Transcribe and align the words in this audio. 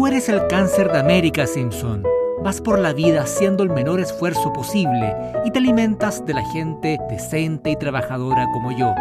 Tú 0.00 0.06
eres 0.06 0.30
el 0.30 0.46
cáncer 0.46 0.90
de 0.90 0.98
América, 0.98 1.46
Simpson. 1.46 2.02
Vas 2.42 2.62
por 2.62 2.78
la 2.78 2.94
vida 2.94 3.20
haciendo 3.20 3.62
el 3.62 3.68
menor 3.68 4.00
esfuerzo 4.00 4.50
posible 4.50 5.14
y 5.44 5.50
te 5.50 5.58
alimentas 5.58 6.24
de 6.24 6.32
la 6.32 6.42
gente 6.52 6.98
decente 7.10 7.72
y 7.72 7.76
trabajadora 7.76 8.46
como 8.50 8.74
yo. 8.78 8.94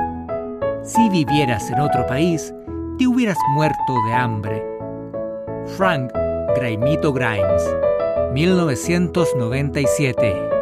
Si 0.83 1.07
vivieras 1.07 1.71
en 1.71 1.79
otro 1.79 2.05
país, 2.05 2.53
te 2.97 3.07
hubieras 3.07 3.37
muerto 3.53 3.95
de 4.07 4.13
hambre. 4.13 4.61
Frank 5.77 6.11
Grimito 6.57 7.13
Grimes, 7.13 7.63
1997. 8.33 10.58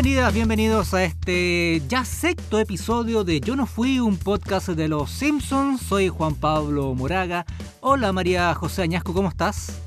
Bienvenidas, 0.00 0.32
bienvenidos 0.32 0.94
a 0.94 1.02
este 1.02 1.82
ya 1.88 2.04
sexto 2.04 2.60
episodio 2.60 3.24
de 3.24 3.40
Yo 3.40 3.56
no 3.56 3.66
fui 3.66 3.98
un 3.98 4.16
podcast 4.16 4.68
de 4.68 4.86
los 4.86 5.10
Simpsons. 5.10 5.82
Soy 5.82 6.06
Juan 6.06 6.36
Pablo 6.36 6.94
Moraga. 6.94 7.44
Hola 7.80 8.12
María 8.12 8.54
José 8.54 8.82
Añasco, 8.82 9.12
¿cómo 9.12 9.28
estás? 9.28 9.80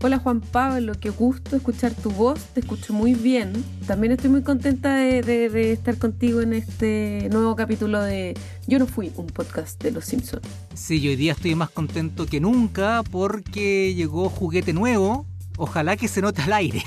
Hola 0.00 0.18
Juan 0.18 0.40
Pablo, 0.40 0.92
qué 1.00 1.10
gusto 1.10 1.56
escuchar 1.56 1.92
tu 1.92 2.12
voz, 2.12 2.38
te 2.54 2.60
escucho 2.60 2.92
muy 2.92 3.14
bien. 3.14 3.52
También 3.88 4.12
estoy 4.12 4.30
muy 4.30 4.42
contenta 4.42 4.94
de, 4.94 5.72
estar 5.72 5.98
contigo 5.98 6.40
en 6.40 6.52
este 6.52 7.28
nuevo 7.32 7.56
capítulo 7.56 8.00
de 8.00 8.38
Yo 8.68 8.78
no 8.78 8.86
fui 8.86 9.10
un 9.16 9.26
podcast 9.26 9.82
de 9.82 9.90
Los 9.90 10.04
Simpsons. 10.04 10.46
Sí, 10.74 11.04
hoy 11.08 11.16
día 11.16 11.32
estoy 11.32 11.56
más 11.56 11.70
contento 11.70 12.26
que 12.26 12.38
nunca 12.38 13.02
porque 13.10 13.92
llegó 13.92 14.28
juguete 14.28 14.72
nuevo, 14.72 15.26
ojalá 15.56 15.96
que 15.96 16.08
se 16.08 16.20
note 16.20 16.42
al 16.42 16.52
aire 16.52 16.82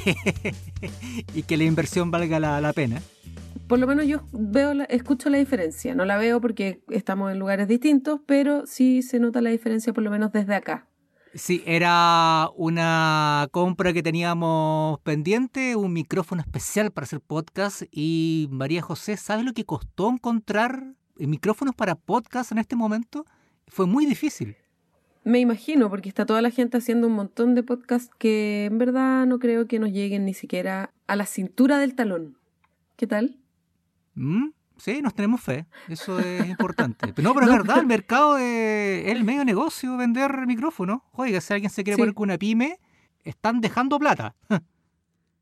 y 1.33 1.43
que 1.43 1.57
la 1.57 1.63
inversión 1.63 2.11
valga 2.11 2.39
la, 2.39 2.73
pena. 2.73 3.01
Por 3.67 3.79
lo 3.79 3.87
menos 3.87 4.07
yo 4.07 4.21
veo, 4.31 4.73
escucho 4.89 5.29
la 5.29 5.37
diferencia. 5.37 5.95
No 5.95 6.05
la 6.05 6.17
veo 6.17 6.41
porque 6.41 6.81
estamos 6.89 7.31
en 7.31 7.39
lugares 7.39 7.67
distintos, 7.67 8.19
pero 8.25 8.65
sí 8.65 9.01
se 9.01 9.19
nota 9.19 9.41
la 9.41 9.49
diferencia 9.49 9.93
por 9.93 10.03
lo 10.03 10.11
menos 10.11 10.31
desde 10.31 10.55
acá. 10.55 10.87
Sí, 11.35 11.61
era 11.67 12.49
una 12.55 13.47
compra 13.51 13.93
que 13.93 14.01
teníamos 14.01 14.99
pendiente, 15.01 15.75
un 15.75 15.93
micrófono 15.93 16.41
especial 16.41 16.91
para 16.91 17.05
hacer 17.05 17.21
podcast 17.21 17.83
y 17.91 18.47
María 18.49 18.81
José, 18.81 19.15
¿sabe 19.15 19.43
lo 19.43 19.53
que 19.53 19.63
costó 19.63 20.09
encontrar 20.09 20.95
micrófonos 21.17 21.75
para 21.75 21.93
podcast 21.93 22.51
en 22.51 22.57
este 22.57 22.75
momento? 22.75 23.25
Fue 23.67 23.85
muy 23.85 24.07
difícil. 24.07 24.57
Me 25.23 25.39
imagino, 25.39 25.89
porque 25.89 26.09
está 26.09 26.25
toda 26.25 26.41
la 26.41 26.49
gente 26.49 26.77
haciendo 26.77 27.07
un 27.07 27.13
montón 27.13 27.53
de 27.53 27.63
podcasts 27.63 28.11
que 28.17 28.65
en 28.65 28.77
verdad 28.77 29.25
no 29.25 29.39
creo 29.39 29.67
que 29.67 29.79
nos 29.79 29.91
lleguen 29.91 30.25
ni 30.25 30.33
siquiera 30.33 30.91
a 31.07 31.15
la 31.15 31.25
cintura 31.25 31.77
del 31.77 31.95
talón. 31.95 32.37
¿Qué 32.95 33.05
tal? 33.05 33.37
Mm, 34.15 34.49
sí, 34.77 35.01
nos 35.01 35.13
tenemos 35.13 35.41
fe. 35.41 35.65
Eso 35.87 36.19
es 36.19 36.45
importante. 36.49 37.13
Pero 37.13 37.27
no, 37.27 37.33
pero 37.33 37.47
es 37.47 37.51
verdad, 37.51 37.79
el 37.79 37.85
mercado 37.85 38.37
es 38.37 39.07
el 39.07 39.23
medio 39.23 39.43
negocio 39.43 39.97
vender 39.97 40.47
micrófonos. 40.47 41.01
Oiga, 41.11 41.41
si 41.41 41.53
alguien 41.53 41.69
se 41.69 41.83
quiere 41.83 41.97
poner 41.97 42.13
con 42.13 42.29
una 42.29 42.37
pyme, 42.37 42.79
están 43.23 43.61
dejando 43.61 43.99
plata. 43.99 44.35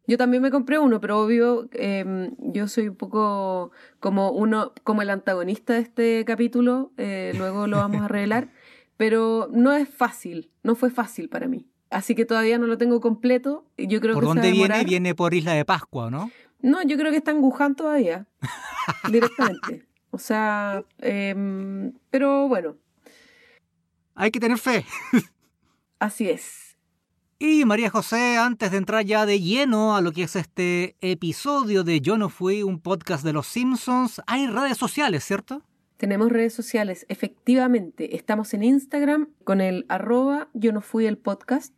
Yo 0.10 0.18
también 0.18 0.42
me 0.42 0.52
compré 0.52 0.80
uno, 0.80 1.02
pero 1.02 1.20
obvio, 1.20 1.68
em, 1.74 2.32
yo 2.40 2.70
soy 2.70 2.88
un 2.88 2.96
poco 2.96 3.72
como 4.00 4.32
uno, 4.32 4.72
como 4.86 5.02
el 5.02 5.10
antagonista 5.10 5.74
de 5.74 5.80
este 5.80 6.24
capítulo. 6.24 6.94
Eh, 6.96 7.34
luego 7.38 7.68
lo 7.68 7.76
vamos 7.76 8.02
a 8.02 8.08
revelar 8.08 8.48
pero 8.98 9.50
no 9.52 9.74
es 9.74 9.88
fácil, 9.88 10.52
no 10.64 10.76
fue 10.76 10.90
fácil 10.90 11.30
para 11.30 11.48
mí. 11.48 11.68
Así 11.90 12.16
que 12.16 12.26
todavía 12.26 12.58
no 12.58 12.68
lo 12.68 12.78
tengo 12.78 13.00
completo. 13.00 13.66
Yo 13.78 14.02
creo 14.02 14.16
¿Por 14.16 14.26
dónde 14.26 14.52
viene? 14.52 14.84
Viene 14.84 15.16
por 15.16 15.34
Isla 15.34 15.54
de 15.54 15.64
Pascua, 15.64 16.12
¿no? 16.12 16.32
No, 16.62 16.82
yo 16.82 16.98
creo 16.98 17.12
que 17.12 17.18
está 17.18 17.32
en 17.32 17.40
Wuhan 17.40 17.76
todavía, 17.76 18.28
directamente. 19.12 19.86
O 20.10 20.18
sea, 20.18 20.84
em, 21.00 21.94
pero 22.10 22.48
bueno. 22.48 22.76
Hay 24.16 24.32
que 24.32 24.40
tener 24.40 24.58
fe. 24.58 24.84
Así 26.00 26.30
es. 26.30 26.76
Y 27.40 27.66
María 27.66 27.92
José, 27.92 28.38
antes 28.38 28.72
de 28.72 28.78
entrar 28.78 29.06
ya 29.06 29.28
de 29.28 29.40
lleno 29.40 29.96
a 29.96 30.02
lo 30.02 30.12
que 30.12 30.24
es 30.24 30.36
este 30.36 30.96
episodio 31.02 31.84
de 31.84 32.02
Yo 32.02 32.18
no 32.18 32.30
fui 32.30 32.64
un 32.64 32.80
podcast 32.80 33.24
de 33.24 33.32
los 33.32 33.46
Simpsons, 33.46 34.22
hay 34.26 34.48
redes 34.48 34.78
sociales, 34.78 35.24
¿cierto? 35.24 35.62
Tenemos 35.98 36.32
redes 36.32 36.54
sociales, 36.54 37.08
efectivamente. 37.10 38.16
Estamos 38.16 38.54
en 38.54 38.64
Instagram 38.64 39.30
con 39.44 39.62
el 39.62 39.86
arroba 39.90 40.50
yo 40.54 40.72
no 40.72 40.82
fui 40.82 41.08
el 41.08 41.18
podcast 41.18 41.74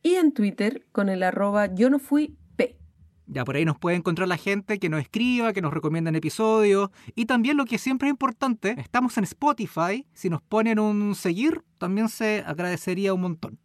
y 0.00 0.14
en 0.14 0.32
Twitter 0.32 0.86
con 0.92 1.08
el 1.08 1.24
arroba 1.24 1.74
yo 1.74 1.90
no 1.90 1.98
fui 1.98 2.36
P. 2.54 2.78
Ya 3.26 3.44
por 3.44 3.56
ahí 3.56 3.64
nos 3.64 3.76
puede 3.76 3.96
encontrar 3.96 4.28
la 4.28 4.36
gente 4.36 4.78
que 4.78 4.88
nos 4.88 5.00
escriba, 5.00 5.52
que 5.52 5.60
nos 5.60 5.74
recomiendan 5.74 6.14
episodios 6.14 6.90
y 7.16 7.26
también 7.26 7.56
lo 7.56 7.64
que 7.64 7.78
siempre 7.78 8.06
es 8.06 8.12
importante, 8.12 8.76
estamos 8.78 9.18
en 9.18 9.24
Spotify. 9.24 10.06
Si 10.12 10.30
nos 10.30 10.40
ponen 10.40 10.78
un 10.78 11.16
seguir, 11.16 11.64
también 11.78 12.08
se 12.08 12.44
agradecería 12.46 13.12
un 13.12 13.22
montón. 13.22 13.58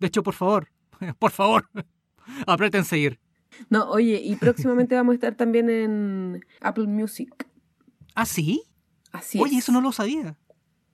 De 0.00 0.08
hecho, 0.08 0.22
por 0.22 0.34
favor, 0.34 0.68
por 1.18 1.30
favor, 1.30 1.70
aprieten 2.46 2.84
seguir. 2.84 3.18
No, 3.70 3.88
oye, 3.88 4.20
y 4.22 4.36
próximamente 4.36 4.96
vamos 4.96 5.12
a 5.12 5.14
estar 5.14 5.34
también 5.34 5.70
en 5.70 6.44
Apple 6.60 6.88
Music. 6.88 7.48
¿Ah, 8.14 8.26
sí? 8.26 8.62
Oye, 9.38 9.58
eso 9.58 9.72
no 9.72 9.80
lo 9.80 9.92
sabía. 9.92 10.36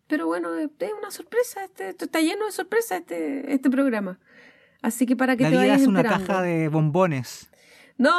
Pero 0.06 0.26
bueno, 0.26 0.56
es 0.58 0.68
una 0.98 1.10
sorpresa. 1.10 1.64
Este, 1.64 1.90
está 1.90 2.20
lleno 2.20 2.46
de 2.46 2.52
sorpresas 2.52 3.00
este, 3.00 3.52
este 3.52 3.70
programa. 3.70 4.18
Así 4.82 5.06
que 5.06 5.16
para 5.16 5.36
que 5.36 5.44
La 5.44 5.50
te 5.50 5.56
vayas 5.56 5.82
es 5.82 5.86
una 5.86 6.02
caja 6.02 6.42
de 6.42 6.68
bombones. 6.68 7.50
¡No! 7.98 8.10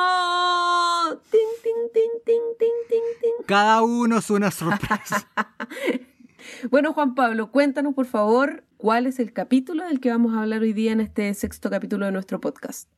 ¡Ting, 1.30 1.40
ting, 1.62 1.92
ting, 1.94 2.12
ting, 2.26 2.42
ting, 2.58 2.70
ting, 2.90 3.02
ting! 3.22 3.46
Cada 3.46 3.82
uno 3.82 4.18
es 4.18 4.30
una 4.30 4.50
sorpresa. 4.50 5.28
bueno, 6.72 6.94
Juan 6.94 7.16
Pablo, 7.16 7.52
cuéntanos 7.52 7.94
por 7.94 8.06
favor 8.06 8.64
cuál 8.78 9.08
es 9.08 9.20
el 9.20 9.34
capítulo 9.34 9.86
del 9.86 10.00
que 10.00 10.09
vamos 10.09 10.34
a 10.34 10.42
hablar 10.42 10.62
hoy 10.62 10.74
día 10.74 10.94
en 10.94 11.02
este 11.02 11.34
sexto 11.34 11.70
capítulo 11.70 12.06
de 12.06 12.12
nuestro 12.14 12.40
podcast. 12.40 12.90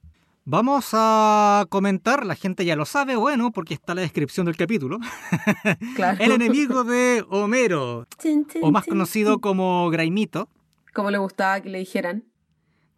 Vamos 0.47 0.89
a 0.93 1.65
comentar, 1.69 2.23
la 2.23 2.35
gente 2.35 2.65
ya 2.65 2.75
lo 2.75 2.85
sabe, 2.85 3.15
bueno, 3.15 3.51
porque 3.51 3.73
está 3.73 3.93
en 3.93 3.95
la 3.95 4.01
descripción 4.03 4.45
del 4.45 4.55
capítulo. 4.55 4.99
El 6.19 6.33
enemigo 6.33 6.83
de 6.83 7.25
Homero, 7.29 8.05
o 8.61 8.71
más 8.71 8.85
conocido 8.85 9.41
como 9.41 9.89
Graimito. 9.89 10.47
Como 10.93 11.09
le 11.09 11.17
gustaba 11.17 11.61
que 11.61 11.71
le 11.71 11.79
dijeran. 11.79 12.25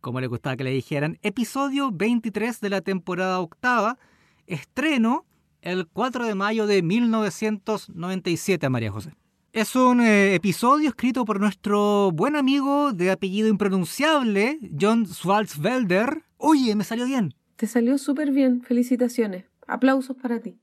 Como 0.01 0.19
le 0.19 0.27
gustaba 0.27 0.57
que 0.57 0.65
le 0.65 0.71
dijeran. 0.71 1.19
Episodio 1.21 1.89
23 1.93 2.59
de 2.59 2.69
la 2.69 2.81
temporada 2.81 3.39
octava. 3.39 3.97
Estreno 4.45 5.25
el 5.61 5.87
4 5.87 6.25
de 6.25 6.35
mayo 6.35 6.67
de 6.67 6.83
1997, 6.83 8.67
María 8.67 8.91
José. 8.91 9.13
Es 9.53 9.73
un 9.77 10.01
eh, 10.01 10.35
episodio 10.35 10.89
escrito 10.89 11.23
por 11.23 11.39
nuestro 11.39 12.11
buen 12.11 12.35
amigo 12.35 12.91
de 12.91 13.09
apellido 13.09 13.47
impronunciable, 13.47 14.59
John 14.77 15.07
Swartzwelder. 15.07 16.25
Oye, 16.35 16.75
me 16.75 16.83
salió 16.83 17.05
bien. 17.05 17.36
Te 17.57 17.65
salió 17.65 17.97
súper 17.97 18.31
bien, 18.31 18.61
felicitaciones. 18.61 19.45
Aplausos 19.65 20.15
para 20.15 20.39
ti. 20.39 20.59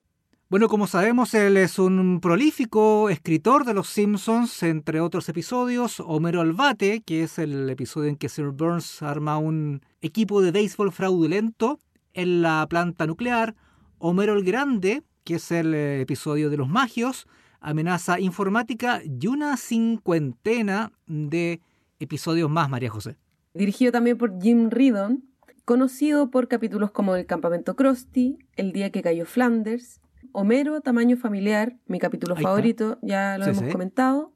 Bueno, 0.49 0.69
como 0.69 0.87
sabemos, 0.87 1.35
él 1.35 1.57
es 1.57 1.81
un 1.81 2.21
prolífico 2.21 3.11
escritor 3.11 3.65
de 3.65 3.75
Los 3.75 3.89
Simpsons, 3.89 4.63
entre 4.63 5.01
otros 5.01 5.29
episodios. 5.29 5.99
Homero 5.99 6.41
Albate, 6.41 7.01
que 7.01 7.25
es 7.25 7.41
el 7.41 7.69
episodio 7.69 8.11
en 8.11 8.17
que 8.17 8.29
Sir 8.29 8.51
Burns 8.51 9.03
arma 9.03 9.39
un 9.39 9.81
equipo 10.03 10.41
de 10.41 10.53
béisbol 10.53 10.93
fraudulento 10.93 11.81
en 12.13 12.43
la 12.43 12.65
planta 12.71 13.09
nuclear. 13.09 13.57
Homero 13.99 14.35
el 14.35 14.45
Grande, 14.45 15.03
que 15.25 15.35
es 15.37 15.51
el 15.51 15.75
eh, 15.75 16.01
episodio 16.01 16.49
de 16.49 16.59
los 16.59 16.69
magios. 16.69 17.27
Amenaza 17.59 18.21
informática 18.21 19.03
y 19.03 19.27
una 19.27 19.57
cincuentena 19.57 20.93
de 21.09 21.61
episodios 21.99 22.49
más, 22.49 22.71
María 22.71 22.91
José. 22.91 23.17
Dirigido 23.53 23.91
también 23.91 24.17
por 24.17 24.41
Jim 24.41 24.71
Riddon, 24.71 25.25
conocido 25.65 26.31
por 26.31 26.49
capítulos 26.49 26.91
como 26.91 27.17
El 27.17 27.27
campamento 27.27 27.77
Krusty, 27.77 28.39
El 28.57 28.73
día 28.73 28.91
que 28.91 29.03
cayó 29.03 29.25
Flanders, 29.27 30.01
Homero, 30.33 30.81
Tamaño 30.81 31.17
familiar, 31.17 31.77
mi 31.87 31.99
capítulo 31.99 32.37
favorito, 32.37 32.99
ya 33.03 33.39
lo 33.39 33.47
hemos 33.47 33.73
comentado, 33.73 34.33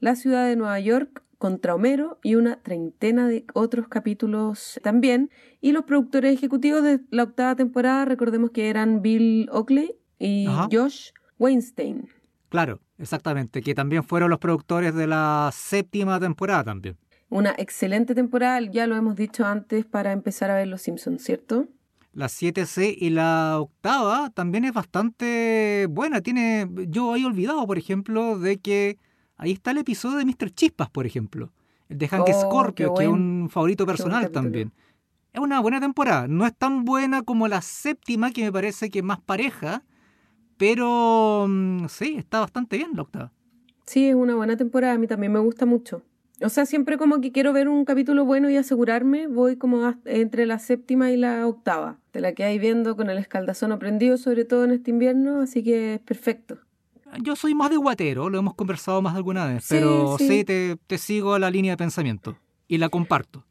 La 0.00 0.16
ciudad 0.16 0.46
de 0.46 0.56
Nueva 0.56 0.80
York 0.80 1.22
contra 1.38 1.74
Homero 1.74 2.18
y 2.22 2.34
una 2.34 2.56
treintena 2.56 3.26
de 3.26 3.46
otros 3.54 3.88
capítulos 3.88 4.78
también. 4.82 5.30
Y 5.62 5.72
los 5.72 5.84
productores 5.84 6.34
ejecutivos 6.34 6.82
de 6.82 7.00
la 7.10 7.22
octava 7.22 7.56
temporada, 7.56 8.04
recordemos 8.04 8.50
que 8.50 8.68
eran 8.68 9.00
Bill 9.00 9.48
Oakley 9.50 9.96
y 10.18 10.46
Josh 10.70 11.12
Weinstein. 11.38 12.08
Claro, 12.50 12.80
exactamente, 12.98 13.62
que 13.62 13.74
también 13.74 14.04
fueron 14.04 14.28
los 14.28 14.38
productores 14.38 14.94
de 14.94 15.06
la 15.06 15.50
séptima 15.52 16.20
temporada 16.20 16.64
también 16.64 16.98
una 17.30 17.54
excelente 17.56 18.14
temporada, 18.14 18.60
ya 18.60 18.86
lo 18.86 18.96
hemos 18.96 19.16
dicho 19.16 19.46
antes, 19.46 19.86
para 19.86 20.12
empezar 20.12 20.50
a 20.50 20.56
ver 20.56 20.68
Los 20.68 20.82
Simpsons, 20.82 21.22
¿cierto? 21.22 21.68
La 22.12 22.26
7C 22.26 22.96
y 22.98 23.10
la 23.10 23.60
octava 23.60 24.30
también 24.30 24.64
es 24.64 24.72
bastante 24.72 25.86
buena. 25.88 26.20
Tiene, 26.20 26.68
yo 26.88 27.16
he 27.16 27.24
olvidado, 27.24 27.64
por 27.68 27.78
ejemplo, 27.78 28.36
de 28.36 28.58
que 28.58 28.98
ahí 29.36 29.52
está 29.52 29.70
el 29.70 29.78
episodio 29.78 30.18
de 30.18 30.24
Mr. 30.24 30.50
Chispas, 30.50 30.90
por 30.90 31.06
ejemplo. 31.06 31.52
El 31.88 31.98
de 31.98 32.08
Hank 32.08 32.26
oh, 32.28 32.40
Scorpio, 32.40 32.94
que 32.94 33.04
es 33.04 33.08
un 33.08 33.48
favorito 33.48 33.86
personal 33.86 34.30
también. 34.30 34.72
es 35.32 35.40
una 35.40 35.60
buena 35.60 35.80
temporada. 35.80 36.26
No 36.26 36.46
es 36.46 36.54
tan 36.54 36.84
buena 36.84 37.22
como 37.22 37.46
la 37.46 37.62
séptima, 37.62 38.32
que 38.32 38.42
me 38.42 38.52
parece 38.52 38.90
que 38.90 38.98
es 38.98 39.04
más 39.04 39.20
pareja, 39.20 39.84
pero 40.56 41.46
mm, 41.48 41.86
sí, 41.86 42.16
está 42.18 42.40
bastante 42.40 42.76
bien 42.76 42.90
la 42.94 43.02
octava. 43.02 43.32
Sí, 43.86 44.08
es 44.08 44.16
una 44.16 44.34
buena 44.34 44.56
temporada, 44.56 44.94
a 44.94 44.98
mí 44.98 45.06
también 45.06 45.32
me 45.32 45.38
gusta 45.38 45.64
mucho. 45.64 46.02
O 46.42 46.48
sea, 46.48 46.64
siempre 46.64 46.96
como 46.96 47.20
que 47.20 47.32
quiero 47.32 47.52
ver 47.52 47.68
un 47.68 47.84
capítulo 47.84 48.24
bueno 48.24 48.48
y 48.48 48.56
asegurarme, 48.56 49.26
voy 49.26 49.56
como 49.56 49.94
entre 50.06 50.46
la 50.46 50.58
séptima 50.58 51.10
y 51.10 51.16
la 51.16 51.46
octava. 51.46 51.98
Te 52.12 52.20
la 52.20 52.32
quedáis 52.32 52.60
viendo 52.60 52.96
con 52.96 53.10
el 53.10 53.18
escaldazón 53.18 53.78
prendido, 53.78 54.16
sobre 54.16 54.44
todo 54.44 54.64
en 54.64 54.72
este 54.72 54.90
invierno, 54.90 55.42
así 55.42 55.62
que 55.62 55.94
es 55.94 56.00
perfecto. 56.00 56.58
Yo 57.22 57.36
soy 57.36 57.54
más 57.54 57.70
de 57.70 57.76
guatero, 57.76 58.30
lo 58.30 58.38
hemos 58.38 58.54
conversado 58.54 59.02
más 59.02 59.16
alguna 59.16 59.46
vez, 59.46 59.66
pero 59.68 60.16
sí, 60.16 60.44
te, 60.44 60.76
te 60.86 60.96
sigo 60.96 61.34
a 61.34 61.38
la 61.38 61.50
línea 61.50 61.72
de 61.72 61.76
pensamiento 61.76 62.36
y 62.68 62.78
la 62.78 62.88
comparto. 62.88 63.44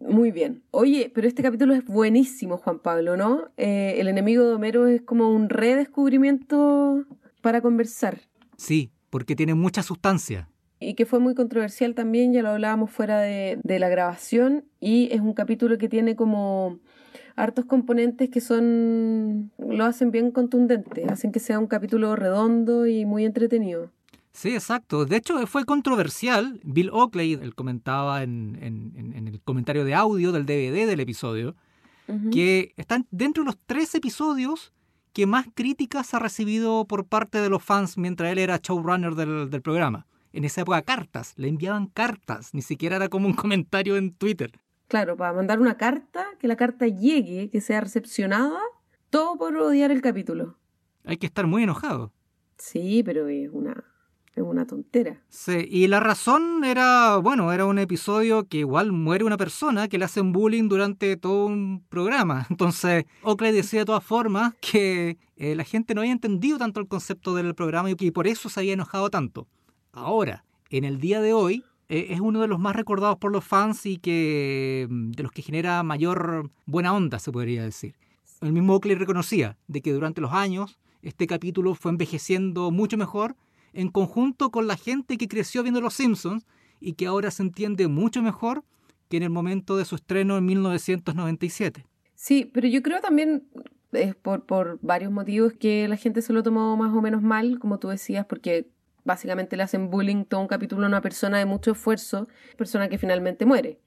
Muy 0.00 0.30
bien. 0.30 0.62
Oye, 0.70 1.10
pero 1.12 1.26
este 1.26 1.42
capítulo 1.42 1.74
es 1.74 1.84
buenísimo, 1.84 2.58
Juan 2.58 2.78
Pablo, 2.78 3.16
¿no? 3.16 3.48
Eh, 3.56 3.96
el 3.98 4.08
enemigo 4.08 4.46
de 4.46 4.54
Homero 4.54 4.86
es 4.86 5.02
como 5.02 5.30
un 5.30 5.48
redescubrimiento 5.48 7.04
para 7.40 7.60
conversar. 7.60 8.20
Sí, 8.56 8.92
porque 9.10 9.34
tiene 9.34 9.54
mucha 9.54 9.82
sustancia. 9.82 10.48
Y 10.84 10.94
que 10.94 11.06
fue 11.06 11.18
muy 11.18 11.34
controversial 11.34 11.94
también, 11.94 12.32
ya 12.32 12.42
lo 12.42 12.50
hablábamos 12.50 12.90
fuera 12.90 13.20
de, 13.20 13.58
de 13.62 13.78
la 13.78 13.88
grabación, 13.88 14.64
y 14.80 15.08
es 15.12 15.20
un 15.20 15.32
capítulo 15.32 15.78
que 15.78 15.88
tiene 15.88 16.16
como 16.16 16.78
hartos 17.36 17.64
componentes 17.64 18.30
que 18.30 18.40
son 18.40 19.50
lo 19.58 19.84
hacen 19.84 20.10
bien 20.10 20.30
contundente, 20.30 21.04
hacen 21.08 21.32
que 21.32 21.40
sea 21.40 21.58
un 21.58 21.66
capítulo 21.66 22.14
redondo 22.16 22.86
y 22.86 23.04
muy 23.04 23.24
entretenido. 23.24 23.90
Sí, 24.32 24.50
exacto. 24.54 25.04
De 25.04 25.16
hecho, 25.16 25.46
fue 25.46 25.64
controversial. 25.64 26.60
Bill 26.64 26.90
Oakley, 26.90 27.34
él 27.34 27.54
comentaba 27.54 28.24
en, 28.24 28.58
en, 28.60 29.28
el 29.28 29.40
comentario 29.40 29.84
de 29.84 29.94
audio 29.94 30.32
del 30.32 30.44
DVD 30.44 30.86
del 30.86 31.00
episodio, 31.00 31.54
que 32.32 32.74
están 32.76 33.06
dentro 33.10 33.44
de 33.44 33.46
los 33.46 33.58
tres 33.64 33.94
episodios 33.94 34.72
que 35.14 35.26
más 35.26 35.46
críticas 35.54 36.12
ha 36.12 36.18
recibido 36.18 36.84
por 36.84 37.06
parte 37.06 37.40
de 37.40 37.48
los 37.48 37.62
fans 37.62 37.96
mientras 37.96 38.30
él 38.30 38.38
era 38.38 38.58
showrunner 38.62 39.14
del, 39.14 39.48
del 39.48 39.62
programa. 39.62 40.06
En 40.34 40.44
esa 40.44 40.62
época, 40.62 40.82
cartas. 40.82 41.32
Le 41.36 41.48
enviaban 41.48 41.86
cartas. 41.86 42.52
Ni 42.54 42.60
siquiera 42.60 42.96
era 42.96 43.08
como 43.08 43.28
un 43.28 43.34
comentario 43.44 43.96
en 43.96 44.12
Twitter. 44.12 44.52
Claro, 44.88 45.16
para 45.16 45.32
mandar 45.32 45.60
una 45.60 45.76
carta, 45.76 46.26
que 46.38 46.48
la 46.48 46.56
carta 46.56 46.86
llegue, 46.86 47.48
que 47.50 47.60
sea 47.60 47.80
recepcionada, 47.80 48.60
todo 49.10 49.38
por 49.38 49.56
odiar 49.56 49.90
el 49.90 50.02
capítulo. 50.02 50.58
Hay 51.04 51.16
que 51.16 51.26
estar 51.26 51.46
muy 51.46 51.62
enojado. 51.62 52.12
Sí, 52.58 53.02
pero 53.04 53.28
es 53.28 53.48
una 53.52 53.84
es 54.34 54.42
una 54.42 54.66
tontera. 54.66 55.20
Sí, 55.28 55.66
y 55.70 55.86
la 55.86 56.00
razón 56.00 56.64
era, 56.64 57.18
bueno, 57.18 57.52
era 57.52 57.66
un 57.66 57.78
episodio 57.78 58.48
que 58.48 58.58
igual 58.58 58.90
muere 58.90 59.24
una 59.24 59.36
persona 59.36 59.88
que 59.88 59.96
le 59.98 60.04
hacen 60.04 60.32
bullying 60.32 60.68
durante 60.68 61.16
todo 61.16 61.46
un 61.46 61.84
programa. 61.88 62.46
Entonces, 62.50 63.04
Oakley 63.22 63.52
decía 63.52 63.80
de 63.80 63.86
todas 63.86 64.04
formas 64.04 64.54
que 64.60 65.18
eh, 65.36 65.54
la 65.54 65.64
gente 65.64 65.94
no 65.94 66.00
había 66.00 66.12
entendido 66.12 66.58
tanto 66.58 66.80
el 66.80 66.88
concepto 66.88 67.34
del 67.34 67.54
programa 67.54 67.90
y 67.90 67.94
que 67.94 68.10
por 68.10 68.26
eso 68.26 68.48
se 68.48 68.60
había 68.60 68.72
enojado 68.72 69.08
tanto. 69.08 69.46
Ahora, 69.94 70.44
en 70.70 70.84
el 70.84 70.98
día 70.98 71.20
de 71.20 71.32
hoy, 71.32 71.62
eh, 71.88 72.08
es 72.10 72.20
uno 72.20 72.40
de 72.40 72.48
los 72.48 72.58
más 72.58 72.74
recordados 72.74 73.16
por 73.18 73.30
los 73.30 73.44
fans 73.44 73.86
y 73.86 73.98
que 73.98 74.88
mm, 74.90 75.12
de 75.12 75.22
los 75.22 75.30
que 75.30 75.42
genera 75.42 75.82
mayor 75.84 76.50
buena 76.66 76.92
onda, 76.92 77.20
se 77.20 77.30
podría 77.30 77.62
decir. 77.62 77.94
El 78.40 78.52
mismo 78.52 78.74
Oakley 78.74 78.96
reconocía 78.96 79.56
de 79.68 79.82
que 79.82 79.92
durante 79.92 80.20
los 80.20 80.32
años 80.32 80.80
este 81.02 81.28
capítulo 81.28 81.76
fue 81.76 81.92
envejeciendo 81.92 82.72
mucho 82.72 82.96
mejor 82.96 83.36
en 83.72 83.88
conjunto 83.88 84.50
con 84.50 84.66
la 84.66 84.76
gente 84.76 85.16
que 85.16 85.28
creció 85.28 85.62
viendo 85.62 85.80
Los 85.80 85.94
Simpsons 85.94 86.44
y 86.80 86.94
que 86.94 87.06
ahora 87.06 87.30
se 87.30 87.44
entiende 87.44 87.86
mucho 87.86 88.20
mejor 88.20 88.64
que 89.08 89.18
en 89.18 89.22
el 89.22 89.30
momento 89.30 89.76
de 89.76 89.84
su 89.84 89.94
estreno 89.94 90.36
en 90.36 90.44
1997. 90.44 91.86
Sí, 92.16 92.50
pero 92.52 92.66
yo 92.66 92.82
creo 92.82 93.00
también 93.00 93.44
es 93.92 94.16
por, 94.16 94.44
por 94.44 94.80
varios 94.82 95.12
motivos 95.12 95.52
que 95.52 95.86
la 95.86 95.96
gente 95.96 96.20
se 96.20 96.32
lo 96.32 96.42
tomó 96.42 96.76
más 96.76 96.92
o 96.92 97.00
menos 97.00 97.22
mal, 97.22 97.60
como 97.60 97.78
tú 97.78 97.88
decías, 97.88 98.26
porque 98.26 98.66
básicamente 99.04 99.56
le 99.56 99.62
hacen 99.62 99.90
bullying 99.90 100.24
todo 100.24 100.40
un 100.40 100.48
capítulo 100.48 100.84
a 100.84 100.88
una 100.88 101.00
persona 101.00 101.38
de 101.38 101.44
mucho 101.44 101.72
esfuerzo, 101.72 102.28
persona 102.56 102.88
que 102.88 102.98
finalmente 102.98 103.46
muere. 103.46 103.78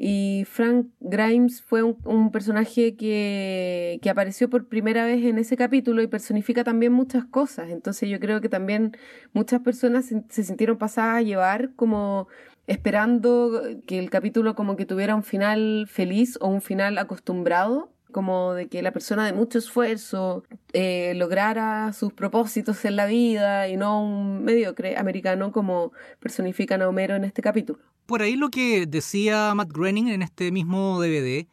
Y 0.00 0.44
Frank 0.48 0.86
Grimes 1.00 1.60
fue 1.60 1.82
un, 1.82 2.30
personaje 2.30 2.94
que, 2.94 3.98
que, 4.00 4.10
apareció 4.10 4.48
por 4.48 4.68
primera 4.68 5.04
vez 5.04 5.24
en 5.24 5.38
ese 5.38 5.56
capítulo 5.56 6.02
y 6.02 6.06
personifica 6.06 6.62
también 6.62 6.92
muchas 6.92 7.24
cosas. 7.24 7.70
Entonces 7.70 8.08
yo 8.08 8.20
creo 8.20 8.40
que 8.40 8.48
también 8.48 8.96
muchas 9.32 9.60
personas 9.60 10.06
se, 10.06 10.22
se, 10.28 10.44
sintieron 10.44 10.78
pasadas 10.78 11.16
a 11.16 11.22
llevar 11.22 11.74
como 11.74 12.28
esperando 12.68 13.60
que 13.88 13.98
el 13.98 14.08
capítulo 14.08 14.54
como 14.54 14.76
que 14.76 14.86
tuviera 14.86 15.16
un 15.16 15.24
final 15.24 15.86
feliz 15.88 16.38
o 16.40 16.46
un 16.46 16.62
final 16.62 16.96
acostumbrado 16.98 17.90
como 18.12 18.54
de 18.54 18.68
que 18.68 18.82
la 18.82 18.92
persona 18.92 19.26
de 19.26 19.32
mucho 19.32 19.58
esfuerzo 19.58 20.44
eh, 20.72 21.12
lograra 21.16 21.92
sus 21.92 22.12
propósitos 22.12 22.84
en 22.84 22.96
la 22.96 23.06
vida 23.06 23.68
y 23.68 23.76
no 23.76 24.02
un 24.02 24.44
mediocre 24.44 24.96
americano 24.96 25.52
como 25.52 25.92
personifican 26.20 26.82
a 26.82 26.88
Homero 26.88 27.16
en 27.16 27.24
este 27.24 27.42
capítulo. 27.42 27.78
Por 28.06 28.22
ahí 28.22 28.36
lo 28.36 28.48
que 28.48 28.86
decía 28.86 29.52
Matt 29.54 29.72
Groening 29.72 30.08
en 30.08 30.22
este 30.22 30.50
mismo 30.50 31.00
DVD 31.00 31.46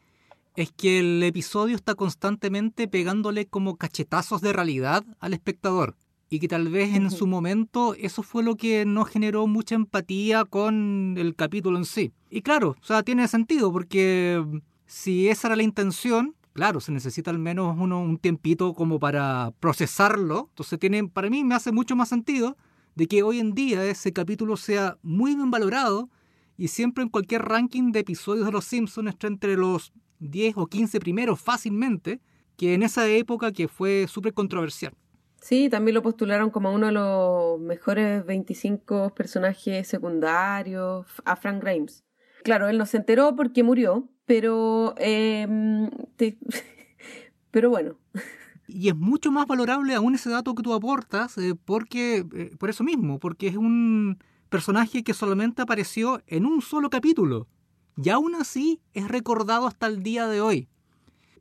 es 0.55 0.71
que 0.71 0.99
el 0.99 1.21
episodio 1.23 1.75
está 1.75 1.95
constantemente 1.95 2.87
pegándole 2.87 3.45
como 3.45 3.75
cachetazos 3.75 4.41
de 4.41 4.53
realidad 4.53 5.03
al 5.19 5.33
espectador 5.33 5.95
y 6.29 6.39
que 6.39 6.47
tal 6.47 6.69
vez 6.69 6.95
en 6.95 7.11
su 7.11 7.27
momento 7.27 7.95
eso 7.95 8.23
fue 8.23 8.43
lo 8.43 8.55
que 8.55 8.85
no 8.85 9.05
generó 9.05 9.47
mucha 9.47 9.75
empatía 9.75 10.45
con 10.45 11.15
el 11.17 11.35
capítulo 11.35 11.77
en 11.77 11.85
sí. 11.85 12.11
Y 12.29 12.41
claro, 12.41 12.75
o 12.81 12.85
sea, 12.85 13.03
tiene 13.03 13.27
sentido 13.27 13.71
porque 13.71 14.43
si 14.85 15.29
esa 15.29 15.49
era 15.49 15.55
la 15.55 15.63
intención, 15.63 16.35
claro, 16.55 16.79
se 16.79 16.93
necesita 16.93 17.31
al 17.31 17.37
menos 17.37 17.75
uno, 17.77 18.01
un 18.01 18.17
tiempito 18.17 18.73
como 18.73 18.97
para 18.97 19.53
procesarlo. 19.59 20.47
Entonces 20.49 20.79
tiene, 20.79 21.05
para 21.07 21.29
mí 21.29 21.43
me 21.43 21.53
hace 21.53 21.73
mucho 21.73 21.97
más 21.97 22.09
sentido 22.09 22.57
de 22.95 23.07
que 23.07 23.23
hoy 23.23 23.39
en 23.39 23.53
día 23.53 23.83
ese 23.83 24.13
capítulo 24.13 24.55
sea 24.55 24.97
muy 25.03 25.35
bien 25.35 25.51
valorado 25.51 26.09
y 26.57 26.69
siempre 26.69 27.03
en 27.03 27.09
cualquier 27.09 27.41
ranking 27.41 27.91
de 27.91 27.99
episodios 27.99 28.45
de 28.45 28.53
Los 28.53 28.63
Simpsons 28.63 29.09
esté 29.09 29.27
entre 29.27 29.57
los 29.57 29.91
10 30.19 30.55
o 30.55 30.67
15 30.67 31.01
primeros 31.01 31.41
fácilmente, 31.41 32.21
que 32.55 32.73
en 32.73 32.83
esa 32.83 33.05
época 33.05 33.51
que 33.51 33.67
fue 33.67 34.07
súper 34.07 34.33
controversial. 34.33 34.93
Sí, 35.41 35.69
también 35.69 35.93
lo 35.93 36.01
postularon 36.01 36.51
como 36.51 36.73
uno 36.73 36.85
de 36.85 36.93
los 36.93 37.59
mejores 37.59 38.25
25 38.25 39.13
personajes 39.13 39.85
secundarios 39.89 41.05
a 41.25 41.35
Frank 41.35 41.61
Grimes. 41.61 42.05
Claro, 42.45 42.69
él 42.69 42.77
no 42.77 42.85
se 42.85 42.95
enteró 42.95 43.35
porque 43.35 43.61
murió, 43.61 44.07
pero, 44.25 44.95
em, 44.97 45.89
pero 47.51 47.69
bueno. 47.69 47.97
Y 48.67 48.89
es 48.89 48.95
mucho 48.95 49.31
más 49.31 49.45
valorable 49.45 49.93
aún 49.93 50.15
ese 50.15 50.31
dato 50.31 50.55
que 50.55 50.63
tú 50.63 50.73
aportas, 50.73 51.37
eh, 51.37 51.53
porque, 51.53 52.25
eh, 52.33 52.51
por 52.57 52.71
eso 52.71 52.83
mismo, 52.83 53.19
porque 53.19 53.45
es 53.47 53.55
un 53.55 54.17
personaje 54.49 55.03
que 55.03 55.13
solamente 55.13 55.61
apareció 55.61 56.23
en 56.25 56.47
un 56.47 56.63
solo 56.63 56.89
capítulo. 56.89 57.47
Y 57.95 58.09
aún 58.09 58.33
así 58.33 58.81
es 58.93 59.07
recordado 59.07 59.67
hasta 59.67 59.85
el 59.85 60.01
día 60.01 60.27
de 60.27 60.41
hoy. 60.41 60.67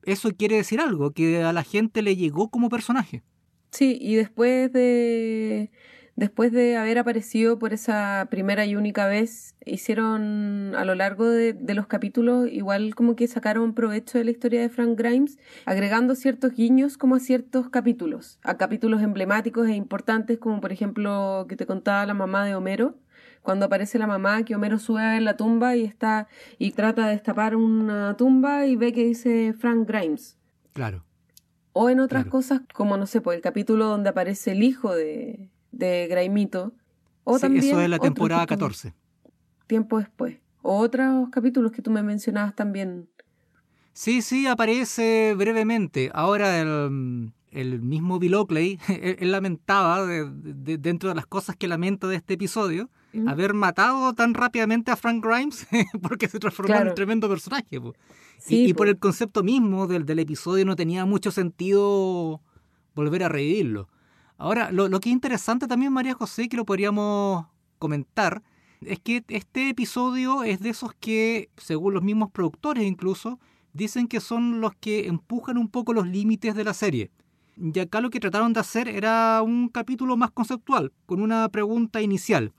Eso 0.03 0.31
quiere 0.37 0.57
decir 0.57 0.81
algo, 0.81 1.13
que 1.13 1.43
a 1.43 1.55
la 1.55 1.63
gente 1.63 2.03
le 2.03 2.15
llegó 2.15 2.51
como 2.51 2.69
personaje. 2.69 3.23
Sí, 3.71 3.99
y 4.01 4.17
después 4.17 4.71
de 4.73 5.71
después 6.17 6.53
de 6.53 6.77
haber 6.77 6.99
aparecido 6.99 7.59
por 7.59 7.73
esa 7.73 8.27
primera 8.31 8.65
y 8.67 8.77
única 8.77 9.07
vez, 9.07 9.55
hicieron 9.65 10.75
a 10.77 10.85
lo 10.85 10.95
largo 10.95 11.29
de, 11.29 11.57
los 11.75 11.87
capítulos 11.87 12.49
igual 12.51 12.95
como 12.95 13.17
que 13.17 13.27
sacaron 13.27 13.75
provecho 13.75 14.19
de 14.19 14.25
la 14.25 14.31
historia 14.31 14.61
de 14.61 14.69
Frank 14.69 14.97
Grimes, 14.97 15.39
agregando 15.65 16.15
ciertos 16.15 16.53
guiños 16.53 16.97
como 16.97 17.17
a 17.17 17.21
ciertos 17.21 17.69
capítulos, 17.69 18.39
a 18.45 18.57
capítulos 18.57 19.03
emblemáticos 19.03 19.69
e 19.69 19.75
importantes 19.75 20.39
como 20.39 20.61
por 20.61 20.73
ejemplo 20.73 21.47
que 21.49 21.57
te 21.57 21.67
contaba 21.67 22.07
la 22.07 22.15
mamá 22.15 22.45
de 22.45 22.55
Homero, 22.55 22.97
cuando 23.43 23.67
aparece 23.67 23.99
la 23.99 24.07
mamá 24.07 24.45
que 24.45 24.55
Homero 24.55 24.79
sube 24.79 25.17
en 25.17 25.25
la 25.25 25.37
tumba 25.37 25.77
y 25.77 25.85
está 25.85 26.29
y 26.59 26.71
trata 26.73 27.07
de 27.07 27.13
destapar 27.13 27.57
una 27.57 28.17
tumba 28.17 28.67
y 28.67 28.77
ve 28.77 28.93
que 28.93 29.05
dice 29.05 29.53
Frank 29.53 29.87
Grimes. 29.87 30.39
Claro. 30.73 31.05
O 31.73 31.91
en 31.91 31.99
otras 31.99 32.27
cosas, 32.27 32.61
como 32.73 32.97
no 32.97 33.07
sé, 33.07 33.21
por 33.21 33.35
el 33.35 33.41
capítulo 33.41 33.87
donde 33.87 34.09
aparece 34.09 34.53
el 34.53 34.63
hijo 34.63 34.95
de, 34.95 35.51
de 35.77 36.07
Graimito. 36.09 36.73
O 37.25 37.39
también 37.39 37.65
eso 37.65 37.81
es 37.81 37.89
la 37.89 37.99
temporada 37.99 38.47
14. 38.47 38.95
Tiempo 39.67 39.99
después. 39.99 40.39
O 40.63 40.79
otros 40.79 41.29
capítulos 41.31 41.73
que 41.73 41.83
tú 41.83 41.91
me 41.91 42.03
mencionabas 42.03 42.55
también. 42.55 43.09
Sí, 43.93 44.23
sí, 44.23 44.47
aparece 44.47 45.35
brevemente. 45.37 46.11
Ahora 46.13 46.61
el, 46.61 47.33
el 47.55 47.81
mismo 47.81 48.19
Bill 48.19 48.35
Oakley, 48.35 48.79
él, 48.89 49.33
lamentaba, 49.33 50.05
de, 50.05 50.79
dentro 50.79 51.09
de 51.09 51.15
las 51.15 51.27
cosas 51.27 51.57
que 51.57 51.69
lamenta 51.69 52.07
de 52.09 52.17
este 52.17 52.35
episodio, 52.35 52.91
haber 53.29 53.55
matado 53.55 54.13
tan 54.15 54.35
rápidamente 54.35 54.91
a 54.91 54.97
Frank 54.97 55.25
Grimes 55.25 55.69
porque 56.03 56.29
se 56.29 56.41
transformó 56.41 56.75
en 56.75 56.89
un 56.89 56.95
tremendo 56.95 57.29
personaje. 57.29 57.81
y, 58.49 58.75
por 58.75 58.89
el 58.89 58.99
concepto 58.99 59.45
mismo 59.45 59.87
del, 59.87 60.05
del 60.05 60.19
episodio 60.19 60.65
no 60.65 60.75
tenía 60.75 61.05
mucho 61.05 61.31
sentido 61.31 62.43
volver 62.95 63.23
a 63.23 63.29
revivirlo. 63.29 63.89
Ahora, 64.45 64.71
lo, 64.71 64.91
que 65.01 65.09
es 65.09 65.15
interesante 65.15 65.67
también, 65.67 65.91
María 65.91 66.13
José, 66.13 66.51
que 66.51 66.59
lo 66.59 66.67
podríamos 66.67 67.47
comentar, 67.79 68.43
es 68.83 69.01
que 69.01 69.25
este 69.29 69.71
episodio 69.71 70.45
es 70.45 70.61
de 70.61 70.69
esos 70.69 70.93
que, 71.01 71.49
según 71.57 71.95
los 71.95 72.03
mismos 72.03 72.31
productores 72.31 72.85
incluso, 72.85 73.41
dicen 73.73 74.07
que 74.07 74.21
son 74.21 74.61
los 74.61 74.75
que 74.75 75.07
empujan 75.07 75.57
un 75.57 75.71
poco 75.71 75.95
los 75.95 76.07
límites 76.07 76.55
de 76.55 76.63
la 76.63 76.75
serie. 76.75 77.11
Y 77.57 77.79
acá 77.79 78.03
lo 78.03 78.11
que 78.11 78.21
trataron 78.21 78.53
de 78.53 78.61
hacer 78.61 78.87
era 78.87 79.41
un 79.41 79.71
capítulo 79.71 80.15
más 80.19 80.31
conceptual, 80.31 80.93
con 81.07 81.23
una 81.23 81.49
pregunta 81.49 82.03
inicial. 82.03 82.53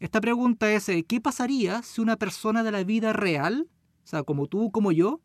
Esta 0.00 0.20
pregunta 0.20 0.72
es, 0.72 0.88
eh, 0.88 1.04
¿qué 1.04 1.20
pasaría 1.20 1.84
si 1.84 2.00
una 2.00 2.16
persona 2.16 2.64
de 2.64 2.72
la 2.72 2.82
vida 2.82 3.12
real, 3.12 3.68
o 4.02 4.06
sea, 4.08 4.24
como 4.24 4.48
tú, 4.48 4.72
como 4.72 4.90
yo, 4.90 5.20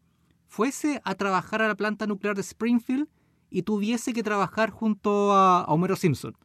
fuese 0.45 1.01
a 1.05 1.15
trabajar 1.15 1.63
a 1.63 1.67
la 1.67 1.73
planta 1.73 2.05
nuclear 2.05 2.35
de 2.35 2.41
Springfield 2.41 3.07
y 3.49 3.63
tuviese 3.63 4.13
que 4.13 4.23
trabajar 4.23 4.69
junto 4.69 5.33
a 5.33 5.65
Homero 5.65 5.95
Simpson? 5.95 6.35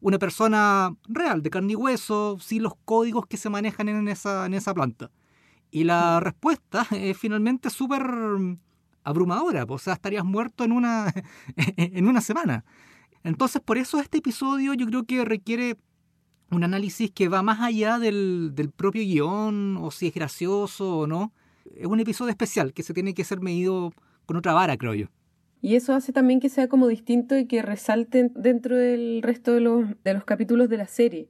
Una 0.00 0.18
persona 0.18 0.94
real, 1.08 1.42
de 1.42 1.50
carne 1.50 1.72
y 1.72 1.76
hueso, 1.76 2.36
sin 2.40 2.62
los 2.62 2.74
códigos 2.84 3.26
que 3.26 3.36
se 3.36 3.48
manejan 3.48 3.88
en 3.88 4.08
esa, 4.08 4.46
en 4.46 4.54
esa 4.54 4.74
planta. 4.74 5.10
Y 5.70 5.84
la 5.84 6.18
mm. 6.18 6.24
respuesta 6.24 6.86
es 6.90 7.16
finalmente 7.16 7.70
súper 7.70 8.02
abrumadora, 9.04 9.64
o 9.68 9.78
sea, 9.78 9.94
estarías 9.94 10.24
muerto 10.24 10.64
en 10.64 10.72
una, 10.72 11.12
en 11.56 12.06
una 12.06 12.20
semana. 12.20 12.64
Entonces, 13.24 13.62
por 13.62 13.78
eso 13.78 14.00
este 14.00 14.18
episodio 14.18 14.74
yo 14.74 14.86
creo 14.86 15.04
que 15.04 15.24
requiere 15.24 15.76
un 16.50 16.64
análisis 16.64 17.10
que 17.10 17.28
va 17.28 17.42
más 17.42 17.60
allá 17.60 17.98
del, 17.98 18.52
del 18.54 18.70
propio 18.70 19.02
guion, 19.02 19.78
o 19.78 19.90
si 19.90 20.08
es 20.08 20.14
gracioso 20.14 20.98
o 20.98 21.06
no. 21.06 21.32
Es 21.76 21.86
un 21.86 22.00
episodio 22.00 22.30
especial 22.30 22.72
que 22.74 22.82
se 22.82 22.92
tiene 22.92 23.14
que 23.14 23.24
ser 23.24 23.40
medido 23.40 23.92
con 24.26 24.36
otra 24.36 24.52
vara, 24.52 24.76
creo 24.76 24.94
yo. 24.94 25.06
Y 25.62 25.76
eso 25.76 25.94
hace 25.94 26.12
también 26.12 26.40
que 26.40 26.48
sea 26.48 26.68
como 26.68 26.88
distinto 26.88 27.38
y 27.38 27.46
que 27.46 27.62
resalte 27.62 28.30
dentro 28.34 28.76
del 28.76 29.22
resto 29.22 29.54
de 29.54 29.60
los, 29.60 29.86
de 30.02 30.12
los 30.12 30.24
capítulos 30.24 30.68
de 30.68 30.76
la 30.76 30.88
serie. 30.88 31.28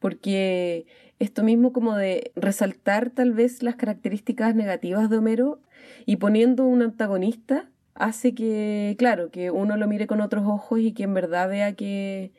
Porque 0.00 0.86
esto 1.20 1.44
mismo 1.44 1.72
como 1.72 1.96
de 1.96 2.32
resaltar 2.34 3.10
tal 3.10 3.32
vez 3.32 3.62
las 3.62 3.76
características 3.76 4.56
negativas 4.56 5.08
de 5.08 5.18
Homero 5.18 5.60
y 6.06 6.16
poniendo 6.16 6.64
un 6.64 6.82
antagonista 6.82 7.70
hace 7.94 8.34
que, 8.34 8.96
claro, 8.98 9.30
que 9.30 9.52
uno 9.52 9.76
lo 9.76 9.86
mire 9.86 10.08
con 10.08 10.20
otros 10.20 10.44
ojos 10.46 10.80
y 10.80 10.92
que 10.92 11.04
en 11.04 11.14
verdad 11.14 11.48
vea 11.48 11.72
que 11.74 12.32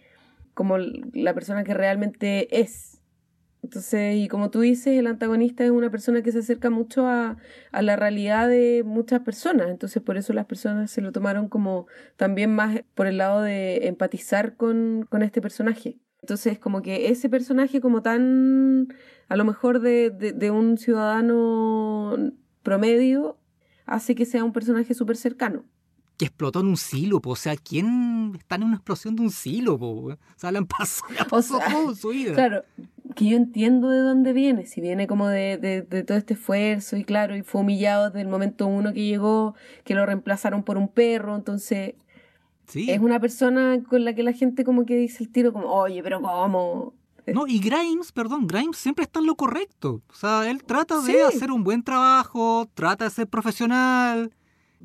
como 0.53 0.77
la 0.77 1.33
persona 1.33 1.63
que 1.63 1.73
realmente 1.73 2.59
es. 2.59 2.98
Entonces, 3.61 4.15
y 4.15 4.27
como 4.29 4.49
tú 4.49 4.61
dices, 4.61 4.97
el 4.97 5.07
antagonista 5.07 5.65
es 5.65 5.71
una 5.71 5.91
persona 5.91 6.21
que 6.21 6.31
se 6.31 6.39
acerca 6.39 6.69
mucho 6.69 7.07
a, 7.07 7.37
a 7.71 7.81
la 7.81 7.95
realidad 7.95 8.47
de 8.47 8.83
muchas 8.85 9.21
personas. 9.21 9.69
Entonces, 9.69 10.01
por 10.01 10.17
eso 10.17 10.33
las 10.33 10.45
personas 10.45 10.89
se 10.91 11.01
lo 11.01 11.11
tomaron 11.11 11.49
como 11.49 11.87
también 12.15 12.55
más 12.55 12.81
por 12.95 13.07
el 13.07 13.17
lado 13.17 13.41
de 13.41 13.87
empatizar 13.87 14.55
con, 14.55 15.05
con 15.09 15.23
este 15.23 15.41
personaje. 15.41 15.97
Entonces, 16.21 16.59
como 16.59 16.81
que 16.81 17.09
ese 17.09 17.29
personaje 17.29 17.81
como 17.81 18.01
tan, 18.01 18.93
a 19.29 19.35
lo 19.35 19.45
mejor 19.45 19.79
de, 19.79 20.09
de, 20.09 20.51
un 20.51 20.77
ciudadano 20.77 22.15
promedio, 22.61 23.37
hace 23.85 24.15
que 24.15 24.25
sea 24.25 24.43
un 24.43 24.53
personaje 24.53 24.93
súper 24.93 25.15
cercano. 25.15 25.63
Que 26.17 26.25
explotó 26.25 26.59
en 26.59 26.67
un 26.67 26.77
silo, 26.77 27.21
o 27.23 27.35
sea, 27.37 27.55
¿quién 27.55 28.33
está 28.37 28.55
en 28.55 28.63
una 28.63 28.75
explosión 28.75 29.15
de 29.15 29.21
un 29.21 29.31
silo? 29.31 29.75
O 29.75 30.17
sea, 30.35 30.51
le 30.51 30.61
pasó, 30.65 31.05
todo 31.29 31.95
su 31.95 32.09
vida. 32.09 32.33
Claro, 32.33 32.63
que 33.15 33.25
yo 33.25 33.37
entiendo 33.37 33.89
de 33.89 33.99
dónde 33.99 34.33
viene, 34.33 34.65
si 34.65 34.81
viene 34.81 35.07
como 35.07 35.27
de, 35.27 35.57
de, 35.57 35.81
de, 35.81 36.03
todo 36.03 36.17
este 36.17 36.35
esfuerzo 36.35 36.95
y 36.95 37.03
claro, 37.03 37.35
y 37.35 37.41
fue 37.41 37.61
humillado 37.61 38.05
desde 38.05 38.21
el 38.21 38.27
momento 38.27 38.67
uno 38.67 38.93
que 38.93 39.05
llegó, 39.05 39.55
que 39.83 39.95
lo 39.95 40.05
reemplazaron 40.05 40.63
por 40.63 40.77
un 40.77 40.87
perro, 40.87 41.35
entonces 41.35 41.95
es 42.75 42.99
una 42.99 43.19
persona 43.19 43.81
con 43.87 44.05
la 44.05 44.13
que 44.13 44.23
la 44.23 44.33
gente 44.33 44.63
como 44.63 44.85
que 44.85 44.95
dice 44.95 45.23
el 45.23 45.29
tiro 45.29 45.51
como, 45.53 45.67
oye, 45.67 46.03
pero 46.03 46.21
¿cómo? 46.21 46.93
No, 47.33 47.47
y 47.47 47.59
Grimes, 47.59 48.11
perdón, 48.11 48.47
Grimes 48.47 48.77
siempre 48.77 49.03
está 49.03 49.19
en 49.19 49.27
lo 49.27 49.35
correcto. 49.35 50.01
O 50.09 50.15
sea, 50.15 50.49
él 50.49 50.63
trata 50.63 51.01
de 51.01 51.23
hacer 51.23 51.51
un 51.51 51.63
buen 51.63 51.83
trabajo, 51.83 52.67
trata 52.73 53.05
de 53.05 53.11
ser 53.11 53.27
profesional. 53.27 54.33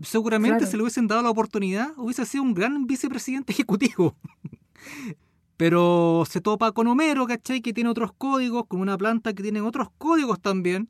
Seguramente 0.03 0.67
si 0.67 0.77
le 0.77 0.83
hubiesen 0.83 1.07
dado 1.07 1.23
la 1.23 1.31
oportunidad, 1.31 1.93
hubiese 1.97 2.27
sido 2.27 2.43
un 2.43 2.55
gran 2.55 2.87
vicepresidente 2.87 3.53
ejecutivo. 3.53 4.15
Pero 5.57 6.25
se 6.29 6.41
topa 6.41 6.73
con 6.73 6.87
Homero, 6.87 7.27
¿cachai? 7.27 7.61
Que 7.61 7.73
tiene 7.73 7.91
otros 7.91 8.13
códigos, 8.17 8.67
con 8.67 8.81
una 8.81 8.99
planta 8.99 9.33
que 9.35 9.43
tiene 9.43 9.61
otros 9.61 9.89
códigos 9.99 10.41
también. 10.41 10.89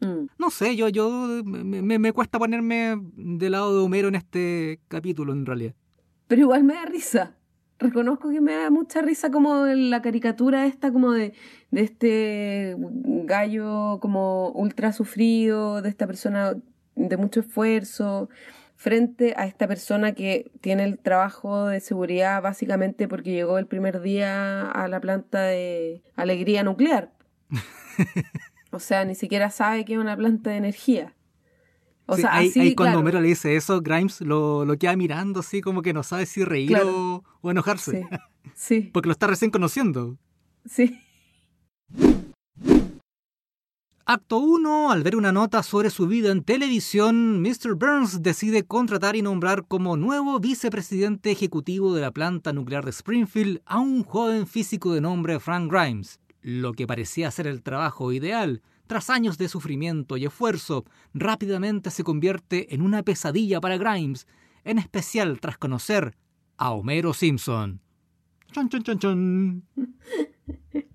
Mm. 0.00 0.26
No 0.38 0.50
sé, 0.50 0.76
yo, 0.76 0.88
yo 0.88 1.10
me, 1.44 1.98
me, 1.98 2.12
cuesta 2.12 2.38
ponerme 2.38 2.96
del 3.14 3.52
lado 3.52 3.76
de 3.76 3.84
Homero 3.84 4.08
en 4.08 4.16
este 4.16 4.80
capítulo, 4.88 5.32
en 5.32 5.46
realidad 5.46 5.74
pero 6.32 6.44
igual 6.44 6.64
me 6.64 6.72
da 6.72 6.86
risa. 6.86 7.36
Reconozco 7.78 8.30
que 8.30 8.40
me 8.40 8.54
da 8.54 8.70
mucha 8.70 9.02
risa 9.02 9.30
como 9.30 9.66
la 9.66 10.00
caricatura 10.00 10.64
esta 10.64 10.90
como 10.90 11.12
de, 11.12 11.34
de 11.70 11.82
este 11.82 12.74
gallo 12.78 13.98
como 14.00 14.48
ultra 14.52 14.94
sufrido, 14.94 15.82
de 15.82 15.90
esta 15.90 16.06
persona 16.06 16.54
de 16.94 17.16
mucho 17.18 17.40
esfuerzo, 17.40 18.30
frente 18.82 19.34
a 19.36 19.46
esta 19.46 19.68
persona 19.68 20.12
que 20.12 20.50
tiene 20.60 20.82
el 20.82 20.98
trabajo 20.98 21.68
de 21.68 21.78
seguridad 21.78 22.42
básicamente 22.42 23.06
porque 23.06 23.30
llegó 23.30 23.58
el 23.58 23.68
primer 23.68 24.00
día 24.00 24.68
a 24.72 24.88
la 24.88 25.00
planta 25.00 25.40
de 25.44 26.02
alegría 26.16 26.64
nuclear. 26.64 27.12
o 28.72 28.80
sea, 28.80 29.04
ni 29.04 29.14
siquiera 29.14 29.50
sabe 29.50 29.84
que 29.84 29.92
es 29.92 30.00
una 30.00 30.16
planta 30.16 30.50
de 30.50 30.56
energía. 30.56 31.14
O 32.06 32.16
sea, 32.16 32.34
ahí, 32.34 32.74
cuando 32.74 32.98
Homero 32.98 33.20
le 33.20 33.28
dice 33.28 33.54
eso, 33.54 33.80
Grimes 33.82 34.20
lo, 34.20 34.64
lo, 34.64 34.76
queda 34.76 34.96
mirando 34.96 35.40
así 35.40 35.60
como 35.60 35.80
que 35.82 35.92
no 35.92 36.02
sabe 36.02 36.26
si 36.26 36.42
reír 36.42 36.76
o, 36.84 37.22
enojarse. 37.44 38.08
Sí. 38.56 38.80
Porque 38.92 39.06
lo 39.06 39.12
está 39.12 39.28
recién 39.28 39.52
conociendo. 39.52 40.18
Sí. 40.66 40.98
Acto 44.04 44.38
1. 44.38 44.90
Al 44.90 45.04
ver 45.04 45.14
una 45.14 45.30
nota 45.30 45.62
sobre 45.62 45.88
su 45.88 46.08
vida 46.08 46.32
en 46.32 46.42
televisión, 46.42 47.40
Mr. 47.40 47.76
Burns 47.76 48.20
decide 48.20 48.64
contratar 48.64 49.14
y 49.14 49.22
nombrar 49.22 49.64
como 49.68 49.96
nuevo 49.96 50.40
vicepresidente 50.40 51.30
ejecutivo 51.30 51.94
de 51.94 52.00
la 52.00 52.10
planta 52.10 52.52
nuclear 52.52 52.84
de 52.84 52.90
Springfield 52.90 53.62
a 53.64 53.78
un 53.78 54.02
joven 54.02 54.48
físico 54.48 54.92
de 54.92 55.00
nombre 55.00 55.38
Frank 55.38 55.70
Grimes, 55.70 56.18
lo 56.40 56.72
que 56.72 56.88
parecía 56.88 57.30
ser 57.30 57.46
el 57.46 57.62
trabajo 57.62 58.10
ideal, 58.10 58.60
tras 58.88 59.08
años 59.08 59.38
de 59.38 59.48
sufrimiento 59.48 60.16
y 60.16 60.24
esfuerzo, 60.24 60.84
rápidamente 61.14 61.92
se 61.92 62.02
convierte 62.02 62.74
en 62.74 62.82
una 62.82 63.04
pesadilla 63.04 63.60
para 63.60 63.78
Grimes, 63.78 64.26
en 64.64 64.78
especial 64.78 65.38
tras 65.38 65.58
conocer 65.58 66.16
a 66.56 66.72
Homero 66.72 67.14
Simpson. 67.14 67.80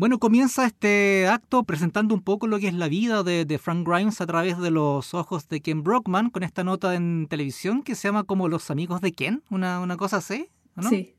Bueno, 0.00 0.18
comienza 0.18 0.64
este 0.64 1.28
acto 1.28 1.62
presentando 1.62 2.14
un 2.14 2.22
poco 2.22 2.46
lo 2.46 2.58
que 2.58 2.68
es 2.68 2.72
la 2.72 2.88
vida 2.88 3.22
de, 3.22 3.58
Frank 3.58 3.86
Grimes 3.86 4.22
a 4.22 4.26
través 4.26 4.56
de 4.56 4.70
los 4.70 5.12
ojos 5.12 5.46
de 5.50 5.60
Ken 5.60 5.82
Brockman, 5.82 6.30
con 6.30 6.42
esta 6.42 6.64
nota 6.64 6.94
en 6.94 7.26
televisión 7.28 7.82
que 7.82 7.94
se 7.94 8.08
llama 8.08 8.24
como 8.24 8.48
Los 8.48 8.70
amigos 8.70 9.02
de 9.02 9.12
Ken, 9.12 9.42
una, 9.50 9.78
una 9.78 9.98
cosa 9.98 10.16
así, 10.16 10.48
¿no? 10.74 10.88
Sí, 10.88 11.16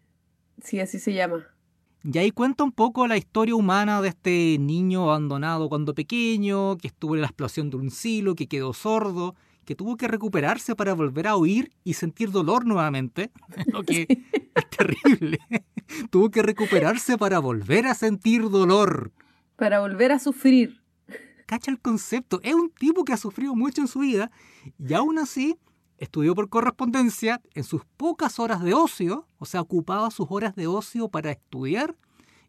sí, 0.63 0.79
así 0.79 0.97
se 0.97 1.13
llama. 1.13 1.45
Y 2.03 2.17
ahí 2.17 2.31
cuenta 2.31 2.63
un 2.63 2.71
poco 2.71 3.05
la 3.05 3.17
historia 3.17 3.53
humana 3.53 4.01
de 4.01 4.07
este 4.07 4.57
niño 4.59 5.03
abandonado 5.03 5.69
cuando 5.69 5.93
pequeño, 5.93 6.75
que 6.77 6.87
estuvo 6.87 7.13
en 7.13 7.21
la 7.21 7.27
explosión 7.27 7.69
de 7.69 7.77
un 7.77 7.91
silo, 7.91 8.33
que 8.33 8.47
quedó 8.47 8.73
sordo, 8.73 9.35
que 9.65 9.75
tuvo 9.75 9.97
que 9.97 10.07
recuperarse 10.07 10.75
para 10.75 10.93
volver 10.93 11.27
a 11.27 11.35
oír 11.35 11.71
y 11.83 11.93
sentir 11.93 12.31
dolor 12.31 12.65
nuevamente, 12.65 13.31
lo 13.67 13.83
que 13.83 14.07
es 14.55 14.69
terrible. 14.69 15.39
tuvo 16.09 16.31
que 16.31 16.41
recuperarse 16.41 17.17
para 17.17 17.39
volver 17.39 17.87
a 17.87 17.93
sentir 17.93 18.49
dolor. 18.49 19.11
Para 19.55 19.79
volver 19.79 20.11
a 20.11 20.19
sufrir. 20.19 20.81
Cacha 21.45 21.71
el 21.71 21.79
concepto. 21.79 22.39
Es 22.43 22.55
un 22.55 22.71
tipo 22.71 23.03
que 23.03 23.13
ha 23.13 23.17
sufrido 23.17 23.55
mucho 23.55 23.81
en 23.81 23.87
su 23.87 23.99
vida 23.99 24.31
y 24.79 24.93
aún 24.93 25.19
así 25.19 25.57
Estudió 26.01 26.33
por 26.33 26.49
correspondencia 26.49 27.43
en 27.53 27.63
sus 27.63 27.85
pocas 27.85 28.39
horas 28.39 28.63
de 28.63 28.73
ocio, 28.73 29.27
o 29.37 29.45
sea, 29.45 29.61
ocupaba 29.61 30.09
sus 30.09 30.25
horas 30.31 30.55
de 30.55 30.65
ocio 30.65 31.09
para 31.09 31.29
estudiar 31.29 31.95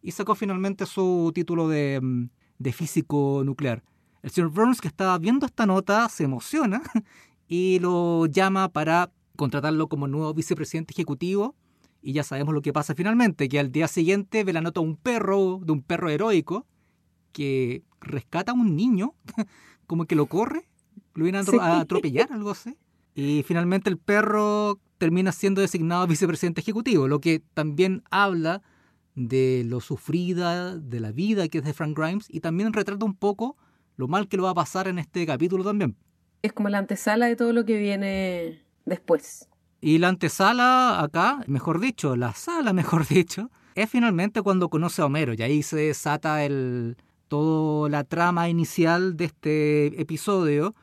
y 0.01 0.13
sacó 0.13 0.35
finalmente 0.35 0.87
su 0.87 1.31
título 1.35 1.69
de, 1.69 2.01
mm, 2.03 2.31
de 2.59 2.73
físico 2.73 3.43
nuclear. 3.45 3.83
El 4.23 4.31
señor 4.31 4.51
Burns, 4.51 4.81
que 4.81 4.89
estaba 4.89 5.19
viendo 5.19 5.47
esta 5.47 5.67
nota, 5.67 6.09
se 6.09 6.25
emociona 6.25 6.83
y 7.49 7.81
lo 7.81 8.27
llama 8.27 8.69
para 8.69 9.11
contratarlo 9.37 9.89
como 9.89 10.07
nuevo 10.07 10.33
vicepresidente 10.33 10.93
ejecutivo. 10.93 11.57
Y 12.01 12.13
ya 12.13 12.25
sabemos 12.25 12.55
lo 12.55 12.63
que 12.63 12.73
pasa 12.73 12.95
finalmente, 12.95 13.49
que 13.49 13.61
al 13.61 13.71
día 13.71 13.89
siguiente 13.89 14.43
ve 14.45 14.53
la 14.53 14.61
nota 14.61 14.81
de 14.81 14.87
un 14.87 14.97
perro, 14.97 15.61
de 15.63 15.73
un 15.73 15.83
perro 15.83 16.09
heroico, 16.09 16.67
que 17.33 17.83
rescata 18.01 18.53
a 18.53 18.55
un 18.55 18.77
niño, 18.77 19.15
como 19.87 20.07
que 20.07 20.17
lo 20.17 20.27
corre, 20.27 20.69
lo 21.15 21.25
viene 21.25 21.39
a 21.39 21.81
atropellar, 21.81 22.33
algo 22.33 22.51
así. 22.51 22.77
Y 23.15 23.43
finalmente 23.43 23.91
el 23.91 23.99
perro 23.99 24.81
termina 24.99 25.33
siendo 25.33 25.61
designado 25.61 26.07
vicepresidente 26.07 26.61
ejecutivo, 26.61 27.09
lo 27.09 27.21
que 27.21 27.43
también 27.55 28.03
habla 28.11 28.63
de 29.15 29.65
lo 29.67 29.81
sufrida 29.81 30.79
de 30.79 31.01
la 31.01 31.13
vida 31.13 31.49
que 31.49 31.59
es 31.59 31.65
de 31.65 31.75
Frank 31.75 31.99
Grimes 31.99 32.27
y 32.31 32.41
también 32.41 32.73
retrata 32.73 33.05
un 33.05 33.15
poco 33.15 33.57
lo 33.97 34.09
mal 34.09 34.29
que 34.29 34.37
lo 34.37 34.45
va 34.45 34.51
a 34.51 34.55
pasar 34.55 34.89
en 34.89 34.99
este 34.99 35.27
capítulo 35.27 35.65
también. 35.65 35.97
Es 36.43 36.53
como 36.53 36.69
la 36.69 36.79
antesala 36.79 37.27
de 37.27 37.37
todo 37.37 37.53
lo 37.53 37.65
que 37.65 37.77
viene 37.77 38.65
después. 38.85 39.49
Y 39.81 39.99
la 39.99 40.09
antesala 40.09 41.03
acá, 41.03 41.41
mejor 41.47 41.81
dicho, 41.81 42.17
la 42.17 42.35
sala, 42.35 42.73
mejor 42.73 43.07
dicho, 43.07 43.51
es 43.75 43.89
finalmente 43.89 44.43
cuando 44.43 44.69
conoce 44.69 45.03
a 45.03 45.07
Homero 45.07 45.35
y 45.35 45.43
ahí 45.43 45.63
se 45.63 45.77
desata 45.77 46.45
el, 46.45 46.97
toda 47.29 47.89
la 47.89 48.05
trama 48.05 48.49
inicial 48.49 49.17
de 49.17 49.25
este 49.27 50.01
episodio 50.01 50.75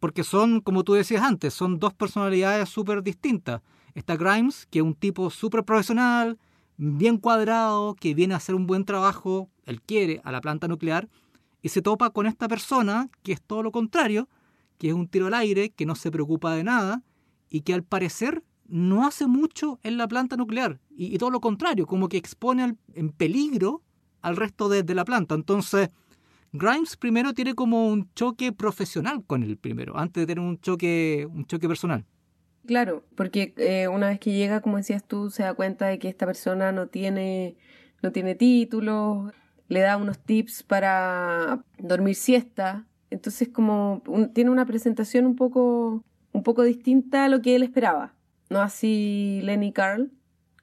porque 0.00 0.24
son, 0.24 0.60
como 0.60 0.84
tú 0.84 0.94
decías 0.94 1.22
antes, 1.22 1.54
son 1.54 1.78
dos 1.78 1.92
personalidades 1.92 2.68
súper 2.68 3.02
distintas. 3.02 3.62
Está 3.94 4.16
Grimes, 4.16 4.66
que 4.66 4.78
es 4.78 4.84
un 4.84 4.94
tipo 4.94 5.28
súper 5.30 5.64
profesional, 5.64 6.38
bien 6.76 7.18
cuadrado, 7.18 7.94
que 7.94 8.14
viene 8.14 8.34
a 8.34 8.36
hacer 8.36 8.54
un 8.54 8.66
buen 8.66 8.84
trabajo, 8.84 9.50
él 9.64 9.82
quiere, 9.82 10.20
a 10.24 10.32
la 10.32 10.40
planta 10.40 10.68
nuclear, 10.68 11.08
y 11.62 11.70
se 11.70 11.82
topa 11.82 12.10
con 12.10 12.26
esta 12.26 12.48
persona 12.48 13.08
que 13.22 13.32
es 13.32 13.42
todo 13.42 13.62
lo 13.62 13.72
contrario, 13.72 14.28
que 14.78 14.88
es 14.88 14.94
un 14.94 15.08
tiro 15.08 15.26
al 15.26 15.34
aire, 15.34 15.70
que 15.70 15.86
no 15.86 15.94
se 15.94 16.10
preocupa 16.10 16.54
de 16.54 16.64
nada, 16.64 17.02
y 17.50 17.62
que 17.62 17.74
al 17.74 17.82
parecer 17.82 18.44
no 18.66 19.06
hace 19.06 19.26
mucho 19.26 19.80
en 19.82 19.96
la 19.96 20.06
planta 20.06 20.36
nuclear, 20.36 20.80
y, 20.90 21.16
todo 21.18 21.30
lo 21.30 21.40
contrario, 21.40 21.86
como 21.86 22.08
que 22.08 22.16
expone 22.16 22.76
en 22.94 23.10
peligro 23.10 23.82
al 24.20 24.36
resto 24.36 24.68
de, 24.68 24.82
de 24.82 24.94
la 24.94 25.04
planta. 25.04 25.34
Entonces, 25.34 25.90
Grimes 26.52 26.96
primero 26.96 27.34
tiene 27.34 27.54
como 27.54 27.88
un 27.88 28.12
choque 28.14 28.52
profesional 28.52 29.24
con 29.26 29.42
el 29.42 29.56
primero, 29.56 29.98
antes 29.98 30.22
de 30.22 30.26
tener 30.26 30.44
un 30.44 30.60
choque, 30.60 31.26
un 31.30 31.46
choque 31.46 31.68
personal. 31.68 32.04
Claro, 32.66 33.04
porque 33.14 33.54
eh, 33.56 33.88
una 33.88 34.08
vez 34.08 34.20
que 34.20 34.32
llega, 34.32 34.60
como 34.60 34.76
decías 34.76 35.02
tú, 35.02 35.30
se 35.30 35.42
da 35.42 35.54
cuenta 35.54 35.86
de 35.86 35.98
que 35.98 36.08
esta 36.08 36.26
persona 36.26 36.70
no 36.70 36.86
tiene, 36.86 37.56
no 38.02 38.12
tiene 38.12 38.34
títulos, 38.34 39.32
le 39.68 39.80
da 39.80 39.96
unos 39.96 40.18
tips 40.18 40.62
para 40.62 41.64
dormir 41.78 42.14
siesta. 42.14 42.86
Entonces, 43.10 43.48
como 43.48 44.02
tiene 44.34 44.50
una 44.50 44.66
presentación 44.66 45.26
un 45.26 45.36
poco, 45.36 46.02
un 46.32 46.42
poco 46.42 46.62
distinta 46.62 47.24
a 47.24 47.28
lo 47.28 47.40
que 47.40 47.56
él 47.56 47.62
esperaba. 47.62 48.14
No 48.50 48.60
así 48.60 49.40
Lenny 49.44 49.72
Carl, 49.72 50.10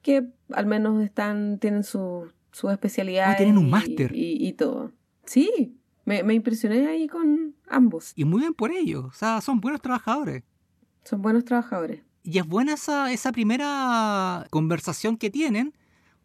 que 0.01 0.27
al 0.51 0.65
menos 0.65 1.03
están, 1.03 1.59
tienen 1.59 1.83
sus 1.83 2.35
su 2.51 2.69
especialidades. 2.69 3.35
tienen 3.35 3.57
un 3.57 3.69
máster. 3.69 4.15
Y, 4.15 4.47
y, 4.47 4.53
todo. 4.53 4.93
Sí, 5.25 5.77
me, 6.05 6.24
me 6.24 6.33
impresioné 6.33 6.88
ahí 6.88 7.07
con 7.07 7.53
ambos. 7.67 8.13
Y 8.15 8.24
muy 8.24 8.39
bien 8.39 8.53
por 8.53 8.71
ellos. 8.71 9.03
O 9.03 9.12
sea, 9.12 9.41
son 9.41 9.59
buenos 9.59 9.81
trabajadores. 9.81 10.43
Son 11.03 11.21
buenos 11.21 11.43
trabajadores. 11.43 12.01
Y 12.24 12.39
es 12.39 12.47
buena 12.47 12.74
esa, 12.75 13.12
esa 13.12 13.33
primera 13.33 14.47
conversación 14.51 15.17
que 15.17 15.29
tienen, 15.29 15.74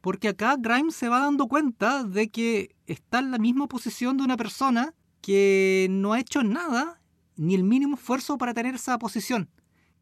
porque 0.00 0.28
acá 0.28 0.56
Grimes 0.58 0.94
se 0.94 1.08
va 1.08 1.20
dando 1.20 1.46
cuenta 1.46 2.04
de 2.04 2.30
que 2.30 2.74
está 2.86 3.18
en 3.18 3.30
la 3.30 3.38
misma 3.38 3.66
posición 3.66 4.16
de 4.16 4.24
una 4.24 4.36
persona 4.36 4.94
que 5.20 5.88
no 5.90 6.12
ha 6.12 6.20
hecho 6.20 6.42
nada, 6.42 7.00
ni 7.36 7.54
el 7.54 7.64
mínimo 7.64 7.96
esfuerzo 7.96 8.38
para 8.38 8.54
tener 8.54 8.74
esa 8.74 8.98
posición. 8.98 9.48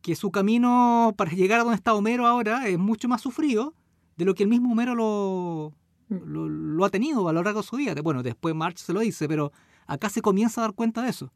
Que 0.01 0.15
su 0.15 0.31
camino 0.31 1.15
para 1.17 1.33
llegar 1.33 1.61
a 1.61 1.65
donde 1.65 1.77
está 1.77 1.95
Homero 1.95 2.27
ahora 2.27 2.69
es 2.69 2.79
mucho 2.79 3.09
más 3.09 3.21
sufrido 3.21 3.75
de 4.17 4.25
lo 4.25 4.35
que 4.35 4.45
el 4.45 4.49
mismo 4.49 4.73
Homero 4.73 4.95
lo, 4.95 5.75
mm. 6.09 6.15
lo, 6.25 6.49
lo 6.49 6.85
ha 6.85 6.91
tenido 6.91 7.29
a 7.29 7.33
lo 7.33 7.43
largo 7.43 7.63
de 7.63 7.67
su 7.67 7.77
vida. 7.77 7.95
Bueno, 8.03 8.23
después 8.23 8.55
March 8.55 8.79
se 8.79 8.93
lo 8.93 9.01
dice, 9.01 9.27
pero 9.27 9.53
acá 9.87 10.09
se 10.09 10.23
comienza 10.23 10.61
a 10.61 10.65
dar 10.65 10.75
cuenta 10.75 11.03
de 11.03 11.11
eso. 11.11 11.33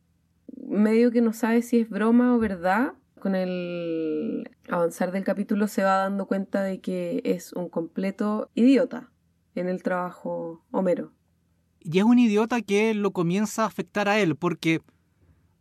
Medio 0.69 1.11
que 1.11 1.21
no 1.21 1.33
sabe 1.33 1.63
si 1.63 1.81
es 1.81 1.89
broma 1.89 2.35
o 2.35 2.39
verdad, 2.39 2.95
con 3.23 3.37
el 3.37 4.51
avanzar 4.69 5.13
del 5.13 5.23
capítulo 5.23 5.69
se 5.69 5.85
va 5.85 5.99
dando 5.99 6.27
cuenta 6.27 6.65
de 6.65 6.81
que 6.81 7.23
es 7.25 7.53
un 7.53 7.69
completo 7.69 8.51
idiota 8.57 9.13
en 9.55 9.69
el 9.69 9.85
trabajo 9.85 10.65
Homero. 10.73 11.13
Y 11.79 11.99
es 11.99 12.05
un 12.05 12.19
idiota 12.19 12.63
que 12.63 12.95
lo 12.95 13.13
comienza 13.13 13.63
a 13.63 13.67
afectar 13.67 14.09
a 14.09 14.19
él, 14.19 14.35
porque 14.35 14.81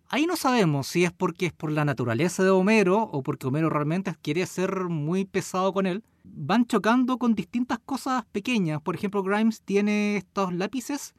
ahí 0.09 0.25
no 0.25 0.37
sabemos 0.37 0.87
si 0.87 1.03
es 1.03 1.11
porque 1.11 1.45
es 1.45 1.53
por 1.53 1.71
la 1.71 1.85
naturaleza 1.85 2.43
de 2.43 2.49
Homero 2.49 3.03
o 3.03 3.21
porque 3.21 3.45
Homero 3.45 3.69
realmente 3.69 4.11
quiere 4.23 4.43
ser 4.47 4.85
muy 4.85 5.25
pesado 5.25 5.71
con 5.71 5.85
él. 5.85 6.03
Van 6.23 6.65
chocando 6.65 7.19
con 7.19 7.35
distintas 7.35 7.77
cosas 7.77 8.25
pequeñas. 8.31 8.81
Por 8.81 8.95
ejemplo, 8.95 9.21
Grimes 9.21 9.61
tiene 9.61 10.17
estos 10.17 10.51
lápices 10.51 11.13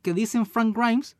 que 0.00 0.14
dicen 0.14 0.46
Frank 0.46 0.76
Grimes, 0.76 1.16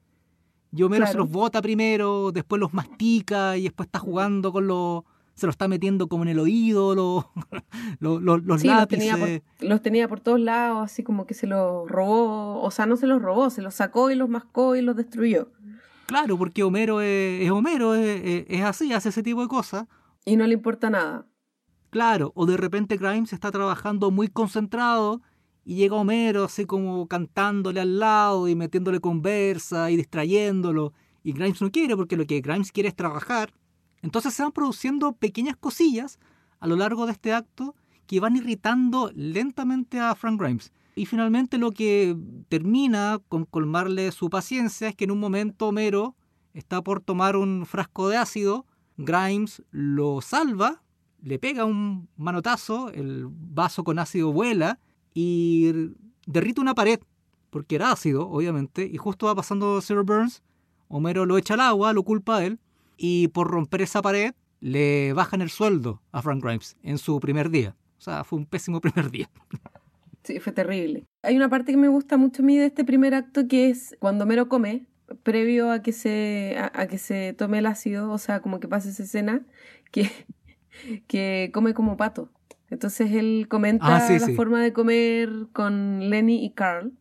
y 0.75 0.83
Homero 0.83 1.07
se 1.07 1.19
los 1.19 1.31
bota 1.31 1.61
primero, 1.61 2.33
después 2.33 2.59
los 2.59 2.73
mastica 2.73 3.57
y 3.57 3.65
después 3.65 3.87
está 3.87 3.99
jugando 3.99 4.53
con 4.53 4.67
los... 4.67 5.05
Se 5.35 5.47
los 5.47 5.55
está 5.55 5.67
metiendo 5.67 6.09
como 6.09 6.25
en 6.25 6.29
el 6.29 6.39
oído, 6.39 6.95
los, 8.01 8.23
los, 8.23 8.43
los, 8.45 8.65
lápices. 8.65 9.43
Los 9.61 9.81
tenía, 9.81 10.07
por, 10.07 10.21
todos 10.21 10.39
lados, 10.39 10.85
así 10.85 11.03
como 11.03 11.27
que 11.27 11.33
se 11.33 11.47
los 11.47 11.89
robó. 11.91 12.61
O 12.63 12.71
sea, 12.71 12.85
no 12.85 12.97
se 12.97 13.07
los 13.07 13.23
robó, 13.23 13.49
se 13.49 13.63
los 13.63 13.75
sacó 13.75 14.11
y 14.11 14.15
los 14.15 14.29
mascó 14.29 14.77
y 14.77 14.83
los 14.83 14.95
destruyó. 14.95 15.49
Claro, 16.05 16.37
porque 16.37 16.63
Homero 16.63 17.01
es, 17.01 17.51
Homero, 17.51 17.95
es, 17.95 18.45
es 18.47 18.63
así, 18.63 18.93
hace 18.93 19.09
ese 19.09 19.23
tipo 19.23 19.41
de 19.41 19.49
cosas. 19.49 19.87
Y 20.27 20.37
no 20.37 20.47
le 20.47 20.53
importa 20.53 20.91
nada. 20.91 21.27
Claro, 21.89 22.33
o 22.35 22.45
de 22.45 22.57
repente 22.59 22.97
Grimes 22.97 23.33
está 23.33 23.51
trabajando 23.51 24.11
muy 24.11 24.29
concentrado 24.29 25.23
y 25.65 25.77
llega 25.77 25.97
Homero 25.97 26.45
así 26.45 26.65
como 26.65 27.07
cantándole 27.07 27.81
al 27.81 27.99
lado 27.99 28.49
y 28.49 28.55
metiéndole 28.55 29.01
conversa 29.01 29.91
y 29.91 29.97
distrayéndolo. 29.97 30.93
Y 31.23 31.33
Grimes 31.33 31.63
no 31.63 31.71
quiere 31.71 31.97
porque 31.97 32.17
lo 32.17 32.27
que 32.27 32.41
Grimes 32.41 32.73
quiere 32.73 32.89
es 32.89 32.97
trabajar. 32.97 33.53
Entonces 34.03 34.35
se 34.35 34.43
van 34.43 34.53
produciendo 34.53 35.13
pequeñas 35.13 35.57
cosillas 35.57 36.19
a 36.59 36.67
lo 36.67 36.77
largo 36.77 37.07
de 37.07 37.13
este 37.13 37.33
acto 37.33 37.77
que 38.07 38.19
van 38.19 38.37
irritando 38.37 39.13
lentamente 39.15 40.01
a 40.01 40.15
Frank 40.17 40.41
Grimes. 40.41 40.73
Y 40.97 41.07
finalmente 41.07 41.59
lo 41.59 41.71
que 41.71 42.17
termina 42.49 43.21
con 43.29 43.45
colmarle 43.45 44.11
su 44.13 44.29
paciencia 44.29 44.89
es 44.89 44.97
que 44.97 45.05
en 45.05 45.13
un 45.13 45.21
momento 45.21 45.69
Homero 45.69 46.17
está 46.53 46.83
por 46.83 47.01
tomar 47.01 47.37
un 47.37 47.65
frasco 47.65 48.09
de 48.09 48.17
ácido, 48.17 48.67
Grimes 48.99 49.63
lo 49.71 50.21
salva, 50.21 50.83
le 51.23 51.39
pega 51.39 51.65
un 51.65 52.09
manotazo, 52.17 52.91
el 52.91 53.27
vaso 53.31 53.85
con 53.85 54.01
ácido 54.01 54.33
vuela 54.33 54.81
y 55.15 55.93
derrite 56.27 56.61
una 56.61 56.75
pared, 56.75 57.01
porque 57.51 57.77
era 57.77 57.93
ácido, 57.93 58.29
obviamente, 58.29 58.89
y 58.91 58.97
justo 58.97 59.27
va 59.27 59.35
pasando 59.35 59.81
Zero 59.81 60.05
Burns, 60.05 60.43
Homero 60.89 61.27
lo 61.27 61.39
echa 61.39 61.55
al 61.55 61.61
agua, 61.61 61.93
lo 61.93 62.03
culpa 62.03 62.39
a 62.39 62.45
él, 62.45 62.59
y 62.97 63.29
por 63.29 63.51
romper 63.51 63.83
esa 63.83 64.03
pared 64.03 64.35
le 64.61 65.13
bajan 65.13 65.43
el 65.43 65.51
sueldo 65.51 66.01
a 66.13 66.23
Frank 66.23 66.43
Grimes 66.43 66.77
en 66.83 66.99
su 66.99 67.19
primer 67.19 67.51
día. 67.51 67.75
O 67.99 68.01
sea, 68.01 68.25
fue 68.25 68.39
un 68.39 68.47
pésimo 68.47 68.81
primer 68.81 69.11
día. 69.11 69.29
Sí, 70.23 70.39
fue 70.39 70.53
terrible. 70.53 71.05
Hay 71.23 71.37
una 71.37 71.49
parte 71.49 71.73
que 71.73 71.79
me 71.79 71.89
gusta 71.89 72.17
mucho 72.17 72.43
a 72.43 72.45
mí 72.45 72.57
de 72.57 72.67
este 72.67 72.85
primer 72.85 73.15
acto 73.15 73.49
que 73.49 73.71
es 73.71 73.97
cuando 73.99 74.25
Homero 74.25 74.49
come, 74.49 74.87
previo 75.23 75.71
a 75.71 75.83
que 75.83 75.93
se, 75.93 76.57
a, 76.59 76.87
que 76.87 76.99
se 76.99 77.33
tome 77.33 77.59
el 77.59 77.67
ácido, 77.67 78.11
o 78.11 78.19
sea, 78.19 78.41
como 78.41 78.61
que 78.61 78.69
pasa 78.69 78.89
esa 78.89 79.03
escena, 79.03 79.45
que, 79.91 80.11
que 81.07 81.51
come 81.53 81.75
como 81.75 81.97
pato. 81.97 82.31
Entonces 82.73 83.13
él 83.13 83.49
comenta 83.51 83.99
ah, 83.99 84.19
la 84.19 84.29
forma 84.29 84.63
de 84.63 84.73
comer 84.73 85.29
con 85.53 86.09
Lenny 86.09 86.43
y 86.43 86.53
Carl. 86.53 86.95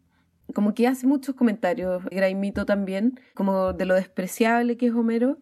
Como 0.54 0.74
que 0.74 0.86
hace 0.86 1.08
muchos 1.08 1.34
comentarios, 1.34 2.04
Graimito 2.12 2.66
también, 2.66 3.18
como 3.36 3.72
de 3.72 3.86
lo 3.86 3.96
despreciable 3.96 4.76
que 4.76 4.88
es 4.88 4.94
Homero. 4.94 5.38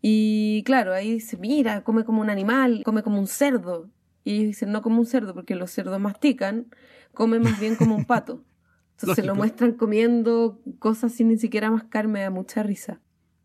Y 0.00 0.62
claro, 0.66 0.94
ahí 0.94 1.14
dice, 1.14 1.36
mira, 1.36 1.82
come 1.82 2.04
como 2.04 2.20
un 2.20 2.30
animal, 2.30 2.82
come 2.84 3.02
como 3.02 3.18
un 3.18 3.26
cerdo. 3.26 3.90
Y 4.22 4.44
dicen, 4.44 4.70
no 4.70 4.82
como 4.82 5.00
un 5.00 5.06
cerdo, 5.06 5.34
porque 5.34 5.56
los 5.56 5.72
cerdos 5.72 5.98
mastican, 5.98 6.68
come 7.12 7.40
más 7.40 7.58
bien 7.58 7.74
como 7.74 7.96
un 7.96 8.04
pato. 8.04 8.44
Entonces 8.92 9.16
se 9.16 9.24
lo 9.24 9.34
muestran 9.34 9.72
comiendo 9.72 10.60
cosas 10.78 11.12
sin 11.12 11.26
ni 11.26 11.38
siquiera 11.38 11.72
mascar, 11.72 12.06
me 12.06 12.20
da 12.20 12.30
mucha 12.30 12.62
risa. 12.62 13.00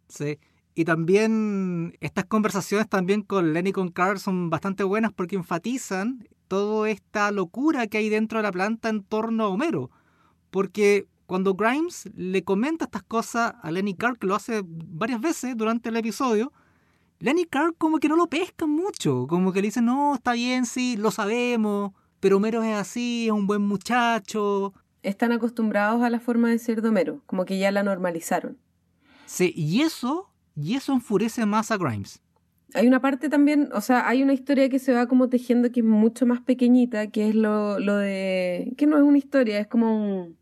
Sí. 0.08 0.38
Y 0.78 0.86
también 0.86 1.98
estas 2.02 2.26
conversaciones 2.26 2.88
también 2.88 3.24
con 3.24 3.52
Lenny 3.52 3.72
y 3.72 3.74
con 3.74 3.90
Carl 3.90 4.20
son 4.20 4.52
bastante 4.52 4.84
buenas 4.84 5.12
porque 5.12 5.36
enfatizan 5.36 6.28
toda 6.48 6.88
esta 6.88 7.32
locura 7.32 7.88
que 7.88 7.98
hay 7.98 8.10
dentro 8.10 8.38
de 8.38 8.44
la 8.44 8.52
planta 8.52 8.90
en 8.90 9.02
torno 9.02 9.46
a 9.46 9.48
Homero. 9.48 9.90
Porque 10.52 11.08
cuando 11.26 11.56
Grimes 11.56 12.08
le 12.14 12.44
comenta 12.44 12.86
estas 12.86 13.02
cosas 13.02 13.56
a 13.60 13.72
Lenny 13.72 13.96
Carr, 13.96 14.20
que 14.20 14.28
lo 14.28 14.36
hace 14.36 14.62
varias 14.64 15.20
veces 15.20 15.58
durante 15.58 15.90
el 15.90 15.96
episodio, 15.96 16.54
Lenny 17.18 17.46
Carr 17.46 17.74
como 17.76 17.98
que 17.98 18.08
no 18.08 18.16
lo 18.16 18.28
pesca 18.28 18.68
mucho, 18.68 19.26
como 19.28 19.52
que 19.52 19.64
le 19.64 19.70
dice, 19.70 19.82
no, 19.82 20.14
está 20.14 20.34
bien, 20.34 20.68
sí, 20.68 20.96
lo 20.96 21.10
sabemos, 21.10 21.94
pero 22.20 22.38
Homero 22.38 22.62
es 22.62 22.76
así, 22.76 23.26
es 23.26 23.32
un 23.32 23.48
buen 23.48 23.64
muchacho. 23.64 24.76
Están 25.02 25.32
acostumbrados 25.32 26.04
a 26.04 26.12
la 26.12 26.20
forma 26.20 26.50
de 26.52 26.60
ser 26.60 26.84
de 26.84 26.90
Homero, 26.90 27.24
como 27.26 27.46
que 27.46 27.58
ya 27.58 27.72
la 27.72 27.82
normalizaron. 27.82 28.60
Sí, 29.26 29.52
y 29.56 29.82
eso 29.82 30.30
y 30.58 30.74
eso 30.76 30.92
enfurece 30.92 31.46
más 31.46 31.72
a 31.72 31.78
Grimes. 31.78 32.20
Hay 32.74 32.88
una 32.88 33.00
parte 33.00 33.30
también, 33.30 33.70
o 33.74 33.80
sea, 33.80 34.10
hay 34.10 34.24
una 34.24 34.34
historia 34.34 34.68
que 34.68 34.80
se 34.80 34.92
va 34.92 35.08
como 35.08 35.30
tejiendo 35.30 35.72
que 35.72 35.80
es 35.80 35.86
mucho 35.86 36.26
más 36.26 36.42
pequeñita, 36.42 37.08
que 37.08 37.30
es 37.30 37.36
lo, 37.36 37.80
lo 37.80 37.96
de... 37.96 38.74
que 38.76 38.88
no 38.88 38.98
es 38.98 39.04
una 39.04 39.18
historia, 39.18 39.60
es 39.60 39.68
como 39.68 39.96
un... 39.96 40.38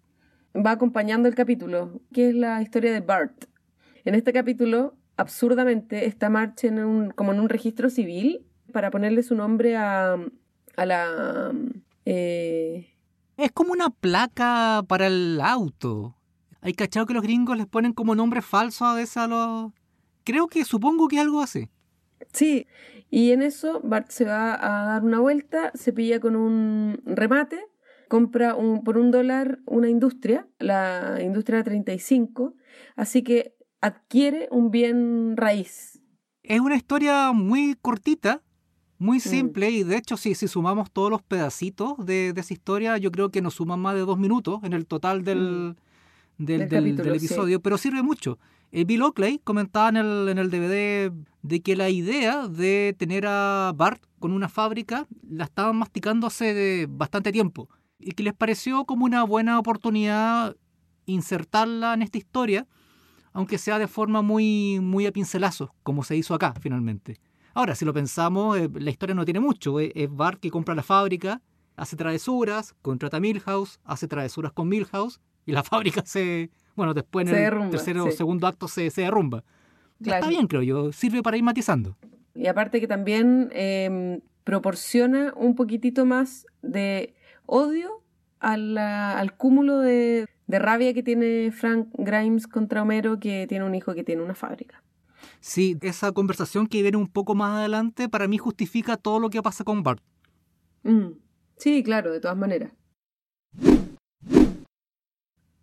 va 0.56 0.72
acompañando 0.72 1.28
el 1.28 1.36
capítulo, 1.36 2.02
que 2.12 2.30
es 2.30 2.36
la 2.36 2.62
historia 2.62 2.94
de 2.94 3.02
Bart. 3.02 3.46
En 4.06 4.16
este 4.16 4.34
capítulo, 4.34 4.96
absurdamente, 5.18 6.08
está 6.08 6.30
March 6.30 6.64
en 6.64 6.80
un, 6.80 7.12
como 7.12 7.34
en 7.34 7.40
un 7.42 7.50
registro 7.50 7.90
civil 7.90 8.46
para 8.72 8.90
ponerle 8.90 9.22
su 9.22 9.36
nombre 9.36 9.76
a, 9.76 10.18
a 10.78 10.86
la... 10.86 11.52
Eh... 12.06 12.90
Es 13.38 13.52
como 13.52 13.74
una 13.74 13.90
placa 13.90 14.84
para 14.88 15.08
el 15.08 15.40
auto. 15.42 16.16
Hay 16.62 16.74
cachado 16.74 17.06
que 17.06 17.14
los 17.14 17.22
gringos 17.22 17.58
les 17.58 17.68
ponen 17.68 17.94
como 17.94 18.16
nombre 18.16 18.42
falso 18.42 18.86
a 18.86 18.96
veces 18.96 19.18
a 19.18 19.28
los 19.28 19.72
Creo 20.26 20.48
que 20.48 20.66
supongo 20.66 21.08
que 21.08 21.20
algo 21.20 21.42
así. 21.42 21.70
Sí, 22.34 22.68
y 23.10 23.32
en 23.32 23.42
eso 23.42 23.80
Bart 23.84 24.10
se 24.10 24.26
va 24.26 24.56
a 24.56 24.86
dar 24.86 25.04
una 25.04 25.20
vuelta, 25.20 25.72
se 25.74 25.94
pilla 25.94 26.20
con 26.20 26.36
un 26.36 27.02
remate, 27.06 27.64
compra 28.10 28.56
un, 28.56 28.84
por 28.84 28.98
un 28.98 29.12
dólar 29.12 29.60
una 29.66 29.90
industria, 29.90 30.48
la 30.60 31.22
industria 31.22 31.64
35, 31.64 32.56
así 32.96 33.24
que 33.24 33.56
adquiere 33.82 34.48
un 34.52 34.72
bien 34.72 35.38
raíz 35.38 36.02
Es 36.44 36.60
una 36.60 36.76
historia 36.76 37.32
muy 37.32 37.76
cortita, 37.82 38.42
muy 38.98 39.18
mm. 39.18 39.22
simple, 39.22 39.70
y 39.70 39.84
de 39.84 39.98
hecho, 39.98 40.18
si, 40.18 40.36
si 40.36 40.48
sumamos 40.48 40.92
todos 40.92 41.12
los 41.12 41.22
pedacitos 41.22 41.94
de, 42.06 42.34
esa 42.36 42.54
historia, 42.54 42.98
yo 42.98 43.12
creo 43.12 43.30
que 43.30 43.42
nos 43.42 43.56
suman 43.56 43.80
más 43.80 43.96
de 43.96 44.02
dos 44.02 44.18
minutos 44.18 44.62
en 44.64 44.74
el 44.74 44.88
total 44.88 45.24
del, 45.24 45.76
mm. 46.38 46.46
del, 46.46 47.16
episodio, 47.16 47.62
pero 47.62 47.78
sirve 47.78 48.02
mucho. 48.02 48.40
Eh, 48.72 48.84
Bill 48.84 49.04
Oakley 49.04 49.40
comentaba 49.44 49.90
en 49.90 49.98
el, 49.98 50.50
DVD 50.50 51.12
de 51.42 51.62
que 51.62 51.76
la 51.76 51.90
idea 51.90 52.48
de 52.48 52.96
tener 52.98 53.26
a 53.28 53.72
Bart 53.76 54.04
con 54.20 54.32
una 54.32 54.50
fábrica 54.50 55.08
la 55.30 55.46
estaban 55.46 55.78
masticando 55.78 56.28
hace 56.28 56.88
bastante 56.90 57.32
tiempo 57.32 57.70
y 58.00 58.12
que 58.12 58.24
les 58.24 58.34
pareció 58.34 58.86
como 58.86 59.06
una 59.06 59.24
buena 59.24 59.60
oportunidad 59.60 60.56
insertarla 61.06 61.94
en 61.94 62.02
esta 62.02 62.18
historia, 62.18 62.68
aunque 63.34 63.58
sea 63.58 63.80
de 63.80 63.88
forma 63.88 64.22
muy, 64.22 64.80
muy 64.82 65.06
a 65.06 65.12
pincelazos, 65.12 65.70
como 65.84 66.04
se 66.04 66.16
hizo 66.16 66.34
acá 66.34 66.54
finalmente. 66.60 67.20
Ahora, 67.54 67.76
si 67.76 67.86
lo 67.86 67.94
pensamos, 67.94 68.58
eh, 68.58 68.70
la 68.74 68.90
historia 68.90 69.16
no 69.16 69.24
tiene 69.24 69.40
mucho. 69.40 69.80
Eh, 69.80 69.92
es 69.96 70.14
Bart 70.14 70.40
que 70.40 70.52
compra 70.52 70.76
la 70.76 70.84
fábrica, 70.84 71.42
hace 71.78 71.96
travesuras, 71.96 72.76
contrata 72.82 73.18
a 73.18 73.20
Milhouse, 73.20 73.80
hace 73.86 74.08
travesuras 74.08 74.52
con 74.52 74.68
Milhouse 74.68 75.22
y 75.46 75.54
la 75.54 75.64
fábrica 75.64 76.04
se, 76.06 76.52
bueno, 76.76 76.94
después 76.94 77.28
en 77.30 77.36
el 77.36 77.70
tercero 77.70 78.06
o 78.06 78.12
segundo 78.12 78.48
acto 78.48 78.68
se, 78.68 78.90
se 78.90 79.02
derrumba. 79.02 79.44
Está 80.00 80.28
bien, 80.28 80.48
creo 80.48 80.62
yo, 80.62 80.92
sirve 80.92 81.24
para 81.24 81.38
ir 81.38 81.44
matizando. 81.44 81.96
Y 82.34 82.48
aparte 82.48 82.82
que 82.82 82.88
también 82.88 83.50
em, 83.54 84.20
proporciona 84.44 85.34
un 85.38 85.56
poquitito 85.56 86.06
más 86.06 86.46
de 86.62 87.16
odio 87.46 88.04
al, 88.40 88.78
al 88.78 89.36
cúmulo 89.38 89.80
de, 89.80 90.28
de, 90.48 90.60
rabia 90.60 90.94
que 90.94 91.02
tiene 91.02 91.52
Frank 91.52 91.88
Grimes 91.98 92.48
contra 92.48 92.82
Homero, 92.82 93.20
que 93.20 93.48
tiene 93.48 93.66
un 93.66 93.74
hijo 93.74 93.94
que 93.94 94.04
tiene 94.04 94.22
una 94.22 94.36
fábrica. 94.36 94.84
Sí, 95.40 95.78
esa 95.82 96.12
conversación 96.12 96.68
que 96.68 96.82
viene 96.82 96.98
un 96.98 97.08
poco 97.08 97.36
más 97.36 97.60
adelante, 97.60 98.10
para 98.10 98.28
mí 98.28 98.38
justifica 98.38 98.98
todo 98.98 99.20
lo 99.20 99.30
que 99.30 99.42
pasa 99.42 99.64
con 99.64 99.82
Bart. 99.84 100.04
Mm. 100.84 101.14
Sí, 101.58 101.84
claro, 101.84 102.12
de 102.12 102.20
todas 102.20 102.38
maneras. 102.38 102.72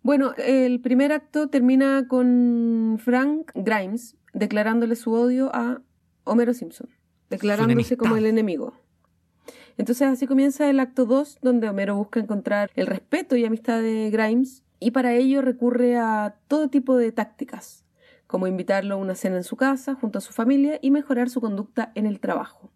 Bueno, 0.03 0.33
el 0.37 0.81
primer 0.81 1.13
acto 1.13 1.47
termina 1.47 2.09
con 2.09 2.99
Frank 3.01 3.51
Grimes 3.55 4.17
declarándole 4.33 4.97
su 4.97 5.13
odio 5.13 5.49
a 5.55 5.81
Homero 6.25 6.53
Simpson, 6.53 6.89
declarándose 7.29 7.95
como 7.95 8.17
el 8.17 8.25
enemigo. 8.25 8.73
Entonces 9.77 10.09
así 10.09 10.27
comienza 10.27 10.69
el 10.69 10.81
acto 10.81 11.05
2, 11.05 11.39
donde 11.41 11.69
Homero 11.69 11.95
busca 11.95 12.19
encontrar 12.19 12.69
el 12.75 12.87
respeto 12.87 13.37
y 13.37 13.45
amistad 13.45 13.81
de 13.81 14.09
Grimes, 14.11 14.63
y 14.77 14.91
para 14.91 15.13
ello 15.13 15.41
recurre 15.41 15.97
a 15.97 16.35
todo 16.49 16.67
tipo 16.67 16.97
de 16.97 17.13
tácticas, 17.13 17.85
como 18.27 18.47
invitarlo 18.47 18.95
a 18.95 18.97
una 18.97 19.15
cena 19.15 19.37
en 19.37 19.43
su 19.45 19.55
casa 19.55 19.95
junto 19.95 20.17
a 20.17 20.21
su 20.21 20.33
familia 20.33 20.79
y 20.81 20.91
mejorar 20.91 21.29
su 21.29 21.39
conducta 21.39 21.93
en 21.95 22.07
el 22.07 22.19
trabajo. 22.19 22.71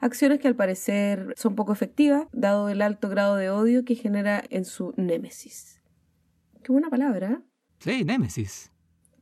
Acciones 0.00 0.40
que 0.40 0.48
al 0.48 0.56
parecer 0.56 1.32
son 1.36 1.54
poco 1.54 1.72
efectivas, 1.72 2.26
dado 2.32 2.68
el 2.68 2.82
alto 2.82 3.08
grado 3.08 3.36
de 3.36 3.48
odio 3.48 3.86
que 3.86 3.94
genera 3.94 4.44
en 4.50 4.66
su 4.66 4.92
némesis. 4.98 5.80
Qué 6.66 6.72
buena 6.72 6.90
palabra. 6.90 7.42
Sí, 7.78 8.02
Némesis. 8.02 8.72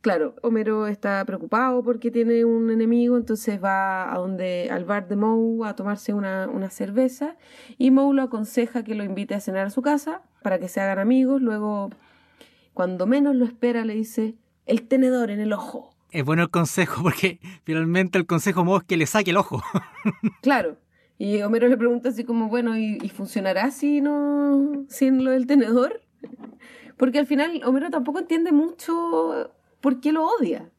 Claro, 0.00 0.34
Homero 0.40 0.86
está 0.86 1.22
preocupado 1.26 1.82
porque 1.82 2.10
tiene 2.10 2.46
un 2.46 2.70
enemigo, 2.70 3.18
entonces 3.18 3.62
va 3.62 4.10
a 4.10 4.16
donde 4.16 4.70
al 4.70 4.86
bar 4.86 5.08
de 5.08 5.16
Moe 5.16 5.68
a 5.68 5.76
tomarse 5.76 6.14
una, 6.14 6.48
una 6.48 6.70
cerveza 6.70 7.36
y 7.76 7.90
Moe 7.90 8.14
lo 8.14 8.22
aconseja 8.22 8.82
que 8.82 8.94
lo 8.94 9.04
invite 9.04 9.34
a 9.34 9.40
cenar 9.40 9.66
a 9.66 9.70
su 9.70 9.82
casa 9.82 10.22
para 10.42 10.58
que 10.58 10.68
se 10.68 10.80
hagan 10.80 10.98
amigos. 10.98 11.42
Luego, 11.42 11.90
cuando 12.72 13.06
menos 13.06 13.36
lo 13.36 13.44
espera, 13.44 13.84
le 13.84 13.92
dice 13.92 14.36
el 14.64 14.88
tenedor 14.88 15.30
en 15.30 15.40
el 15.40 15.52
ojo. 15.52 15.94
Es 16.12 16.24
bueno 16.24 16.44
el 16.44 16.50
consejo 16.50 17.02
porque 17.02 17.40
finalmente 17.64 18.16
el 18.16 18.24
consejo 18.24 18.64
Moe 18.64 18.78
es 18.78 18.84
que 18.84 18.96
le 18.96 19.04
saque 19.04 19.32
el 19.32 19.36
ojo. 19.36 19.62
claro. 20.40 20.78
Y 21.18 21.42
Homero 21.42 21.68
le 21.68 21.76
pregunta 21.76 22.08
así 22.08 22.24
como, 22.24 22.48
bueno, 22.48 22.78
¿y, 22.78 22.96
y 23.02 23.10
funcionará 23.10 23.70
si 23.70 24.00
no 24.00 24.86
sin 24.88 25.22
lo 25.22 25.32
del 25.32 25.46
tenedor? 25.46 26.00
Porque 26.96 27.18
al 27.18 27.26
final 27.26 27.60
Homero 27.64 27.90
tampoco 27.90 28.18
entiende 28.18 28.52
mucho 28.52 29.50
por 29.80 30.00
qué 30.00 30.12
lo 30.12 30.26
odia. 30.26 30.70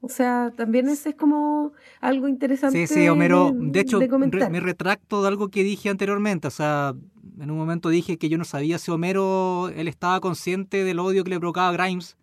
O 0.00 0.08
sea, 0.08 0.52
también 0.56 0.88
ese 0.88 1.10
es 1.10 1.14
como 1.16 1.72
algo 2.00 2.28
interesante. 2.28 2.86
Sí, 2.86 2.94
sí, 2.94 3.08
Homero, 3.08 3.50
de, 3.52 3.80
hecho, 3.80 3.98
me 3.98 4.60
retracto 4.60 5.22
de 5.22 5.28
algo 5.28 5.48
que 5.48 5.64
dije 5.64 5.88
anteriormente. 5.88 6.46
O 6.46 6.50
sea, 6.50 6.94
en 7.40 7.50
un 7.50 7.56
momento 7.56 7.88
dije 7.88 8.18
que 8.18 8.28
yo 8.28 8.38
no 8.38 8.44
sabía 8.44 8.78
si 8.78 8.90
Homero, 8.90 9.68
él 9.74 9.88
estaba 9.88 10.20
consciente 10.20 10.84
del 10.84 11.00
odio 11.00 11.24
que 11.24 11.30
le 11.30 11.40
provocaba 11.40 11.72
Grimes. 11.72 12.16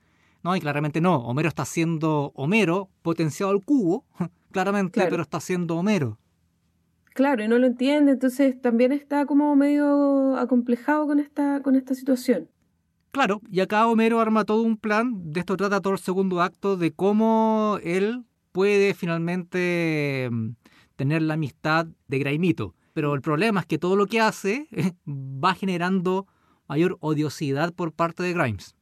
No, 0.43 0.55
y 0.55 0.59
claramente 0.59 1.01
no. 1.01 1.17
Homero 1.17 1.49
está 1.49 1.65
siendo 1.65 2.31
Homero, 2.35 2.89
potenciado 3.01 3.51
al 3.51 3.63
cubo, 3.63 4.05
claramente, 4.51 5.05
pero 5.09 5.23
está 5.23 5.39
siendo 5.39 5.77
Homero. 5.77 6.19
Claro, 7.13 7.43
y 7.43 7.47
no 7.47 7.59
lo 7.59 7.67
entiende, 7.67 8.11
entonces 8.13 8.59
también 8.59 8.91
está 8.91 9.25
como 9.25 9.55
medio 9.55 10.35
acomplejado 10.37 11.05
con 11.05 11.19
esta, 11.19 11.61
con 11.61 11.75
esta 11.75 11.93
situación. 11.93 12.49
Claro, 13.13 13.41
y 13.47 13.59
acá 13.59 13.85
Homero 13.85 14.19
arma 14.19 14.43
todo 14.43 14.63
un 14.63 14.75
plan, 14.75 15.31
de 15.31 15.41
esto 15.41 15.55
trata 15.55 15.81
todo 15.81 15.93
el 15.93 15.99
segundo 15.99 16.41
acto, 16.41 16.77
de 16.77 16.91
cómo 16.91 17.77
él 17.83 18.25
puede 18.51 18.95
finalmente 18.95 20.29
mm, 20.31 20.55
tener 20.95 21.21
la 21.21 21.35
amistad 21.35 21.85
de 22.07 22.17
Graimito. 22.17 22.73
Pero 22.93 23.13
el 23.13 23.21
problema 23.21 23.59
es 23.59 23.67
que 23.67 23.77
todo 23.77 23.95
lo 23.95 24.07
que 24.07 24.19
hace 24.19 24.67
va 25.05 25.53
generando 25.53 26.25
mayor 26.67 26.97
odiosidad 27.01 27.71
por 27.71 27.93
parte 27.93 28.23
de 28.23 28.33
Grimes. 28.33 28.75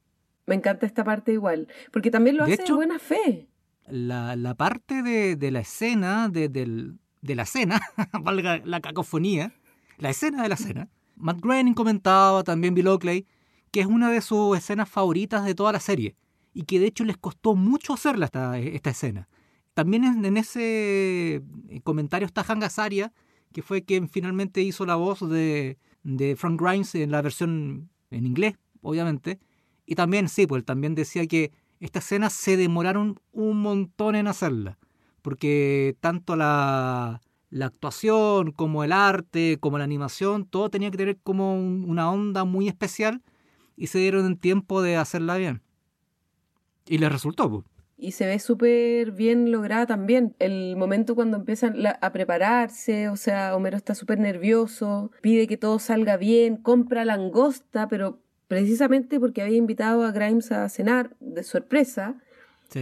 Me 0.46 0.56
encanta 0.56 0.86
esta 0.86 1.04
parte 1.04 1.34
igual, 1.34 1.68
porque 1.92 2.10
también 2.10 2.38
lo 2.38 2.46
hace 2.46 2.64
de 2.64 2.72
buena 2.72 3.00
fe. 3.00 3.50
La, 3.86 4.38
la 4.38 4.56
parte 4.56 5.04
de, 5.04 5.36
de, 5.36 5.52
la 5.52 5.60
escena, 5.60 6.30
de, 6.30 6.48
de 6.48 7.36
la 7.36 7.46
cena, 7.46 7.82
valga 8.22 8.62
la 8.64 8.80
cacofonía, 8.80 9.52
la 9.98 10.10
escena 10.10 10.42
de 10.42 10.48
la 10.48 10.56
cena, 10.56 10.88
Matt 11.18 11.42
Groening 11.42 11.74
comentaba, 11.74 12.44
también 12.44 12.74
Bill 12.74 12.88
Oakley, 12.88 13.28
que 13.72 13.82
es 13.82 13.88
una 13.88 14.12
de 14.12 14.22
sus 14.22 14.58
escenas 14.58 14.90
favoritas 14.90 15.46
de 15.46 15.56
toda 15.56 15.72
la 15.72 15.80
serie 15.80 16.16
y 16.54 16.64
que 16.64 16.80
de 16.80 16.88
hecho 16.88 17.06
les 17.06 17.18
costó 17.18 17.56
mucho 17.56 17.94
hacerla 17.94 18.26
esta, 18.26 18.60
esta 18.60 18.90
escena. 18.90 19.30
También 19.74 20.04
en, 20.04 20.38
ese 20.38 21.36
eh, 21.70 21.82
comentario 21.84 22.26
está 22.26 22.44
Hanga 22.48 22.68
Azaria, 22.68 23.14
que 23.54 23.62
fue 23.62 23.84
quien 23.84 24.10
finalmente 24.10 24.62
hizo 24.62 24.86
la 24.86 24.96
voz 24.96 25.28
de, 25.30 25.78
de 26.04 26.36
Frank 26.36 26.62
Grimes 26.62 26.94
en 26.96 27.12
la 27.12 27.22
versión 27.22 27.90
en 28.10 28.26
inglés, 28.26 28.56
obviamente. 28.82 29.40
Y 29.86 29.96
también, 29.96 30.28
sí, 30.28 30.46
pues 30.46 30.66
también 30.66 30.94
decía 30.94 31.26
que 31.26 31.52
esta 31.80 32.00
escena 32.00 32.30
se 32.30 32.58
demoraron 32.58 33.20
un 33.32 33.62
montón 33.62 34.16
en 34.16 34.28
hacerla, 34.28 34.78
porque 35.22 35.96
tanto 36.02 36.36
la, 36.36 37.22
la 37.50 37.66
actuación 37.68 38.52
como 38.52 38.84
el 38.84 38.92
arte, 38.92 39.58
como 39.60 39.78
la 39.78 39.86
animación, 39.86 40.46
todo 40.46 40.70
tenía 40.70 40.92
que 40.92 40.98
tener 40.98 41.18
como 41.24 41.56
una 41.56 42.12
onda 42.12 42.44
muy 42.44 42.68
especial 42.68 43.24
y 43.76 43.88
se 43.88 44.00
dieron 44.00 44.26
el 44.26 44.38
tiempo 44.38 44.82
de 44.82 44.98
hacerla 44.98 45.38
bien. 45.38 45.62
Y 46.88 46.98
les 46.98 47.12
resultó. 47.12 47.64
Y 47.98 48.14
se 48.14 48.26
ve 48.26 48.40
súper 48.40 49.12
bien 49.12 49.52
lograda 49.52 49.86
también. 49.86 50.36
El 50.40 50.76
momento 50.76 51.14
cuando 51.14 51.38
empiezan 51.38 51.76
a 51.86 52.12
prepararse, 52.12 53.10
o 53.10 53.16
sea, 53.16 53.56
Homero 53.56 53.78
está 53.78 53.94
súper 53.94 54.18
nervioso, 54.18 55.12
pide 55.22 55.46
que 55.46 55.56
todo 55.56 55.78
salga 55.78 56.18
bien, 56.18 56.58
compra 56.58 57.06
langosta, 57.06 57.88
pero 57.88 58.20
precisamente 58.48 59.20
porque 59.20 59.44
había 59.44 59.58
invitado 59.58 60.04
a 60.04 60.12
Grimes 60.12 60.52
a 60.52 60.68
cenar 60.68 61.16
de 61.20 61.44
sorpresa, 61.44 62.16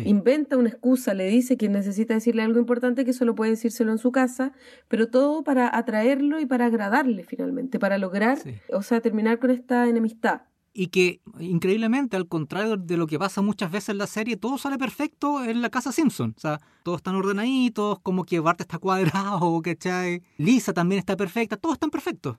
inventa 0.06 0.56
una 0.56 0.70
excusa, 0.70 1.14
le 1.14 1.28
dice 1.28 1.58
que 1.58 1.68
necesita 1.68 2.14
decirle 2.14 2.44
algo 2.44 2.60
importante 2.60 3.04
que 3.04 3.12
solo 3.12 3.36
puede 3.36 3.52
decírselo 3.52 3.92
en 3.92 3.98
su 3.98 4.12
casa, 4.12 4.54
pero 4.88 5.10
todo 5.10 5.44
para 5.44 5.76
atraerlo 5.78 6.40
y 6.40 6.46
para 6.46 6.68
agradarle 6.68 7.24
finalmente, 7.24 7.78
para 7.78 7.98
lograr, 7.98 8.38
o 8.72 8.82
sea, 8.84 9.02
terminar 9.02 9.40
con 9.40 9.52
esta 9.52 9.88
enemistad 9.88 10.44
y 10.74 10.88
que 10.88 11.22
increíblemente, 11.40 12.16
al 12.16 12.28
contrario 12.28 12.78
de 12.78 12.98
lo 12.98 13.08
que 13.08 13.20
pasa 13.20 13.42
muchas 13.42 13.72
veces 13.72 13.90
en 13.90 13.98
la 13.98 14.08
serie, 14.08 14.38
todo 14.38 14.58
sale 14.58 14.78
perfecto 14.78 15.44
en 15.44 15.62
la 15.62 15.70
casa 15.70 15.92
Simpson. 15.92 16.34
O 16.38 16.40
sea, 16.40 16.60
todos 16.84 16.98
están 16.98 17.16
ordenaditos, 17.16 18.00
como 18.00 18.24
que 18.24 18.40
Bart 18.40 18.62
está 18.62 18.78
cuadrado, 18.80 19.62
¿cachai? 19.62 20.24
Lisa 20.38 20.74
también 20.74 21.00
está 21.00 21.18
perfecta, 21.18 21.58
todos 21.58 21.76
están 21.76 21.90
perfectos. 21.90 22.38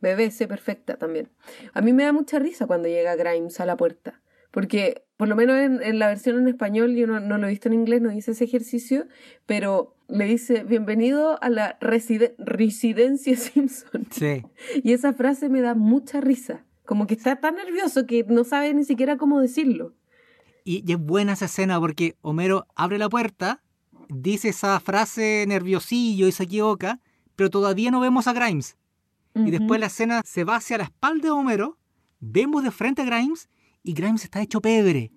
BBC 0.00 0.46
perfecta 0.46 0.96
también. 0.96 1.30
A 1.72 1.80
mí 1.80 1.92
me 1.92 2.04
da 2.04 2.12
mucha 2.12 2.38
risa 2.38 2.66
cuando 2.66 2.88
llega 2.88 3.16
Grimes 3.16 3.58
a 3.60 3.66
la 3.66 3.76
puerta, 3.76 4.20
porque 4.50 5.04
por 5.16 5.28
lo 5.28 5.36
menos 5.36 5.56
en, 5.56 5.98
la 5.98 6.08
versión 6.08 6.38
en 6.38 6.48
español, 6.48 6.94
yo 6.94 7.06
no, 7.06 7.20
lo 7.20 7.46
he 7.46 7.50
visto 7.50 7.68
en 7.68 7.74
inglés, 7.74 8.02
no 8.02 8.12
hice 8.12 8.32
ese 8.32 8.44
ejercicio, 8.44 9.06
pero 9.46 9.96
le 10.08 10.26
dice, 10.26 10.64
bienvenido 10.64 11.42
a 11.42 11.48
la 11.48 11.78
residencia 11.80 13.36
Simpson. 13.36 14.06
Sí. 14.10 14.42
Y 14.82 14.92
esa 14.92 15.14
frase 15.14 15.48
me 15.48 15.62
da 15.62 15.74
mucha 15.74 16.20
risa 16.20 16.64
como 16.84 17.06
que 17.06 17.14
está 17.14 17.36
tan 17.36 17.56
nervioso 17.56 18.06
que 18.06 18.24
no 18.24 18.44
sabe 18.44 18.74
ni 18.74 18.84
siquiera 18.84 19.16
cómo 19.16 19.40
decirlo. 19.40 19.94
Y, 20.64 20.90
es 20.90 20.98
buena 20.98 21.34
esa 21.34 21.44
escena 21.44 21.78
porque 21.78 22.16
Homero 22.22 22.66
abre 22.74 22.98
la 22.98 23.08
puerta, 23.08 23.62
dice 24.08 24.48
esa 24.48 24.80
frase 24.80 25.44
nerviosillo 25.46 26.26
y 26.26 26.32
se 26.32 26.44
equivoca, 26.44 27.00
pero 27.36 27.50
todavía 27.50 27.90
no 27.90 28.00
vemos 28.00 28.26
a 28.26 28.32
Grimes. 28.32 28.76
Y 29.36 29.50
después 29.50 29.80
la 29.80 29.86
escena 29.86 30.22
se 30.24 30.44
va 30.44 30.56
hacia 30.56 30.78
la 30.78 30.84
espalda 30.84 31.24
de 31.24 31.30
Homero, 31.32 31.76
vemos 32.20 32.62
de 32.62 32.70
frente 32.70 33.02
a 33.02 33.04
Grimes 33.04 33.48
y 33.82 33.92
Grimes 33.92 34.22
está 34.22 34.40
hecho 34.40 34.60
pebre. 34.60 35.10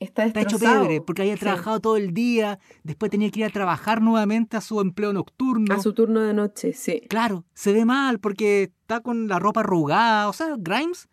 Está, 0.00 0.24
está 0.24 0.40
hecho 0.40 0.58
pebre 0.58 1.00
porque 1.00 1.22
había 1.22 1.36
trabajado 1.36 1.78
todo 1.78 1.96
el 1.96 2.12
día, 2.12 2.58
después 2.82 3.10
tenía 3.10 3.30
que 3.30 3.40
ir 3.40 3.46
a 3.46 3.50
trabajar 3.50 4.00
nuevamente 4.00 4.56
a 4.56 4.60
su 4.60 4.80
empleo 4.80 5.12
nocturno. 5.12 5.72
A 5.74 5.80
su 5.80 5.92
turno 5.92 6.20
de 6.20 6.34
noche, 6.34 6.72
sí. 6.72 7.02
Claro, 7.08 7.44
se 7.54 7.72
ve 7.72 7.84
mal 7.84 8.18
porque 8.18 8.72
está 8.80 9.00
con 9.00 9.28
la 9.28 9.38
ropa 9.38 9.60
arrugada. 9.60 10.28
O 10.28 10.32
sea, 10.32 10.56
Grimes 10.58 11.08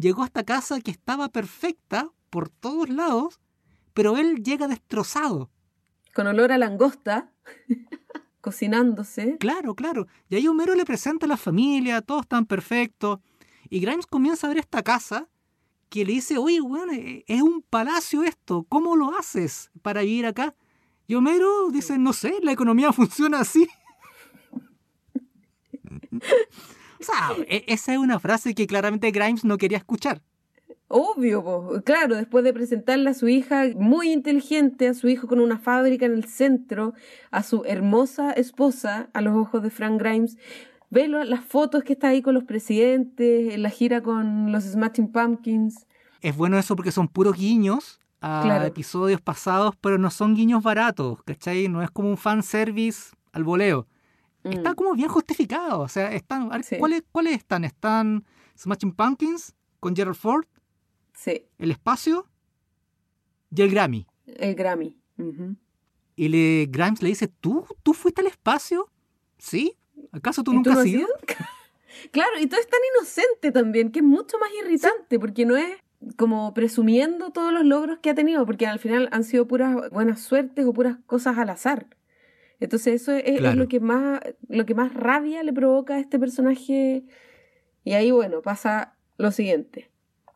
llegó 0.00 0.22
a 0.22 0.26
esta 0.26 0.44
casa 0.44 0.80
que 0.80 0.90
estaba 0.90 1.28
perfecta 1.28 2.10
por 2.30 2.48
todos 2.48 2.88
lados, 2.88 3.38
pero 3.92 4.16
él 4.16 4.42
llega 4.42 4.66
destrozado. 4.66 5.50
Con 6.14 6.26
olor 6.26 6.52
a 6.52 6.58
langosta, 6.58 7.32
cocinándose. 8.40 9.36
Claro, 9.38 9.74
claro. 9.74 10.06
Y 10.28 10.36
ahí 10.36 10.48
Homero 10.48 10.74
le 10.74 10.84
presenta 10.84 11.26
a 11.26 11.28
la 11.28 11.36
familia, 11.36 12.00
todos 12.00 12.22
están 12.22 12.46
perfectos. 12.46 13.20
Y 13.68 13.80
Grimes 13.80 14.06
comienza 14.06 14.46
a 14.46 14.50
ver 14.50 14.58
esta 14.58 14.82
casa 14.82 15.28
que 15.88 16.04
le 16.04 16.14
dice, 16.14 16.38
oye, 16.38 16.60
bueno, 16.60 16.92
eh, 16.92 17.24
es 17.26 17.42
un 17.42 17.62
palacio 17.62 18.22
esto, 18.22 18.64
¿cómo 18.68 18.96
lo 18.96 19.16
haces 19.16 19.70
para 19.82 20.02
vivir 20.02 20.26
acá? 20.26 20.54
Y 21.06 21.16
Homero 21.16 21.70
dice, 21.70 21.98
no 21.98 22.12
sé, 22.12 22.34
la 22.42 22.52
economía 22.52 22.92
funciona 22.94 23.40
así. 23.40 23.68
o 27.00 27.04
sea, 27.04 27.30
e, 27.48 27.64
esa 27.66 27.92
es 27.92 27.98
una 27.98 28.20
frase 28.20 28.54
que 28.54 28.66
claramente 28.66 29.10
Grimes 29.10 29.44
no 29.44 29.56
quería 29.58 29.78
escuchar. 29.78 30.20
Obvio, 30.92 31.82
claro, 31.84 32.16
después 32.16 32.42
de 32.42 32.52
presentarle 32.52 33.10
a 33.10 33.14
su 33.14 33.28
hija 33.28 33.64
muy 33.76 34.10
inteligente, 34.10 34.88
a 34.88 34.94
su 34.94 35.08
hijo 35.08 35.28
con 35.28 35.38
una 35.38 35.56
fábrica 35.56 36.04
en 36.04 36.14
el 36.14 36.24
centro, 36.24 36.94
a 37.30 37.44
su 37.44 37.62
hermosa 37.64 38.32
esposa, 38.32 39.08
a 39.12 39.20
los 39.20 39.36
ojos 39.36 39.62
de 39.62 39.70
Frank 39.70 40.00
Grimes, 40.00 40.36
ve 40.90 41.06
las 41.06 41.44
fotos 41.44 41.84
que 41.84 41.92
está 41.92 42.08
ahí 42.08 42.22
con 42.22 42.34
los 42.34 42.42
presidentes, 42.42 43.54
en 43.54 43.62
la 43.62 43.70
gira 43.70 44.02
con 44.02 44.50
los 44.50 44.64
Smashing 44.64 45.12
Pumpkins. 45.12 45.86
Es 46.22 46.36
bueno 46.36 46.58
eso 46.58 46.74
porque 46.74 46.90
son 46.90 47.06
puros 47.06 47.36
guiños 47.36 48.00
a 48.20 48.66
episodios 48.66 49.20
pasados, 49.20 49.76
pero 49.80 49.96
no 49.96 50.10
son 50.10 50.34
guiños 50.34 50.62
baratos, 50.62 51.22
¿cachai? 51.22 51.68
No 51.68 51.82
es 51.82 51.90
como 51.92 52.10
un 52.10 52.16
fanservice 52.16 53.12
al 53.32 53.44
voleo. 53.44 53.86
Está 54.44 54.72
mm. 54.72 54.74
como 54.74 54.94
bien 54.94 55.08
justificado. 55.08 55.80
O 55.80 55.88
sea, 55.88 56.12
están. 56.12 56.50
¿cuáles, 56.78 57.02
¿Cuáles 57.10 57.34
están? 57.34 57.64
Están 57.64 58.24
Smashing 58.58 58.92
Pumpkins 58.92 59.54
con 59.78 59.94
Gerald 59.94 60.16
Ford. 60.16 60.46
Sí. 61.14 61.46
El 61.58 61.70
espacio 61.70 62.26
y 63.54 63.62
el 63.62 63.70
Grammy. 63.70 64.06
El 64.26 64.54
Grammy. 64.54 64.96
Y 66.16 66.28
le, 66.28 66.66
Grimes 66.70 67.02
le 67.02 67.08
dice: 67.10 67.28
¿Tú? 67.28 67.66
¿Tú 67.82 67.92
fuiste 67.92 68.22
al 68.22 68.28
espacio? 68.28 68.90
¿Sí? 69.38 69.76
¿Acaso 70.12 70.42
tú 70.42 70.52
nunca 70.52 70.72
has 70.72 70.86
ido? 70.86 71.08
claro, 72.10 72.32
y 72.40 72.46
todo 72.46 72.60
es 72.60 72.68
tan 72.68 72.80
inocente 72.96 73.52
también, 73.52 73.92
que 73.92 74.00
es 74.00 74.04
mucho 74.04 74.38
más 74.38 74.50
irritante, 74.62 75.18
porque 75.18 75.44
no 75.44 75.56
es 75.56 75.76
como 76.16 76.54
presumiendo 76.54 77.30
todos 77.30 77.52
los 77.52 77.64
logros 77.64 77.98
que 77.98 78.10
ha 78.10 78.14
tenido, 78.14 78.46
porque 78.46 78.66
al 78.66 78.78
final 78.78 79.08
han 79.12 79.24
sido 79.24 79.46
puras 79.46 79.90
buenas 79.90 80.20
suertes 80.20 80.64
o 80.64 80.72
puras 80.72 80.96
cosas 81.06 81.36
al 81.38 81.50
azar. 81.50 81.86
Entonces 82.60 83.02
eso 83.02 83.12
es, 83.12 83.40
lo 83.56 83.68
que 83.68 83.80
más 83.80 84.20
lo 84.48 84.66
que 84.66 84.74
más 84.74 84.94
rabia 84.94 85.42
le 85.42 85.52
provoca 85.52 85.94
a 85.94 86.00
este 86.00 86.18
personaje 86.18 87.04
y 87.84 87.92
ahí 87.92 88.10
bueno, 88.10 88.42
pasa 88.42 88.96
lo 89.16 89.32
siguiente. 89.32 89.90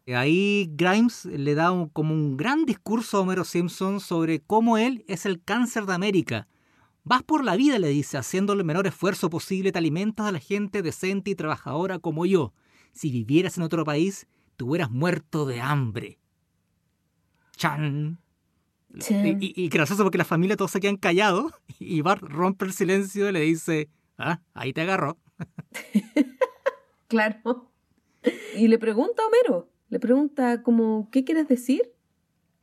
Ahí 0.06 0.70
Grimes 0.74 1.24
le 1.26 1.54
da 1.54 1.70
como 1.92 2.12
un 2.12 2.36
gran 2.36 2.64
discurso 2.64 3.18
a 3.18 3.20
Homero 3.20 3.44
Simpson 3.44 4.00
sobre 4.00 4.40
cómo 4.40 4.76
él 4.76 5.04
es 5.08 5.24
el 5.24 5.42
cáncer 5.42 5.86
de 5.86 5.94
América 5.94 6.48
Vas 7.06 7.22
por 7.22 7.44
la 7.44 7.54
vida, 7.54 7.78
le 7.78 7.88
dice, 7.88 8.16
haciendo 8.16 8.54
el 8.54 8.64
menor 8.64 8.86
esfuerzo 8.86 9.28
posible, 9.28 9.72
te 9.72 9.78
alimentas 9.78 10.26
a 10.26 10.32
la 10.32 10.38
gente 10.38 10.80
decente 10.80 11.30
y 11.30 11.34
trabajadora 11.34 11.98
como 11.98 12.24
yo. 12.24 12.54
Si 12.92 13.10
vivieras 13.10 13.58
en 13.58 13.62
otro 13.62 13.84
país, 13.84 14.26
te 14.56 14.64
hubieras 14.64 14.90
muerto 14.90 15.44
de 15.44 15.60
hambre. 15.60 16.18
Chan. 17.56 18.18
Y, 19.08 19.64
y, 19.64 19.68
gracioso 19.68 20.02
porque 20.04 20.18
la 20.18 20.24
familia 20.24 20.56
todos 20.56 20.70
se 20.70 20.80
quedan 20.80 20.96
callados 20.96 21.52
y 21.78 22.00
Bart 22.00 22.22
rompe 22.22 22.64
el 22.64 22.72
silencio 22.72 23.28
y 23.28 23.32
le 23.32 23.40
dice, 23.40 23.88
ah, 24.18 24.40
ahí 24.54 24.72
te 24.72 24.82
agarró. 24.82 25.18
claro. 27.08 27.70
Y 28.56 28.68
le 28.68 28.78
pregunta 28.78 29.22
a 29.22 29.26
Homero, 29.26 29.68
le 29.88 29.98
pregunta 29.98 30.62
como, 30.62 31.08
¿qué 31.10 31.24
quieres 31.24 31.48
decir? 31.48 31.92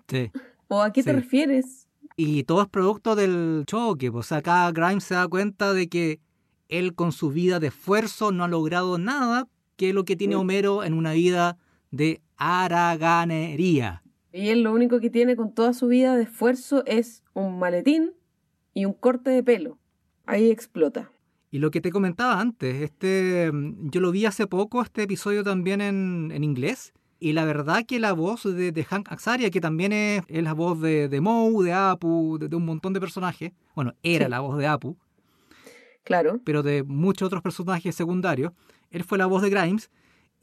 Sí. 0.08 0.32
¿O 0.68 0.82
a 0.82 0.94
qué 0.94 1.04
te 1.04 1.12
refieres? 1.12 1.90
Y 2.16 2.44
todo 2.44 2.62
es 2.62 2.70
producto 2.70 3.16
del 3.16 3.64
choque. 3.68 4.10
Pues 4.10 4.32
acá 4.32 4.72
Grimes 4.72 5.04
se 5.04 5.16
da 5.16 5.28
cuenta 5.28 5.74
de 5.74 5.90
que 5.90 6.22
él 6.70 6.96
con 6.96 7.12
su 7.12 7.30
vida 7.30 7.60
de 7.60 7.68
esfuerzo 7.68 8.32
no 8.32 8.46
ha 8.46 8.48
logrado 8.48 8.98
nada 8.98 9.50
que 9.82 9.90
es 9.90 9.96
lo 9.96 10.06
que 10.06 10.16
tiene 10.16 10.36
Homero 10.36 10.84
en 10.84 10.94
una 10.94 11.14
vida 11.14 11.58
de 11.90 12.22
haraganería. 12.38 14.01
Y 14.34 14.50
él 14.50 14.64
lo 14.64 14.74
único 14.74 15.00
que 15.00 15.10
tiene 15.10 15.36
con 15.36 15.54
toda 15.54 15.74
su 15.74 15.88
vida 15.88 16.16
de 16.16 16.24
esfuerzo 16.24 16.84
es 16.86 17.24
un 17.34 17.60
maletín 17.60 18.14
y 18.74 18.86
un 18.86 18.94
corte 18.94 19.30
de 19.30 19.44
pelo. 19.44 19.78
Ahí 20.26 20.50
explota. 20.50 21.12
Y 21.50 21.60
lo 21.60 21.70
que 21.70 21.82
te 21.82 21.92
comentaba 21.92 22.40
antes, 22.40 22.82
este, 22.82 23.52
yo 23.82 24.00
lo 24.00 24.12
vi 24.12 24.26
hace 24.26 24.48
poco, 24.48 24.82
este 24.82 25.04
episodio 25.04 25.44
también 25.44 25.82
en, 25.82 26.32
en 26.34 26.46
inglés, 26.46 26.94
y 27.24 27.34
la 27.34 27.46
verdad 27.46 27.86
que 27.86 28.00
la 28.00 28.14
voz 28.14 28.44
de, 28.44 28.84
Hank 28.84 29.12
Azaria, 29.12 29.52
que 29.52 29.62
también 29.62 29.94
es, 29.94 30.24
la 30.28 30.54
voz 30.54 30.82
de, 30.82 31.08
de 31.08 31.22
Moe, 31.22 31.64
de 31.64 31.72
Apu, 31.72 32.40
de, 32.40 32.56
un 32.56 32.66
montón 32.66 32.94
de 32.94 33.00
personajes, 33.00 33.52
bueno, 33.76 33.94
era 34.02 34.28
la 34.28 34.40
voz 34.40 34.58
de 34.58 34.66
Apu. 34.66 34.98
Claro. 36.04 36.42
Pero 36.44 36.64
de 36.64 36.82
muchos 36.82 37.28
otros 37.28 37.44
personajes 37.44 37.94
secundarios. 37.94 38.54
Él 38.90 39.04
fue 39.04 39.20
la 39.20 39.28
voz 39.28 39.44
de 39.44 39.52
Grimes. 39.52 39.92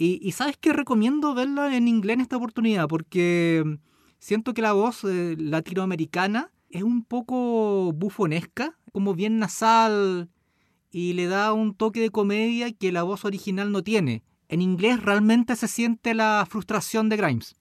Y, 0.00 0.30
sabes 0.30 0.56
que 0.56 0.72
recomiendo 0.72 1.34
verla 1.34 1.76
en 1.76 1.88
inglés 1.88 2.14
en 2.14 2.20
esta 2.20 2.36
oportunidad, 2.36 2.86
porque 2.86 3.78
siento 4.20 4.54
que 4.54 4.62
la 4.62 4.72
voz 4.72 5.02
eh, 5.02 5.34
latinoamericana 5.36 6.52
es 6.70 6.84
un 6.84 7.02
poco 7.02 7.92
bufonesca, 7.92 8.78
como 8.92 9.14
bien 9.14 9.40
nasal, 9.40 10.30
y 10.92 11.14
le 11.14 11.26
da 11.26 11.52
un 11.52 11.74
toque 11.74 12.00
de 12.00 12.10
comedia 12.10 12.72
que 12.72 12.92
la 12.92 13.02
voz 13.02 13.24
original 13.24 13.72
no 13.72 13.82
tiene 13.82 14.22
en 14.48 14.62
inglés 14.62 15.02
realmente 15.02 15.56
se 15.56 15.68
siente 15.68 16.14
la 16.14 16.46
frustración 16.48 17.08
de 17.08 17.16
Grimes. 17.16 17.54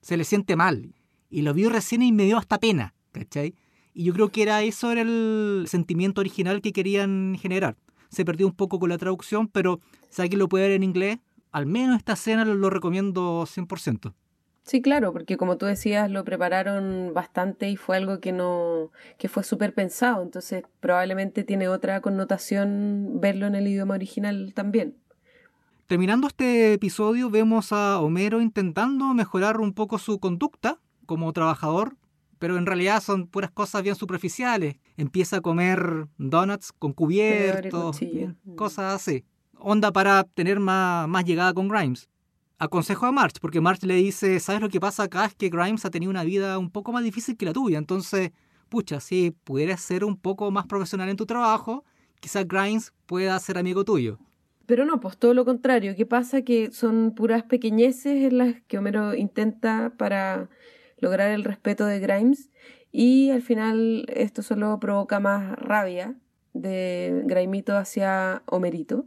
Se 0.00 0.16
le 0.16 0.24
siente 0.24 0.56
mal. 0.56 0.94
Y 1.30 1.42
lo 1.42 1.54
vio 1.54 1.70
recién 1.70 2.02
y 2.02 2.12
me 2.12 2.24
dio 2.24 2.36
hasta 2.36 2.58
pena, 2.58 2.94
¿cachai? 3.12 3.54
Y 3.94 4.04
yo 4.04 4.12
creo 4.12 4.30
que 4.30 4.42
era 4.42 4.62
eso 4.62 4.92
era 4.92 5.02
el 5.02 5.64
sentimiento 5.68 6.20
original 6.20 6.60
que 6.60 6.72
querían 6.72 7.36
generar. 7.40 7.76
Se 8.10 8.24
perdió 8.24 8.46
un 8.46 8.54
poco 8.54 8.78
con 8.78 8.90
la 8.90 8.98
traducción, 8.98 9.48
pero 9.48 9.80
si 10.10 10.22
alguien 10.22 10.38
lo 10.38 10.48
puede 10.48 10.68
ver 10.68 10.76
en 10.76 10.82
inglés, 10.82 11.18
al 11.56 11.64
menos 11.64 11.96
esta 11.96 12.12
escena 12.12 12.44
lo, 12.44 12.68
recomiendo 12.68 13.46
100%. 13.46 14.12
Sí, 14.64 14.82
claro, 14.82 15.14
porque 15.14 15.38
como 15.38 15.56
tú 15.56 15.64
decías, 15.64 16.10
lo 16.10 16.22
prepararon 16.22 17.12
bastante 17.14 17.70
y 17.70 17.76
fue 17.76 17.96
algo 17.96 18.20
que 18.20 18.32
no 18.32 18.90
que 19.16 19.30
fue 19.30 19.42
súper 19.42 19.72
pensado, 19.72 20.22
entonces 20.22 20.64
probablemente 20.80 21.44
tiene 21.44 21.68
otra 21.68 22.02
connotación 22.02 23.22
verlo 23.22 23.46
en 23.46 23.54
el 23.54 23.68
idioma 23.68 23.94
original 23.94 24.52
también. 24.54 24.98
Terminando 25.86 26.26
este 26.26 26.74
episodio 26.74 27.30
vemos 27.30 27.72
a 27.72 28.00
Homero 28.00 28.42
intentando 28.42 29.14
mejorar 29.14 29.58
un 29.58 29.72
poco 29.72 29.96
su 29.96 30.20
conducta 30.20 30.78
como 31.06 31.32
trabajador, 31.32 31.96
pero 32.38 32.58
en 32.58 32.66
realidad 32.66 33.02
son 33.02 33.28
puras 33.28 33.50
cosas 33.50 33.82
bien 33.82 33.94
superficiales. 33.94 34.76
Empieza 34.98 35.38
a 35.38 35.40
comer 35.40 36.06
donuts 36.18 36.72
con 36.72 36.92
cubiertos, 36.92 37.98
cosas 38.56 38.94
así. 38.96 39.24
Onda 39.58 39.92
para 39.92 40.24
tener 40.24 40.60
más, 40.60 41.24
llegada 41.24 41.52
con 41.54 41.68
Grimes. 41.68 42.08
Aconsejo 42.58 43.06
a 43.06 43.12
March, 43.12 43.34
porque 43.40 43.60
March 43.60 43.82
le 43.82 43.94
dice, 43.94 44.40
¿sabes 44.40 44.60
lo 44.62 44.68
que 44.68 44.80
pasa 44.80 45.04
acá? 45.04 45.26
Es 45.26 45.34
que 45.34 45.48
Grimes 45.48 45.84
ha 45.84 45.90
tenido 45.90 46.10
una 46.10 46.24
vida 46.24 46.58
un 46.58 46.70
poco 46.70 46.92
más 46.92 47.04
difícil 47.04 47.36
que 47.36 47.46
la 47.46 47.52
tuya. 47.52 47.78
Entonces, 47.78 48.30
pucha, 48.68 49.00
si 49.00 49.32
pudieras 49.44 49.80
ser 49.80 50.04
un 50.04 50.16
poco 50.16 50.50
más 50.50 50.66
profesional 50.66 51.08
en 51.08 51.16
tu 51.16 51.26
trabajo, 51.26 51.84
quizás 52.20 52.46
Grimes 52.46 52.92
pueda 53.06 53.38
ser 53.38 53.58
amigo 53.58 53.84
tuyo. 53.84 54.18
Pero 54.66 54.84
no, 54.84 55.00
pues 55.00 55.16
todo 55.16 55.34
lo 55.34 55.44
contrario. 55.44 55.94
¿Qué 55.96 56.06
pasa? 56.06 56.42
Que 56.42 56.72
son 56.72 57.14
puras 57.14 57.44
pequeñeces 57.44 58.24
en 58.24 58.38
las 58.38 58.54
que 58.66 58.78
Homero 58.78 59.14
intenta 59.14 59.92
para 59.96 60.48
lograr 60.98 61.30
el 61.30 61.44
respeto 61.44 61.86
de 61.86 62.00
Grimes 62.00 62.50
y 62.90 63.30
al 63.30 63.42
final 63.42 64.06
esto 64.08 64.42
solo 64.42 64.80
provoca 64.80 65.20
más 65.20 65.56
rabia 65.58 66.16
de 66.54 67.22
Grimito 67.26 67.76
hacia 67.76 68.42
Homerito. 68.46 69.06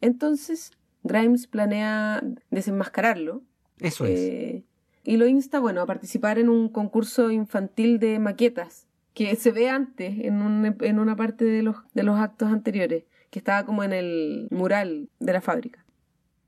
Entonces 0.00 0.72
Grimes 1.02 1.46
planea 1.46 2.22
desenmascararlo. 2.50 3.42
Eso 3.80 4.04
es. 4.06 4.20
Eh, 4.20 4.64
y 5.04 5.16
lo 5.16 5.26
insta, 5.26 5.58
bueno, 5.58 5.80
a 5.80 5.86
participar 5.86 6.38
en 6.38 6.48
un 6.48 6.68
concurso 6.68 7.30
infantil 7.30 7.98
de 7.98 8.18
maquetas 8.18 8.86
que 9.14 9.34
se 9.36 9.52
ve 9.52 9.70
antes 9.70 10.18
en, 10.18 10.42
un, 10.42 10.76
en 10.80 10.98
una 10.98 11.16
parte 11.16 11.44
de 11.44 11.62
los, 11.62 11.76
de 11.94 12.02
los 12.02 12.18
actos 12.18 12.52
anteriores 12.52 13.04
que 13.30 13.38
estaba 13.38 13.64
como 13.64 13.82
en 13.82 13.92
el 13.92 14.48
mural 14.50 15.08
de 15.18 15.32
la 15.32 15.40
fábrica. 15.40 15.84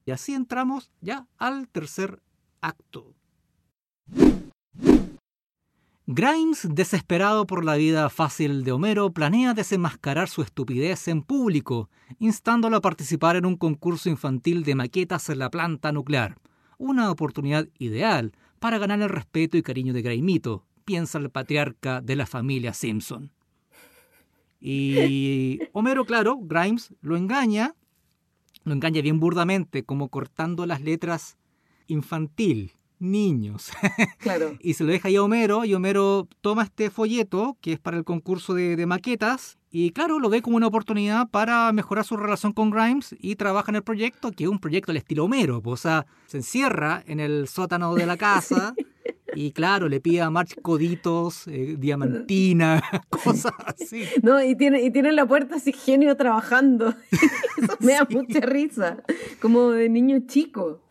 Y 0.06 0.12
así 0.12 0.34
entramos 0.34 0.90
ya 1.00 1.26
al 1.38 1.68
tercer 1.68 2.20
acto. 2.60 3.14
Grimes, 6.12 6.66
desesperado 6.68 7.46
por 7.46 7.64
la 7.64 7.76
vida 7.76 8.10
fácil 8.10 8.64
de 8.64 8.72
Homero, 8.72 9.12
planea 9.12 9.54
desenmascarar 9.54 10.28
su 10.28 10.42
estupidez 10.42 11.06
en 11.06 11.22
público, 11.22 11.88
instándolo 12.18 12.78
a 12.78 12.80
participar 12.80 13.36
en 13.36 13.46
un 13.46 13.54
concurso 13.54 14.10
infantil 14.10 14.64
de 14.64 14.74
maquetas 14.74 15.28
en 15.28 15.38
la 15.38 15.50
planta 15.50 15.92
nuclear. 15.92 16.36
Una 16.78 17.12
oportunidad 17.12 17.68
ideal 17.78 18.32
para 18.58 18.78
ganar 18.78 19.00
el 19.00 19.08
respeto 19.08 19.56
y 19.56 19.62
cariño 19.62 19.92
de 19.92 20.02
Graimito, 20.02 20.66
piensa 20.84 21.18
el 21.18 21.30
patriarca 21.30 22.00
de 22.00 22.16
la 22.16 22.26
familia 22.26 22.74
Simpson. 22.74 23.30
Y 24.60 25.60
Homero, 25.72 26.04
claro, 26.06 26.40
Grimes 26.42 26.92
lo 27.02 27.16
engaña, 27.16 27.76
lo 28.64 28.72
engaña 28.72 29.00
bien 29.00 29.20
burdamente, 29.20 29.84
como 29.84 30.08
cortando 30.08 30.66
las 30.66 30.80
letras 30.80 31.38
infantil, 31.86 32.72
niños. 33.00 33.70
Claro. 34.18 34.56
y 34.60 34.74
se 34.74 34.84
lo 34.84 34.92
deja 34.92 35.08
ahí 35.08 35.16
a 35.16 35.22
Homero, 35.22 35.64
y 35.64 35.74
Homero 35.74 36.28
toma 36.40 36.64
este 36.64 36.90
folleto, 36.90 37.56
que 37.60 37.72
es 37.72 37.78
para 37.78 37.96
el 37.96 38.04
concurso 38.04 38.54
de, 38.54 38.84
maquetas, 38.86 39.58
y 39.70 39.90
claro, 39.90 40.18
lo 40.18 40.28
ve 40.28 40.42
como 40.42 40.56
una 40.56 40.66
oportunidad 40.66 41.28
para 41.30 41.72
mejorar 41.72 42.04
su 42.04 42.16
relación 42.16 42.52
con 42.52 42.70
Grimes 42.70 43.14
y 43.18 43.36
trabaja 43.36 43.70
en 43.70 43.76
el 43.76 43.82
proyecto, 43.82 44.30
que 44.32 44.44
es 44.44 44.50
un 44.50 44.58
proyecto 44.58 44.90
al 44.90 44.98
estilo 44.98 45.24
Homero. 45.24 45.62
Pues, 45.62 45.80
o 45.80 45.82
sea, 45.82 46.06
se 46.26 46.38
encierra 46.38 47.02
en 47.06 47.20
el 47.20 47.48
sótano 47.48 47.94
de 47.94 48.06
la 48.06 48.16
casa. 48.16 48.74
Y 49.34 49.52
claro, 49.52 49.88
le 49.88 50.00
pide 50.00 50.22
a 50.22 50.30
March 50.30 50.56
coditos, 50.60 51.46
eh, 51.46 51.76
diamantina, 51.78 52.82
cosas 53.08 53.52
así. 53.64 54.04
No, 54.22 54.42
y 54.42 54.56
tiene, 54.56 54.82
y 54.82 54.90
tiene 54.90 55.12
la 55.12 55.26
puerta 55.26 55.56
así 55.56 55.72
genio 55.72 56.16
trabajando. 56.16 56.94
Eso 57.56 57.76
me 57.80 57.92
da 57.92 58.06
mucha 58.10 58.40
risa. 58.40 59.02
Como 59.40 59.70
de 59.70 59.88
niño 59.88 60.18
chico. 60.26 60.82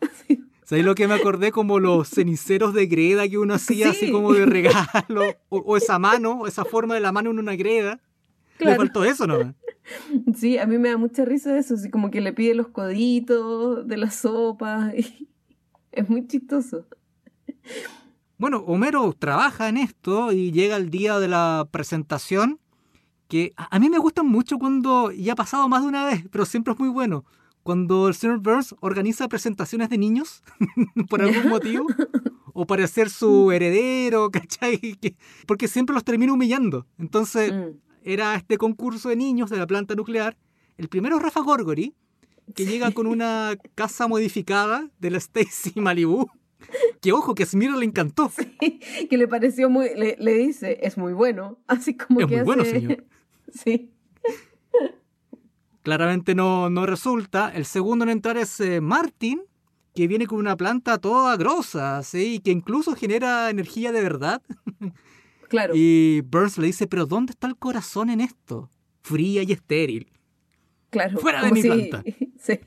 ¿Sabes 0.70 0.84
lo 0.84 0.94
que 0.94 1.08
me 1.08 1.14
acordé? 1.14 1.50
Como 1.50 1.80
los 1.80 2.08
ceniceros 2.14 2.74
de 2.74 2.86
greda 2.86 3.28
que 3.28 3.38
uno 3.38 3.54
hacía 3.54 3.90
así 3.90 4.12
como 4.12 4.32
de 4.32 4.46
regalo. 4.46 5.22
O, 5.48 5.76
esa 5.76 5.98
mano, 5.98 6.46
esa 6.46 6.64
forma 6.64 6.94
de 6.94 7.00
la 7.00 7.10
mano 7.10 7.32
en 7.32 7.40
una 7.40 7.56
greda. 7.56 8.00
Claro. 8.56 8.74
Me 8.74 8.76
faltó 8.76 9.02
eso, 9.02 9.26
¿no? 9.26 9.52
Sí, 10.36 10.58
a 10.58 10.66
mí 10.66 10.78
me 10.78 10.90
da 10.90 10.96
mucha 10.96 11.24
risa 11.24 11.58
eso, 11.58 11.74
así 11.74 11.90
como 11.90 12.12
que 12.12 12.20
le 12.20 12.32
pide 12.32 12.54
los 12.54 12.68
coditos 12.68 13.88
de 13.88 13.96
la 13.96 14.12
sopa. 14.12 14.92
Es 15.90 16.08
muy 16.08 16.24
chistoso. 16.28 16.86
Bueno, 18.38 18.58
Homero 18.58 19.12
trabaja 19.18 19.68
en 19.68 19.76
esto 19.76 20.30
y 20.30 20.52
llega 20.52 20.76
el 20.76 20.88
día 20.88 21.18
de 21.18 21.26
la 21.26 21.66
presentación, 21.72 22.60
que 23.26 23.54
a 23.56 23.80
mí 23.80 23.90
me 23.90 23.98
gustan 23.98 24.28
mucho 24.28 24.56
cuando 24.56 25.10
ya 25.10 25.32
ha 25.32 25.36
pasado 25.36 25.68
más 25.68 25.82
de 25.82 25.88
una 25.88 26.04
vez, 26.04 26.24
pero 26.30 26.46
siempre 26.46 26.74
es 26.74 26.78
muy 26.78 26.90
bueno 26.90 27.24
cuando 27.62 28.08
el 28.08 28.14
señor 28.14 28.38
Burns 28.38 28.74
organiza 28.80 29.28
presentaciones 29.28 29.90
de 29.90 29.98
niños 29.98 30.42
por 31.08 31.22
algún 31.22 31.48
motivo, 31.48 31.86
o 32.52 32.66
para 32.66 32.86
ser 32.86 33.10
su 33.10 33.52
heredero, 33.52 34.30
¿cachai? 34.32 34.98
Porque 35.46 35.68
siempre 35.68 35.94
los 35.94 36.04
termina 36.04 36.32
humillando. 36.32 36.86
Entonces, 36.98 37.52
mm. 37.52 37.78
era 38.02 38.34
este 38.34 38.58
concurso 38.58 39.08
de 39.08 39.16
niños 39.16 39.50
de 39.50 39.58
la 39.58 39.66
planta 39.66 39.94
nuclear. 39.94 40.36
El 40.78 40.88
primero 40.88 41.16
es 41.16 41.22
Rafa 41.22 41.40
Gorgory, 41.40 41.94
que 42.54 42.66
llega 42.66 42.90
con 42.92 43.06
una 43.06 43.56
casa 43.74 44.08
modificada 44.08 44.90
de 44.98 45.10
la 45.10 45.18
Stacy 45.18 45.78
Malibu. 45.80 46.26
Que 47.00 47.12
ojo, 47.12 47.34
que 47.34 47.44
a 47.44 47.46
Smir 47.46 47.70
le 47.72 47.86
encantó. 47.86 48.30
que 49.08 49.16
le 49.16 49.28
pareció 49.28 49.70
muy. 49.70 49.88
Le, 49.94 50.34
dice, 50.34 50.78
es 50.82 50.98
muy 50.98 51.14
bueno. 51.14 51.58
Así 51.66 51.96
como 51.96 52.20
es 52.20 52.26
que. 52.26 52.36
muy 52.36 52.44
bueno, 52.44 52.64
señor. 52.64 53.04
sí 53.52 53.90
claramente 55.82 56.34
no, 56.34 56.70
no 56.70 56.86
resulta. 56.86 57.50
El 57.54 57.64
segundo 57.64 58.04
en 58.04 58.10
entrar 58.10 58.36
es 58.36 58.60
eh, 58.60 58.80
Martin, 58.80 59.42
que 59.94 60.06
viene 60.06 60.26
con 60.26 60.38
una 60.38 60.56
planta 60.56 60.98
toda 60.98 61.36
grosa, 61.36 62.02
¿sí? 62.02 62.34
Y 62.34 62.38
que 62.40 62.50
incluso 62.50 62.94
genera 62.94 63.50
energía 63.50 63.92
de 63.92 64.02
verdad. 64.02 64.42
Claro. 65.50 65.74
Y 65.74 66.20
Burns 66.20 66.58
le 66.58 66.68
dice, 66.68 66.86
pero 66.86 67.06
¿dónde 67.06 67.32
está 67.32 67.48
el 67.48 67.56
corazón 67.56 68.08
en 68.08 68.20
esto? 68.20 68.70
Fría 69.02 69.42
y 69.42 69.50
estéril. 69.50 70.06
Claro. 70.90 71.18
Fuera 71.18 71.42
de 71.42 71.50
mi 71.50 71.60
planta. 71.60 72.04
Sí. 72.38 72.60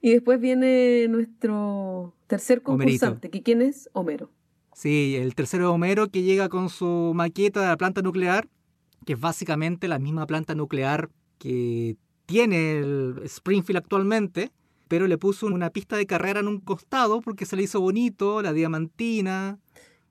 Y 0.00 0.12
después 0.12 0.40
viene 0.40 1.08
nuestro 1.08 2.14
tercer 2.28 2.62
concursante, 2.62 3.30
que 3.30 3.42
quién 3.42 3.62
es 3.62 3.90
Homero. 3.92 4.30
Sí, 4.72 5.16
el 5.16 5.34
tercero 5.34 5.72
Homero 5.72 6.08
que 6.08 6.22
llega 6.22 6.48
con 6.48 6.70
su 6.70 7.12
maqueta 7.14 7.60
de 7.60 7.66
la 7.66 7.76
planta 7.76 8.00
nuclear 8.00 8.48
que 9.04 9.14
es 9.14 9.20
básicamente 9.20 9.88
la 9.88 9.98
misma 9.98 10.26
planta 10.26 10.54
nuclear 10.54 11.10
que 11.38 11.96
tiene 12.26 12.78
el 12.78 13.20
Springfield 13.24 13.78
actualmente, 13.78 14.50
pero 14.88 15.06
le 15.06 15.18
puso 15.18 15.46
una 15.46 15.70
pista 15.70 15.96
de 15.96 16.06
carrera 16.06 16.40
en 16.40 16.48
un 16.48 16.60
costado 16.60 17.20
porque 17.20 17.46
se 17.46 17.56
le 17.56 17.64
hizo 17.64 17.80
bonito, 17.80 18.42
la 18.42 18.52
diamantina, 18.52 19.58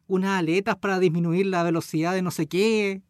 unas 0.08 0.40
aletas 0.40 0.76
para 0.78 1.00
disminuir 1.00 1.48
la 1.48 1.64
velocidad 1.64 2.14
de 2.14 2.22
no 2.22 2.32
sé 2.32 2.48
qué. 2.48 3.02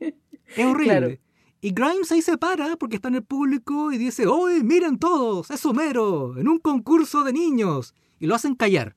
Es 0.54 0.66
horrible. 0.66 1.18
Y 1.62 1.70
Grimes 1.70 2.10
ahí 2.12 2.20
se 2.20 2.36
para 2.36 2.76
porque 2.76 2.96
está 2.96 3.08
en 3.08 3.14
el 3.14 3.22
público 3.22 3.92
y 3.92 3.96
dice, 3.96 4.26
¡Oye, 4.26 4.62
miren 4.62 4.98
todos! 4.98 5.50
¡Es 5.50 5.64
Homero! 5.64 6.36
En 6.36 6.48
un 6.48 6.58
concurso 6.58 7.24
de 7.24 7.32
niños. 7.32 7.94
Y 8.18 8.26
lo 8.26 8.34
hacen 8.34 8.54
callar. 8.54 8.96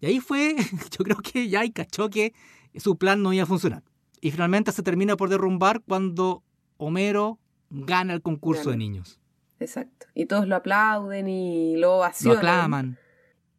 Y 0.00 0.06
ahí 0.06 0.20
fue, 0.20 0.56
yo 0.90 1.04
creo 1.04 1.16
que 1.18 1.48
ya 1.48 1.60
hay 1.60 1.70
cachó 1.70 2.10
que 2.10 2.34
su 2.76 2.98
plan 2.98 3.22
no 3.22 3.32
iba 3.32 3.44
a 3.44 3.46
funcionar. 3.46 3.82
Y 4.24 4.30
finalmente 4.30 4.72
se 4.72 4.82
termina 4.82 5.18
por 5.18 5.28
derrumbar 5.28 5.82
cuando 5.82 6.42
Homero 6.78 7.38
gana 7.68 8.14
el 8.14 8.22
concurso 8.22 8.70
de 8.70 8.78
niños. 8.78 9.20
Exacto. 9.60 10.06
Y 10.14 10.24
todos 10.24 10.48
lo 10.48 10.56
aplauden 10.56 11.28
y 11.28 11.76
lo 11.76 11.98
ovacionan. 11.98 12.32
Lo 12.32 12.38
aclaman. 12.38 12.98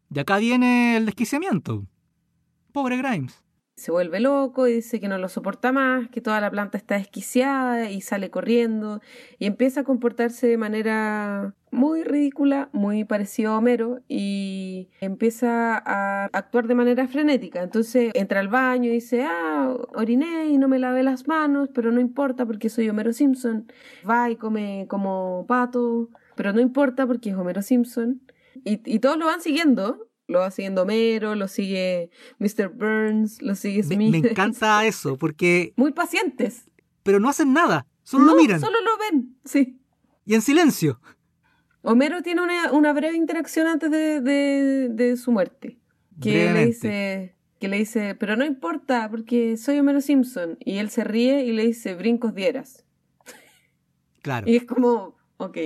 Y 0.10 0.17
acá 0.17 0.38
viene 0.38 0.97
el 0.97 1.06
desquiciamiento. 1.06 1.86
Pobre 2.71 2.97
Grimes 2.97 3.44
se 3.75 3.91
vuelve 3.91 4.21
loco 4.21 4.67
y 4.67 4.73
dice 4.75 5.01
que 5.01 5.09
no 5.09 5.17
lo 5.17 5.27
soporta 5.27 5.73
más, 5.73 6.09
que 6.09 6.21
toda 6.21 6.39
la 6.39 6.49
planta 6.49 6.77
está 6.77 6.95
desquiciada 6.95 7.91
y 7.91 7.99
sale 7.99 8.29
corriendo 8.29 9.01
y 9.38 9.47
empieza 9.47 9.81
a 9.81 9.83
comportarse 9.83 10.47
de 10.47 10.57
manera 10.57 11.53
muy 11.71 12.03
ridícula, 12.03 12.69
muy 12.71 13.03
parecido 13.03 13.51
a 13.51 13.57
Homero 13.57 13.99
y 14.07 14.88
empieza 15.01 15.75
a 15.85 16.25
actuar 16.31 16.67
de 16.67 16.75
manera 16.75 17.05
frenética. 17.09 17.63
Entonces 17.63 18.11
entra 18.13 18.39
al 18.39 18.47
baño 18.47 18.89
y 18.89 18.93
dice, 18.93 19.25
ah, 19.25 19.75
oriné 19.93 20.45
y 20.47 20.57
no 20.57 20.69
me 20.69 20.79
lavé 20.79 21.03
las 21.03 21.27
manos, 21.27 21.69
pero 21.73 21.91
no 21.91 21.99
importa 21.99 22.45
porque 22.45 22.69
soy 22.69 22.89
Homero 22.89 23.11
Simpson. 23.11 23.67
Va 24.09 24.29
y 24.29 24.38
come 24.38 24.85
como 24.88 25.45
pato, 25.49 26.09
pero 26.35 26.53
no 26.53 26.61
importa 26.61 27.05
porque 27.05 27.31
es 27.31 27.35
Homero 27.35 27.61
Simpson. 27.61 28.21
Y, 28.63 28.79
y 28.85 28.99
todos 28.99 29.17
lo 29.17 29.25
van 29.25 29.41
siguiendo 29.41 30.07
lo 30.27 30.39
va 30.39 30.51
siguiendo 30.51 30.83
Homero, 30.83 31.35
lo 31.35 31.47
sigue 31.47 32.09
Mr. 32.39 32.69
Burns, 32.69 33.41
lo 33.41 33.55
sigue 33.55 33.83
Smith. 33.83 34.11
Me, 34.11 34.17
encanta 34.29 34.85
eso, 34.85 35.17
porque... 35.17 35.73
Muy 35.75 35.91
pacientes. 35.91 36.65
Pero 37.03 37.19
no 37.19 37.29
hacen 37.29 37.53
nada, 37.53 37.85
solo 38.03 38.25
lo 38.25 38.35
miran. 38.35 38.59
Solo 38.59 38.81
lo 38.81 38.97
ven, 38.97 39.38
sí. 39.45 39.79
Y 40.25 40.33
en 40.33 40.41
silencio. 40.41 40.99
Homero 41.81 42.23
tiene 42.23 42.41
una, 42.71 42.93
breve 42.93 43.15
interacción 43.15 43.67
antes 43.67 43.91
de, 43.91 45.15
su 45.17 45.31
muerte. 45.31 45.77
Que 46.19 46.51
le 46.51 46.65
dice, 46.65 47.35
que 47.59 47.67
le 47.67 47.77
dice, 47.77 48.15
pero 48.15 48.35
no 48.35 48.43
importa, 48.43 49.07
porque 49.09 49.55
soy 49.57 49.77
Homero 49.77 50.01
Simpson. 50.01 50.57
Y 50.59 50.77
él 50.77 50.89
se 50.89 51.03
ríe 51.03 51.43
y 51.43 51.51
le 51.51 51.67
dice, 51.67 51.93
brincos 51.93 52.33
dieras. 52.33 52.85
Claro. 54.23 54.49
Y 54.49 54.55
es 54.55 54.63
como, 54.63 55.15
ok. 55.38 55.57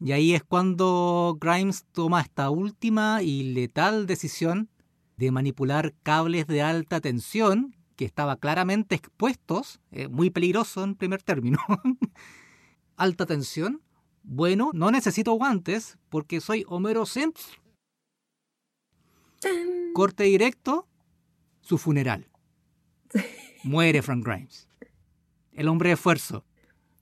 Y 0.00 0.12
ahí 0.12 0.34
es 0.34 0.42
cuando 0.42 1.36
Grimes 1.38 1.84
toma 1.92 2.22
esta 2.22 2.48
última 2.48 3.22
y 3.22 3.52
letal 3.52 4.06
decisión 4.06 4.70
de 5.18 5.30
manipular 5.30 5.94
cables 6.02 6.46
de 6.46 6.62
alta 6.62 7.00
tensión 7.02 7.76
que 7.96 8.06
estaban 8.06 8.38
claramente 8.38 8.94
expuestos, 8.94 9.78
eh, 9.90 10.08
muy 10.08 10.30
peligroso 10.30 10.82
en 10.82 10.94
primer 10.94 11.22
término. 11.22 11.58
alta 12.96 13.26
tensión. 13.26 13.82
Bueno, 14.22 14.70
no 14.72 14.90
necesito 14.90 15.32
guantes 15.32 15.98
porque 16.08 16.40
soy 16.40 16.64
Homero 16.66 17.04
Simpson. 17.04 17.60
Corte 19.92 20.24
directo, 20.24 20.88
su 21.60 21.76
funeral. 21.76 22.30
Muere 23.64 24.00
Frank 24.00 24.24
Grimes. 24.24 24.68
El 25.52 25.68
hombre 25.68 25.90
de 25.90 25.94
esfuerzo. 25.94 26.44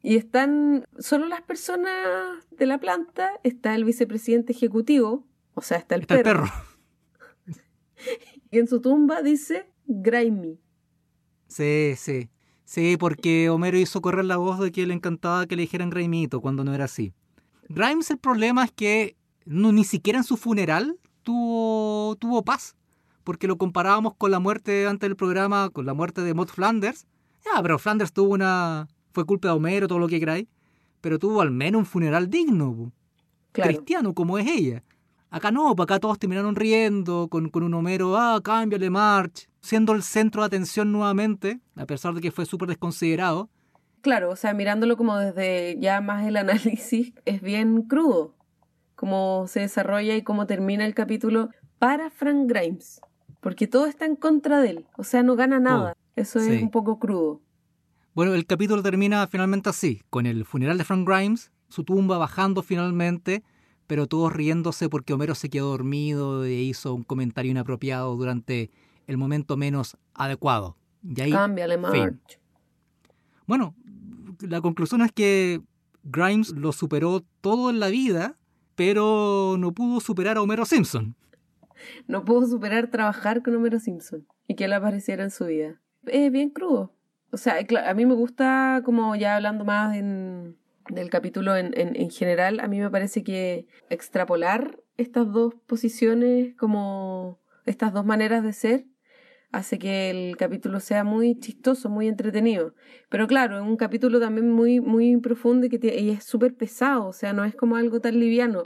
Y 0.02 0.16
están 0.16 0.84
solo 0.98 1.26
las 1.26 1.42
personas 1.42 1.92
de 2.50 2.66
la 2.66 2.78
planta, 2.78 3.30
está 3.42 3.74
el 3.74 3.84
vicepresidente 3.84 4.52
ejecutivo, 4.52 5.26
o 5.54 5.62
sea, 5.62 5.78
está 5.78 5.96
el 5.96 6.06
perro. 6.06 6.46
y 8.50 8.58
en 8.58 8.68
su 8.68 8.80
tumba 8.80 9.22
dice 9.22 9.70
Grimey. 9.86 10.60
Sí, 11.48 11.94
sí. 11.96 12.30
Sí, 12.64 12.98
porque 12.98 13.48
Homero 13.48 13.78
hizo 13.78 14.02
correr 14.02 14.26
la 14.26 14.36
voz 14.36 14.60
de 14.60 14.70
que 14.70 14.86
le 14.86 14.92
encantaba 14.92 15.46
que 15.46 15.56
le 15.56 15.62
dijeran 15.62 15.88
Grimito 15.88 16.42
cuando 16.42 16.64
no 16.64 16.74
era 16.74 16.84
así. 16.84 17.14
Grimes 17.70 18.10
el 18.10 18.18
problema 18.18 18.64
es 18.64 18.72
que 18.72 19.16
no, 19.46 19.72
ni 19.72 19.84
siquiera 19.84 20.18
en 20.18 20.24
su 20.24 20.36
funeral 20.36 20.98
tuvo, 21.22 22.16
tuvo 22.16 22.44
paz, 22.44 22.76
porque 23.24 23.46
lo 23.46 23.56
comparábamos 23.56 24.14
con 24.16 24.30
la 24.30 24.38
muerte 24.38 24.86
antes 24.86 25.08
del 25.08 25.16
programa, 25.16 25.70
con 25.70 25.86
la 25.86 25.94
muerte 25.94 26.20
de 26.20 26.34
Maud 26.34 26.48
Flanders. 26.48 27.06
Ya, 27.44 27.62
pero 27.62 27.78
Flanders 27.78 28.12
tuvo 28.12 28.34
una, 28.34 28.86
fue 29.18 29.26
culpa 29.26 29.48
de 29.48 29.54
Homero, 29.54 29.88
todo 29.88 29.98
lo 29.98 30.06
que 30.06 30.20
queráis, 30.20 30.46
pero 31.00 31.18
tuvo 31.18 31.40
al 31.40 31.50
menos 31.50 31.80
un 31.80 31.86
funeral 31.86 32.30
digno, 32.30 32.92
cristiano 33.50 34.14
como 34.14 34.38
es 34.38 34.46
ella. 34.46 34.84
Acá 35.28 35.50
no, 35.50 35.72
acá 35.72 35.98
todos 35.98 36.20
terminaron 36.20 36.54
riendo 36.54 37.26
con, 37.28 37.48
con 37.48 37.64
un 37.64 37.74
Homero, 37.74 38.16
ah, 38.16 38.40
cámbiale 38.40 38.90
March, 38.90 39.48
siendo 39.60 39.92
el 39.92 40.04
centro 40.04 40.42
de 40.42 40.46
atención 40.46 40.92
nuevamente, 40.92 41.58
a 41.74 41.84
pesar 41.84 42.14
de 42.14 42.20
que 42.20 42.30
fue 42.30 42.46
súper 42.46 42.68
desconsiderado. 42.68 43.50
Claro, 44.02 44.30
o 44.30 44.36
sea, 44.36 44.54
mirándolo 44.54 44.96
como 44.96 45.18
desde 45.18 45.76
ya 45.80 46.00
más 46.00 46.24
el 46.24 46.36
análisis, 46.44 47.12
es 47.24 47.42
bien 47.42 47.82
crudo. 47.82 48.36
cómo 48.94 49.46
se 49.48 49.60
desarrolla 49.60 50.14
y 50.14 50.22
cómo 50.22 50.46
termina 50.46 50.86
el 50.86 50.94
capítulo 50.94 51.48
para 51.80 52.10
Frank 52.10 52.48
Grimes, 52.48 53.00
porque 53.40 53.66
todo 53.66 53.86
está 53.86 54.06
en 54.06 54.14
contra 54.14 54.60
de 54.60 54.70
él, 54.70 54.86
o 54.96 55.02
sea, 55.02 55.24
no 55.24 55.34
gana 55.34 55.58
nada. 55.58 55.96
Eso 56.14 56.38
es 56.38 56.62
un 56.62 56.70
poco 56.70 57.00
crudo. 57.00 57.40
Bueno, 58.14 58.34
el 58.34 58.46
capítulo 58.46 58.82
termina 58.82 59.26
finalmente 59.26 59.68
así, 59.68 60.02
con 60.10 60.26
el 60.26 60.44
funeral 60.44 60.78
de 60.78 60.84
Frank 60.84 61.08
Grimes, 61.08 61.52
su 61.68 61.84
tumba 61.84 62.18
bajando 62.18 62.62
finalmente, 62.62 63.44
pero 63.86 64.06
todos 64.06 64.32
riéndose 64.32 64.88
porque 64.88 65.12
Homero 65.12 65.34
se 65.34 65.50
quedó 65.50 65.68
dormido 65.68 66.44
e 66.44 66.54
hizo 66.54 66.94
un 66.94 67.04
comentario 67.04 67.50
inapropiado 67.50 68.16
durante 68.16 68.70
el 69.06 69.16
momento 69.18 69.56
menos 69.56 69.96
adecuado. 70.14 70.76
Y 71.02 71.20
ahí, 71.20 71.30
Cámbiale, 71.30 71.78
March. 71.78 72.40
Bueno, 73.46 73.74
la 74.40 74.60
conclusión 74.60 75.02
es 75.02 75.12
que 75.12 75.60
Grimes 76.02 76.50
lo 76.50 76.72
superó 76.72 77.24
todo 77.40 77.70
en 77.70 77.80
la 77.80 77.88
vida, 77.88 78.36
pero 78.74 79.56
no 79.58 79.72
pudo 79.72 80.00
superar 80.00 80.36
a 80.36 80.42
Homero 80.42 80.64
Simpson. 80.64 81.14
No 82.06 82.24
pudo 82.24 82.46
superar 82.46 82.90
trabajar 82.90 83.42
con 83.42 83.54
Homero 83.54 83.78
Simpson 83.78 84.26
y 84.46 84.54
que 84.54 84.64
él 84.64 84.72
apareciera 84.72 85.22
en 85.22 85.30
su 85.30 85.46
vida. 85.46 85.80
Es 86.06 86.32
bien 86.32 86.50
crudo. 86.50 86.92
O 87.30 87.36
sea, 87.36 87.58
a 87.86 87.94
mí 87.94 88.06
me 88.06 88.14
gusta, 88.14 88.82
como 88.84 89.14
ya 89.14 89.36
hablando 89.36 89.64
más 89.64 89.96
en, 89.96 90.56
del 90.88 91.10
capítulo 91.10 91.56
en, 91.56 91.72
en, 91.74 92.10
general, 92.10 92.60
a 92.60 92.68
mí 92.68 92.80
me 92.80 92.90
parece 92.90 93.22
que 93.22 93.66
extrapolar 93.90 94.80
estas 94.96 95.30
dos 95.30 95.54
posiciones, 95.66 96.54
como 96.56 97.38
estas 97.66 97.92
dos 97.92 98.06
maneras 98.06 98.42
de 98.42 98.52
ser, 98.52 98.86
hace 99.52 99.78
que 99.78 100.10
el 100.10 100.36
capítulo 100.36 100.80
sea 100.80 101.04
muy 101.04 101.38
chistoso, 101.38 101.88
muy 101.88 102.08
entretenido. 102.08 102.74
Pero 103.08 103.26
claro, 103.26 103.58
es 103.58 103.62
un 103.62 103.76
capítulo 103.76 104.20
también 104.20 104.50
muy, 104.50 104.80
muy 104.80 105.16
profundo 105.18 105.66
y, 105.66 105.70
que 105.70 106.00
y 106.00 106.10
es 106.10 106.24
súper 106.24 106.54
pesado, 106.54 107.06
o 107.06 107.12
sea, 107.12 107.32
no 107.32 107.44
es 107.44 107.54
como 107.54 107.76
algo 107.76 108.00
tan 108.00 108.18
liviano. 108.18 108.64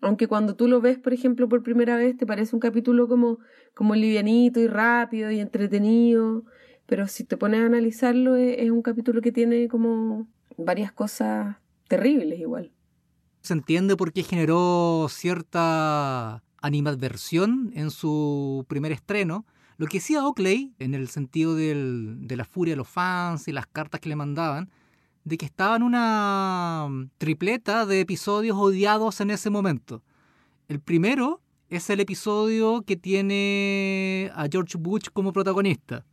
Aunque 0.00 0.28
cuando 0.28 0.54
tú 0.54 0.68
lo 0.68 0.80
ves, 0.80 0.98
por 0.98 1.12
ejemplo, 1.12 1.48
por 1.48 1.64
primera 1.64 1.96
vez, 1.96 2.16
te 2.16 2.26
parece 2.26 2.54
un 2.54 2.60
capítulo 2.60 3.08
como, 3.08 3.40
como 3.74 3.96
livianito 3.96 4.60
y 4.60 4.68
rápido 4.68 5.30
y 5.32 5.40
entretenido, 5.40 6.44
pero 6.88 7.06
si 7.06 7.22
te 7.22 7.36
pones 7.36 7.60
a 7.60 7.66
analizarlo, 7.66 8.34
es 8.34 8.70
un 8.70 8.80
capítulo 8.80 9.20
que 9.20 9.30
tiene 9.30 9.68
como 9.68 10.26
varias 10.56 10.90
cosas 10.90 11.56
terribles 11.86 12.40
igual. 12.40 12.72
Se 13.42 13.52
entiende 13.52 13.94
por 13.94 14.10
qué 14.14 14.22
generó 14.22 15.06
cierta 15.10 16.42
animadversión 16.62 17.72
en 17.74 17.90
su 17.90 18.64
primer 18.68 18.92
estreno. 18.92 19.44
Lo 19.76 19.86
que 19.86 19.98
decía 19.98 20.24
Oakley, 20.24 20.72
en 20.78 20.94
el 20.94 21.08
sentido 21.08 21.54
de 21.54 22.34
la 22.34 22.46
furia 22.46 22.72
de 22.72 22.78
los 22.78 22.88
fans 22.88 23.48
y 23.48 23.52
las 23.52 23.66
cartas 23.66 24.00
que 24.00 24.08
le 24.08 24.16
mandaban, 24.16 24.70
de 25.24 25.36
que 25.36 25.44
estaba 25.44 25.76
en 25.76 25.82
una 25.82 26.88
tripleta 27.18 27.84
de 27.84 28.00
episodios 28.00 28.56
odiados 28.56 29.20
en 29.20 29.28
ese 29.28 29.50
momento. 29.50 30.02
El 30.68 30.80
primero 30.80 31.42
es 31.68 31.90
el 31.90 32.00
episodio 32.00 32.80
que 32.80 32.96
tiene 32.96 34.32
a 34.34 34.48
George 34.50 34.78
Bush 34.78 35.08
como 35.12 35.34
protagonista 35.34 36.06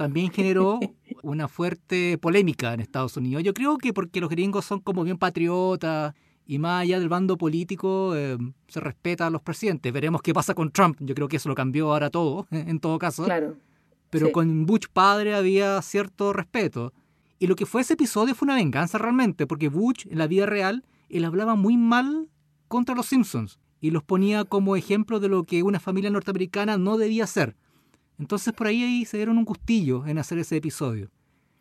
también 0.00 0.32
generó 0.32 0.80
una 1.22 1.46
fuerte 1.46 2.16
polémica 2.16 2.72
en 2.72 2.80
Estados 2.80 3.18
Unidos. 3.18 3.42
Yo 3.42 3.52
creo 3.52 3.76
que 3.76 3.92
porque 3.92 4.22
los 4.22 4.30
gringos 4.30 4.64
son 4.64 4.80
como 4.80 5.04
bien 5.04 5.18
patriotas 5.18 6.14
y 6.46 6.58
más 6.58 6.84
allá 6.84 6.98
del 6.98 7.10
bando 7.10 7.36
político 7.36 8.16
eh, 8.16 8.38
se 8.66 8.80
respeta 8.80 9.26
a 9.26 9.30
los 9.30 9.42
presidentes. 9.42 9.92
Veremos 9.92 10.22
qué 10.22 10.32
pasa 10.32 10.54
con 10.54 10.72
Trump. 10.72 10.96
Yo 11.00 11.14
creo 11.14 11.28
que 11.28 11.36
eso 11.36 11.50
lo 11.50 11.54
cambió 11.54 11.92
ahora 11.92 12.08
todo, 12.08 12.46
en 12.50 12.80
todo 12.80 12.98
caso. 12.98 13.26
Claro. 13.26 13.58
Pero 14.08 14.32
con 14.32 14.64
Bush 14.64 14.86
padre 14.90 15.34
había 15.34 15.82
cierto 15.82 16.32
respeto. 16.32 16.94
Y 17.38 17.46
lo 17.46 17.54
que 17.54 17.66
fue 17.66 17.82
ese 17.82 17.92
episodio 17.92 18.34
fue 18.34 18.46
una 18.46 18.54
venganza 18.54 18.96
realmente, 18.96 19.46
porque 19.46 19.68
Bush 19.68 20.06
en 20.08 20.16
la 20.16 20.28
vida 20.28 20.46
real, 20.46 20.82
él 21.10 21.26
hablaba 21.26 21.56
muy 21.56 21.76
mal 21.76 22.30
contra 22.68 22.94
los 22.94 23.04
Simpsons 23.04 23.58
y 23.82 23.90
los 23.90 24.02
ponía 24.02 24.44
como 24.44 24.76
ejemplo 24.76 25.20
de 25.20 25.28
lo 25.28 25.44
que 25.44 25.62
una 25.62 25.78
familia 25.78 26.08
norteamericana 26.08 26.78
no 26.78 26.96
debía 26.96 27.26
ser. 27.26 27.54
Entonces 28.20 28.52
por 28.52 28.66
ahí, 28.66 29.04
se 29.06 29.16
dieron 29.16 29.38
un 29.38 29.46
gustillo 29.46 30.06
en 30.06 30.18
hacer 30.18 30.38
ese 30.38 30.56
episodio. 30.56 31.10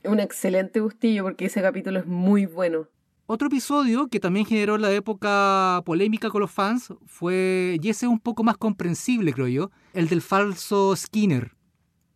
Un 0.03 0.19
excelente 0.19 0.81
gustillo 0.81 1.23
porque 1.23 1.45
ese 1.45 1.61
capítulo 1.61 1.99
es 1.99 2.05
muy 2.05 2.45
bueno. 2.45 2.87
Otro 3.27 3.47
episodio 3.47 4.07
que 4.07 4.19
también 4.19 4.45
generó 4.45 4.77
la 4.77 4.91
época 4.91 5.81
polémica 5.85 6.29
con 6.29 6.41
los 6.41 6.51
fans 6.51 6.93
fue, 7.05 7.77
y 7.81 7.89
ese 7.89 8.07
es 8.07 8.11
un 8.11 8.19
poco 8.19 8.43
más 8.43 8.57
comprensible 8.57 9.31
creo 9.31 9.47
yo, 9.47 9.71
el 9.93 10.09
del 10.09 10.21
falso 10.21 10.93
Skinner. 10.95 11.55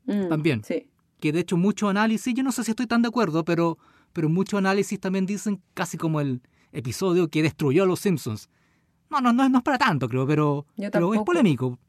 Mm, 0.05 0.27
también. 0.27 0.63
Sí. 0.65 0.89
Que 1.21 1.31
de 1.31 1.39
hecho 1.39 1.55
mucho 1.55 1.87
análisis, 1.87 2.33
yo 2.33 2.43
no 2.43 2.51
sé 2.51 2.65
si 2.65 2.71
estoy 2.71 2.87
tan 2.87 3.01
de 3.01 3.07
acuerdo, 3.07 3.45
pero, 3.45 3.77
pero 4.11 4.27
mucho 4.27 4.57
análisis 4.57 4.99
también 4.99 5.25
dicen 5.25 5.61
casi 5.73 5.97
como 5.97 6.19
el 6.19 6.41
episodio 6.73 7.29
que 7.29 7.43
destruyó 7.43 7.83
a 7.83 7.85
los 7.85 8.01
Simpsons. 8.01 8.49
No, 9.09 9.21
no, 9.21 9.31
no, 9.31 9.47
no 9.47 9.59
es 9.59 9.63
para 9.63 9.77
tanto 9.77 10.09
creo, 10.09 10.27
pero, 10.27 10.65
pero 10.91 11.13
es 11.13 11.21
polémico. 11.21 11.79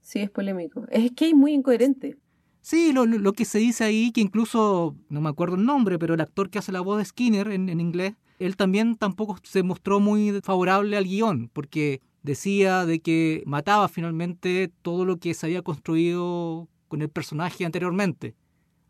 Sí, 0.00 0.20
es 0.20 0.30
polémico. 0.30 0.86
Es 0.90 1.12
que 1.12 1.28
es 1.28 1.34
muy 1.34 1.52
incoherente. 1.52 2.16
Sí, 2.62 2.92
lo, 2.92 3.06
lo, 3.06 3.32
que 3.32 3.44
se 3.44 3.58
dice 3.58 3.84
ahí, 3.84 4.12
que 4.12 4.20
incluso, 4.20 4.94
no 5.08 5.20
me 5.20 5.30
acuerdo 5.30 5.56
el 5.56 5.64
nombre, 5.64 5.98
pero 5.98 6.14
el 6.14 6.20
actor 6.20 6.50
que 6.50 6.58
hace 6.58 6.72
la 6.72 6.80
voz 6.80 6.98
de 6.98 7.04
Skinner 7.04 7.48
en, 7.48 7.68
en 7.68 7.80
inglés, 7.80 8.14
él 8.38 8.56
también 8.56 8.96
tampoco 8.96 9.38
se 9.42 9.62
mostró 9.62 10.00
muy 10.00 10.40
favorable 10.42 10.96
al 10.96 11.04
guion, 11.04 11.50
porque 11.52 12.00
decía 12.22 12.84
de 12.86 13.00
que 13.00 13.42
mataba 13.46 13.88
finalmente 13.88 14.70
todo 14.82 15.04
lo 15.04 15.18
que 15.18 15.34
se 15.34 15.46
había 15.46 15.62
construido 15.62 16.68
con 16.88 17.02
el 17.02 17.08
personaje 17.08 17.64
anteriormente. 17.64 18.34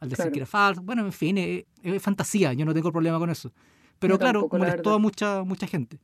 Al 0.01 0.09
decir 0.09 0.33
que 0.33 0.39
era 0.39 0.47
falso. 0.47 0.83
Bueno, 0.83 1.05
en 1.05 1.13
fin, 1.13 1.37
es, 1.37 1.65
fantasía, 2.03 2.55
yo 2.55 2.65
no 2.65 2.73
tengo 2.73 2.91
problema 2.91 3.19
con 3.19 3.29
eso. 3.29 3.53
Pero 3.99 4.19
claro, 4.19 4.49
molestó 4.51 4.95
a 4.95 4.99
mucha, 4.99 5.43
mucha 5.45 5.67
gente. 5.67 6.01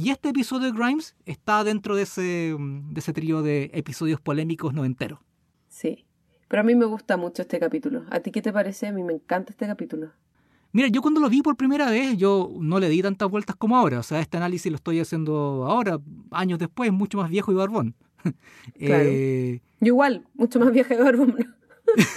Y 0.00 0.10
este 0.10 0.28
episodio 0.28 0.70
de 0.70 0.78
Grimes 0.78 1.16
está 1.26 1.64
dentro 1.64 1.96
de 1.96 2.02
ese, 2.02 2.54
mm, 2.56 2.92
de 2.92 3.00
ese 3.00 3.12
trío 3.12 3.42
de 3.42 3.68
episodios 3.74 4.20
polémicos 4.20 4.72
noventeros. 4.72 5.18
Sí, 5.66 6.06
pero 6.46 6.60
a 6.60 6.64
mí 6.64 6.76
me 6.76 6.84
gusta 6.84 7.16
mucho 7.16 7.42
este 7.42 7.58
capítulo. 7.58 8.04
¿A 8.08 8.20
ti 8.20 8.30
qué 8.30 8.40
te 8.40 8.52
parece? 8.52 8.86
A 8.86 8.92
mí 8.92 9.02
me 9.02 9.12
encanta 9.12 9.50
este 9.50 9.66
capítulo. 9.66 10.12
Mira, 10.70 10.86
yo 10.86 11.02
cuando 11.02 11.20
lo 11.20 11.28
vi 11.28 11.42
por 11.42 11.56
primera 11.56 11.90
vez, 11.90 12.16
yo 12.16 12.48
no 12.60 12.78
le 12.78 12.88
di 12.88 13.02
tantas 13.02 13.28
vueltas 13.28 13.56
como 13.56 13.76
ahora. 13.76 13.98
O 13.98 14.04
sea, 14.04 14.20
este 14.20 14.36
análisis 14.36 14.70
lo 14.70 14.76
estoy 14.76 15.00
haciendo 15.00 15.66
ahora, 15.66 15.98
años 16.30 16.60
después, 16.60 16.92
mucho 16.92 17.18
más 17.18 17.28
viejo 17.28 17.50
y 17.50 17.56
barbón. 17.56 17.96
Claro. 18.78 19.04
Eh, 19.04 19.60
yo 19.80 19.86
igual, 19.88 20.28
mucho 20.34 20.60
más 20.60 20.70
viejo 20.70 20.94
y 20.94 20.98
barbón. 20.98 21.56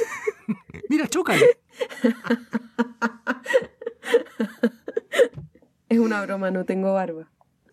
Mira, 0.89 1.07
chócale. 1.07 1.57
es 5.89 5.97
una 5.97 6.23
broma, 6.23 6.51
no 6.51 6.63
tengo 6.63 6.93
barba. 6.93 7.27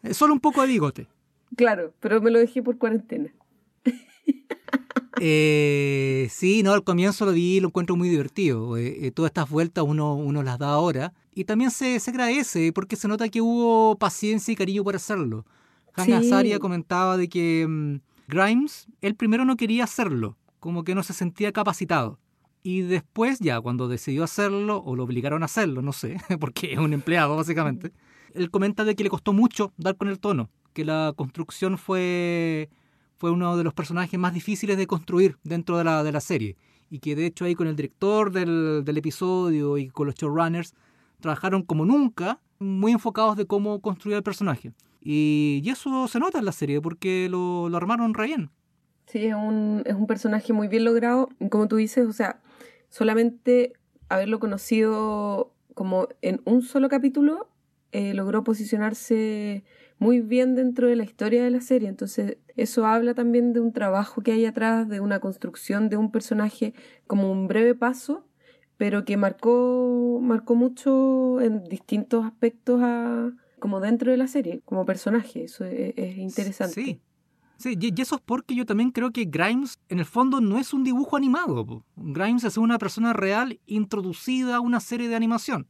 Eh, 0.08 0.14
solo 0.14 0.32
un 0.32 0.40
poco 0.40 0.62
de 0.62 0.68
bigote. 0.68 1.06
Claro, 1.56 1.92
pero 2.00 2.20
me 2.20 2.30
lo 2.30 2.38
dejé 2.38 2.62
por 2.62 2.78
cuarentena. 2.78 3.30
Eh, 5.20 6.28
sí, 6.30 6.62
no, 6.62 6.72
al 6.72 6.84
comienzo 6.84 7.26
lo 7.26 7.32
vi 7.32 7.56
y 7.56 7.60
lo 7.60 7.68
encuentro 7.68 7.96
muy 7.96 8.08
divertido. 8.08 8.76
Eh, 8.76 9.10
todas 9.12 9.30
estas 9.30 9.50
vueltas 9.50 9.82
uno, 9.84 10.14
uno 10.14 10.44
las 10.44 10.60
da 10.60 10.68
ahora. 10.68 11.12
Y 11.34 11.42
también 11.42 11.72
se, 11.72 11.98
se, 11.98 12.10
agradece 12.12 12.72
porque 12.72 12.94
se 12.94 13.08
nota 13.08 13.28
que 13.28 13.40
hubo 13.40 13.96
paciencia 13.98 14.52
y 14.52 14.54
cariño 14.54 14.84
por 14.84 14.94
hacerlo. 14.94 15.44
Hannah 15.94 16.18
Azaria 16.18 16.60
comentaba 16.60 17.16
de 17.16 17.28
que 17.28 17.66
mm, 17.68 17.96
Grimes, 18.28 18.86
él 19.00 19.16
primero 19.16 19.44
no 19.44 19.56
quería 19.56 19.84
hacerlo, 19.84 20.36
como 20.60 20.84
que 20.84 20.94
no 20.94 21.02
se 21.02 21.14
sentía 21.14 21.50
capacitado. 21.50 22.20
Y 22.68 22.82
después, 22.82 23.38
ya 23.38 23.62
cuando 23.62 23.88
decidió 23.88 24.24
hacerlo, 24.24 24.82
o 24.84 24.94
lo 24.94 25.04
obligaron 25.04 25.40
a 25.40 25.46
hacerlo, 25.46 25.80
no 25.80 25.94
sé, 25.94 26.18
porque 26.38 26.74
es 26.74 26.78
un 26.78 26.92
empleado 26.92 27.34
básicamente, 27.34 27.92
él 28.34 28.50
comenta 28.50 28.84
de 28.84 28.94
que 28.94 29.04
le 29.04 29.08
costó 29.08 29.32
mucho 29.32 29.72
dar 29.78 29.96
con 29.96 30.08
el 30.08 30.18
tono, 30.18 30.50
que 30.74 30.84
la 30.84 31.14
construcción 31.16 31.78
fue, 31.78 32.68
fue 33.16 33.30
uno 33.30 33.56
de 33.56 33.64
los 33.64 33.72
personajes 33.72 34.20
más 34.20 34.34
difíciles 34.34 34.76
de 34.76 34.86
construir 34.86 35.38
dentro 35.44 35.78
de 35.78 35.84
la, 35.84 36.04
de 36.04 36.12
la 36.12 36.20
serie. 36.20 36.58
Y 36.90 36.98
que 36.98 37.16
de 37.16 37.24
hecho 37.24 37.46
ahí 37.46 37.54
con 37.54 37.68
el 37.68 37.74
director 37.74 38.30
del, 38.32 38.82
del 38.84 38.98
episodio 38.98 39.78
y 39.78 39.88
con 39.88 40.04
los 40.04 40.16
showrunners 40.16 40.74
trabajaron 41.20 41.62
como 41.62 41.86
nunca, 41.86 42.38
muy 42.58 42.92
enfocados 42.92 43.38
de 43.38 43.46
cómo 43.46 43.80
construir 43.80 44.18
el 44.18 44.22
personaje. 44.22 44.72
Y, 45.00 45.62
y 45.64 45.70
eso 45.70 46.06
se 46.06 46.20
nota 46.20 46.38
en 46.38 46.44
la 46.44 46.52
serie 46.52 46.82
porque 46.82 47.28
lo, 47.30 47.70
lo 47.70 47.76
armaron 47.78 48.12
re 48.12 48.26
bien. 48.26 48.50
Sí, 49.06 49.24
es 49.24 49.34
un, 49.34 49.84
es 49.86 49.94
un 49.94 50.06
personaje 50.06 50.52
muy 50.52 50.68
bien 50.68 50.84
logrado. 50.84 51.30
Como 51.50 51.66
tú 51.66 51.76
dices, 51.76 52.06
o 52.06 52.12
sea, 52.12 52.40
solamente 52.88 53.72
haberlo 54.08 54.38
conocido 54.38 55.52
como 55.74 56.08
en 56.22 56.40
un 56.44 56.62
solo 56.62 56.88
capítulo 56.88 57.48
eh, 57.92 58.12
logró 58.12 58.44
posicionarse 58.44 59.64
muy 59.98 60.20
bien 60.20 60.54
dentro 60.54 60.88
de 60.88 60.96
la 60.96 61.04
historia 61.04 61.42
de 61.42 61.50
la 61.50 61.60
serie. 61.60 61.88
Entonces, 61.88 62.36
eso 62.56 62.86
habla 62.86 63.14
también 63.14 63.52
de 63.52 63.60
un 63.60 63.72
trabajo 63.72 64.20
que 64.20 64.32
hay 64.32 64.44
atrás, 64.44 64.88
de 64.88 65.00
una 65.00 65.20
construcción 65.20 65.88
de 65.88 65.96
un 65.96 66.12
personaje 66.12 66.74
como 67.06 67.32
un 67.32 67.48
breve 67.48 67.74
paso, 67.74 68.26
pero 68.76 69.04
que 69.04 69.16
marcó, 69.16 70.20
marcó 70.22 70.54
mucho 70.54 71.40
en 71.40 71.64
distintos 71.64 72.26
aspectos 72.26 72.80
a, 72.82 73.32
como 73.58 73.80
dentro 73.80 74.10
de 74.10 74.18
la 74.18 74.28
serie, 74.28 74.60
como 74.66 74.84
personaje. 74.84 75.44
Eso 75.44 75.64
es, 75.64 76.18
interesante. 76.18 76.74
Sí. 76.74 77.00
Sí, 77.58 77.76
y 77.80 78.00
eso 78.00 78.14
es 78.14 78.20
porque 78.24 78.54
yo 78.54 78.64
también 78.64 78.92
creo 78.92 79.10
que 79.10 79.24
Grimes 79.24 79.80
en 79.88 79.98
el 79.98 80.04
fondo 80.04 80.40
no 80.40 80.58
es 80.58 80.72
un 80.72 80.84
dibujo 80.84 81.16
animado. 81.16 81.84
Grimes 81.96 82.44
es 82.44 82.56
una 82.56 82.78
persona 82.78 83.12
real 83.12 83.58
introducida 83.66 84.56
a 84.56 84.60
una 84.60 84.78
serie 84.78 85.08
de 85.08 85.16
animación. 85.16 85.66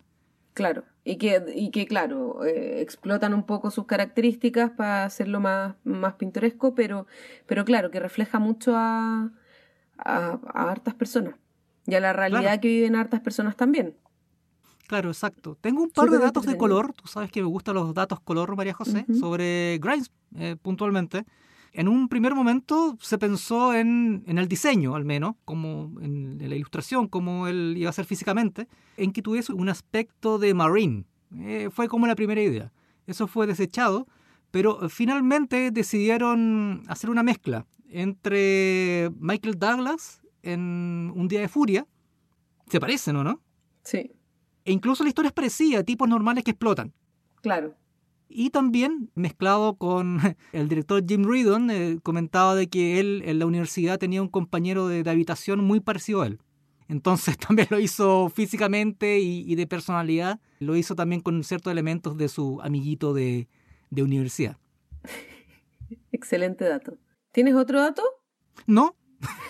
Claro. 0.52 0.84
Y 1.04 1.16
que, 1.16 1.42
y 1.54 1.70
que 1.70 1.86
claro, 1.86 2.44
eh, 2.44 2.82
explotan 2.82 3.32
un 3.32 3.44
poco 3.44 3.70
sus 3.70 3.86
características 3.86 4.70
para 4.72 5.04
hacerlo 5.04 5.40
más, 5.40 5.76
más 5.84 6.14
pintoresco, 6.14 6.74
pero, 6.74 7.06
pero 7.46 7.64
claro, 7.64 7.90
que 7.90 8.00
refleja 8.00 8.38
mucho 8.38 8.74
a, 8.76 9.30
a, 9.96 10.38
hartas 10.52 10.92
personas 10.92 11.36
y 11.86 11.94
a 11.94 12.00
la 12.00 12.12
realidad 12.12 12.60
que 12.60 12.68
viven 12.68 12.96
hartas 12.96 13.20
personas 13.20 13.56
también. 13.56 13.96
Claro, 14.88 15.08
exacto. 15.08 15.56
Tengo 15.60 15.82
un 15.82 15.90
par 15.90 16.10
de 16.10 16.18
datos 16.18 16.44
de 16.44 16.58
color, 16.58 16.92
tú 16.92 17.06
sabes 17.06 17.30
que 17.30 17.40
me 17.40 17.48
gustan 17.48 17.74
los 17.74 17.94
datos 17.94 18.20
color, 18.20 18.54
María 18.56 18.74
José, 18.74 19.06
sobre 19.18 19.78
Grimes 19.78 20.10
eh, 20.36 20.56
puntualmente. 20.60 21.24
En 21.72 21.88
un 21.88 22.08
primer 22.08 22.34
momento 22.34 22.96
se 23.00 23.18
pensó 23.18 23.74
en, 23.74 24.24
en, 24.26 24.38
el 24.38 24.48
diseño, 24.48 24.94
al 24.94 25.04
menos, 25.04 25.36
como 25.44 26.00
en, 26.00 26.38
la 26.38 26.56
ilustración, 26.56 27.08
como 27.08 27.46
él 27.46 27.74
iba 27.76 27.90
a 27.90 27.92
ser 27.92 28.04
físicamente, 28.04 28.68
en 28.96 29.12
que 29.12 29.22
tuviese 29.22 29.52
un 29.52 29.68
aspecto 29.68 30.38
de 30.38 30.54
marine. 30.54 31.04
Eh, 31.36 31.68
fue 31.70 31.88
como 31.88 32.06
la 32.06 32.14
primera 32.14 32.40
idea. 32.40 32.72
Eso 33.06 33.26
fue 33.26 33.46
desechado, 33.46 34.06
pero 34.50 34.88
finalmente 34.88 35.70
decidieron 35.70 36.82
hacer 36.88 37.10
una 37.10 37.22
mezcla 37.22 37.66
entre 37.90 39.10
Michael 39.18 39.58
Douglas 39.58 40.20
en 40.42 41.12
Un 41.14 41.28
Día 41.28 41.40
de 41.40 41.48
Furia. 41.48 41.86
Se 42.68 42.80
parecen, 42.80 43.16
¿o 43.16 43.24
no? 43.24 43.40
Sí. 43.82 44.12
E 44.64 44.72
incluso 44.72 45.02
la 45.02 45.08
historia 45.08 45.28
es 45.28 45.34
parecida, 45.34 45.82
tipos 45.82 46.08
normales 46.08 46.44
que 46.44 46.50
explotan. 46.50 46.92
Claro. 47.40 47.74
Y 48.28 48.50
también 48.50 49.10
mezclado 49.14 49.76
con 49.76 50.18
el 50.52 50.68
director 50.68 51.04
Jim 51.06 51.24
Reardon, 51.24 51.70
eh, 51.70 51.98
comentaba 52.02 52.54
de 52.54 52.68
que 52.68 53.00
él 53.00 53.22
en 53.24 53.38
la 53.38 53.46
universidad 53.46 53.98
tenía 53.98 54.22
un 54.22 54.28
compañero 54.28 54.88
de, 54.88 55.08
habitación 55.08 55.64
muy 55.64 55.80
parecido 55.80 56.22
a 56.22 56.26
él. 56.26 56.40
Entonces 56.88 57.36
también 57.48 57.68
lo 57.70 57.78
hizo 57.78 58.28
físicamente 58.28 59.18
y, 59.18 59.54
de 59.54 59.66
personalidad. 59.66 60.40
Lo 60.60 60.76
hizo 60.76 60.94
también 60.94 61.20
con 61.20 61.42
ciertos 61.44 61.70
elementos 61.70 62.16
de 62.16 62.28
su 62.28 62.60
amiguito 62.62 63.14
de, 63.14 63.48
de 63.90 64.02
universidad. 64.02 64.58
Excelente 66.12 66.64
dato. 66.64 66.98
¿Tienes 67.32 67.54
otro 67.54 67.80
dato? 67.80 68.02
No. 68.66 68.96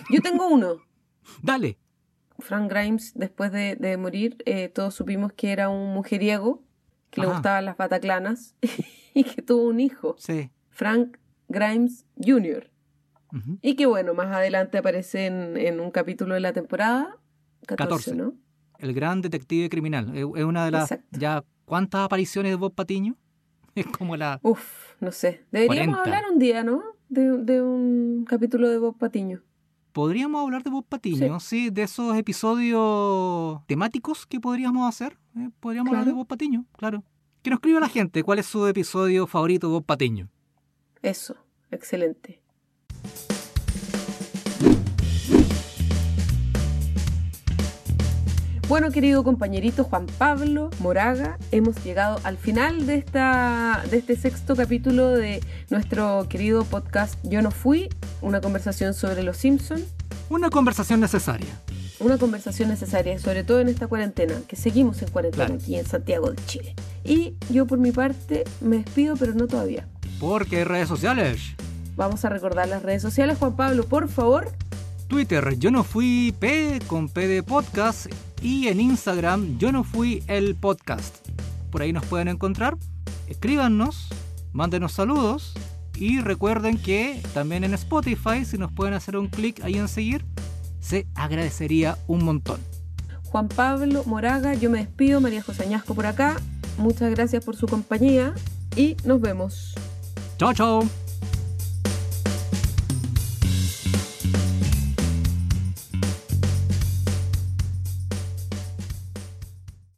Yo 0.09 0.21
tengo 0.21 0.47
uno. 0.47 0.77
Dale. 1.41 1.77
Frank 2.39 2.69
Grimes, 2.71 3.13
después 3.15 3.51
de, 3.51 3.97
morir, 3.97 4.37
eh, 4.45 4.69
todos 4.69 4.95
supimos 4.95 5.33
que 5.33 5.51
era 5.51 5.69
un 5.69 5.93
mujeriego, 5.93 6.63
que 7.09 7.21
le 7.21 7.27
gustaban 7.27 7.65
las 7.65 7.77
bataclanas 7.77 8.55
y 9.13 9.23
que 9.23 9.41
tuvo 9.41 9.63
un 9.67 9.79
hijo. 9.79 10.15
Sí. 10.17 10.49
Frank 10.69 11.17
Grimes 11.47 12.05
Jr. 12.23 12.69
Y 13.61 13.75
que 13.75 13.85
bueno, 13.85 14.15
más 14.15 14.35
adelante 14.35 14.79
aparece 14.79 15.27
en, 15.27 15.79
un 15.79 15.91
capítulo 15.91 16.33
de 16.33 16.39
la 16.39 16.51
temporada 16.51 17.15
14, 17.67 18.15
¿no? 18.15 18.33
El 18.79 18.93
gran 18.93 19.21
detective 19.21 19.69
criminal. 19.69 20.15
Es 20.15 20.23
una 20.23 20.65
de 20.65 20.71
las 20.71 20.97
ya 21.11 21.43
cuántas 21.65 22.05
apariciones 22.05 22.51
de 22.51 22.55
Bob 22.55 22.73
Patiño. 22.73 23.15
Es 23.75 23.85
como 23.85 24.17
la. 24.17 24.39
Uf, 24.41 24.95
no 24.99 25.11
sé. 25.11 25.45
Deberíamos 25.51 25.99
hablar 25.99 26.23
un 26.31 26.39
día, 26.39 26.63
¿no? 26.63 26.81
de, 27.09 27.61
un 27.61 28.25
capítulo 28.27 28.69
de 28.69 28.77
Bob 28.77 28.97
Patiño. 28.97 29.41
Podríamos 29.91 30.41
hablar 30.43 30.63
de 30.63 30.69
Bob 30.69 30.85
Patiño, 30.85 31.39
sí, 31.39 31.69
de 31.69 31.83
esos 31.83 32.15
episodios 32.15 33.61
temáticos 33.67 34.25
que 34.25 34.39
podríamos 34.39 34.87
hacer. 34.87 35.17
Eh, 35.35 35.49
podríamos 35.59 35.91
hablar 35.91 36.05
de 36.05 36.13
Bob 36.13 36.27
Patiño, 36.27 36.65
claro. 36.77 37.03
Que 37.41 37.49
nos 37.49 37.57
escriba 37.57 37.79
la 37.79 37.89
gente 37.89 38.23
cuál 38.23 38.39
es 38.39 38.45
su 38.45 38.65
episodio 38.67 39.25
favorito 39.25 39.67
de 39.67 39.73
Bob 39.73 39.85
Patiño. 39.85 40.29
Eso, 41.01 41.35
excelente. 41.71 42.41
Bueno, 48.69 48.91
querido 48.91 49.23
compañerito 49.23 49.83
Juan 49.83 50.05
Pablo 50.05 50.69
Moraga, 50.79 51.39
hemos 51.51 51.83
llegado 51.83 52.19
al 52.23 52.37
final 52.37 52.85
de, 52.85 52.97
esta, 52.97 53.83
de 53.89 53.97
este 53.97 54.15
sexto 54.15 54.55
capítulo 54.55 55.07
de 55.07 55.41
nuestro 55.71 56.27
querido 56.29 56.63
podcast 56.65 57.15
Yo 57.23 57.41
no 57.41 57.49
fui, 57.49 57.89
una 58.21 58.41
conversación 58.41 58.93
sobre 58.93 59.23
los 59.23 59.37
Simpsons. 59.37 59.85
Una 60.29 60.51
conversación 60.51 60.99
necesaria. 60.99 61.49
Una 61.99 62.19
conversación 62.19 62.69
necesaria, 62.69 63.17
sobre 63.17 63.43
todo 63.43 63.59
en 63.59 63.69
esta 63.69 63.87
cuarentena, 63.87 64.35
que 64.47 64.55
seguimos 64.55 65.01
en 65.01 65.09
cuarentena 65.09 65.55
aquí 65.55 65.75
en 65.75 65.87
Santiago 65.87 66.29
de 66.29 66.45
Chile. 66.45 66.75
Y 67.03 67.33
yo 67.49 67.65
por 67.65 67.79
mi 67.79 67.91
parte 67.91 68.43
me 68.61 68.77
despido, 68.77 69.15
pero 69.17 69.33
no 69.33 69.47
todavía. 69.47 69.87
Porque 70.19 70.57
hay 70.57 70.63
redes 70.65 70.87
sociales. 70.87 71.55
Vamos 71.95 72.23
a 72.23 72.29
recordar 72.29 72.67
las 72.67 72.83
redes 72.83 73.01
sociales, 73.01 73.39
Juan 73.39 73.55
Pablo, 73.55 73.85
por 73.85 74.09
favor. 74.09 74.51
Twitter, 75.07 75.57
yo 75.57 75.71
no 75.71 75.83
fui 75.83 76.35
P 76.39 76.79
con 76.85 77.09
P 77.09 77.27
de 77.27 77.41
podcast 77.41 78.05
y 78.41 78.67
en 78.67 78.79
Instagram 78.79 79.57
yo 79.57 79.71
no 79.71 79.83
fui 79.83 80.23
el 80.27 80.55
podcast. 80.55 81.27
Por 81.71 81.81
ahí 81.81 81.93
nos 81.93 82.05
pueden 82.05 82.27
encontrar. 82.27 82.77
Escríbanos, 83.27 84.07
mándenos 84.53 84.93
saludos 84.93 85.53
y 85.95 86.21
recuerden 86.21 86.77
que 86.77 87.21
también 87.33 87.63
en 87.63 87.73
Spotify, 87.73 88.45
si 88.45 88.57
nos 88.57 88.71
pueden 88.71 88.93
hacer 88.93 89.17
un 89.17 89.27
clic 89.27 89.63
ahí 89.63 89.75
en 89.75 89.87
seguir, 89.87 90.25
se 90.79 91.07
agradecería 91.15 91.97
un 92.07 92.23
montón. 92.23 92.59
Juan 93.25 93.47
Pablo 93.47 94.03
Moraga, 94.05 94.53
yo 94.55 94.69
me 94.69 94.79
despido, 94.79 95.21
María 95.21 95.43
José 95.43 95.63
Añasco 95.63 95.93
por 95.93 96.05
acá. 96.05 96.37
Muchas 96.77 97.11
gracias 97.11 97.43
por 97.43 97.55
su 97.55 97.67
compañía 97.67 98.33
y 98.75 98.95
nos 99.03 99.21
vemos. 99.21 99.75
Chao, 100.37 100.53
chao. 100.53 101.08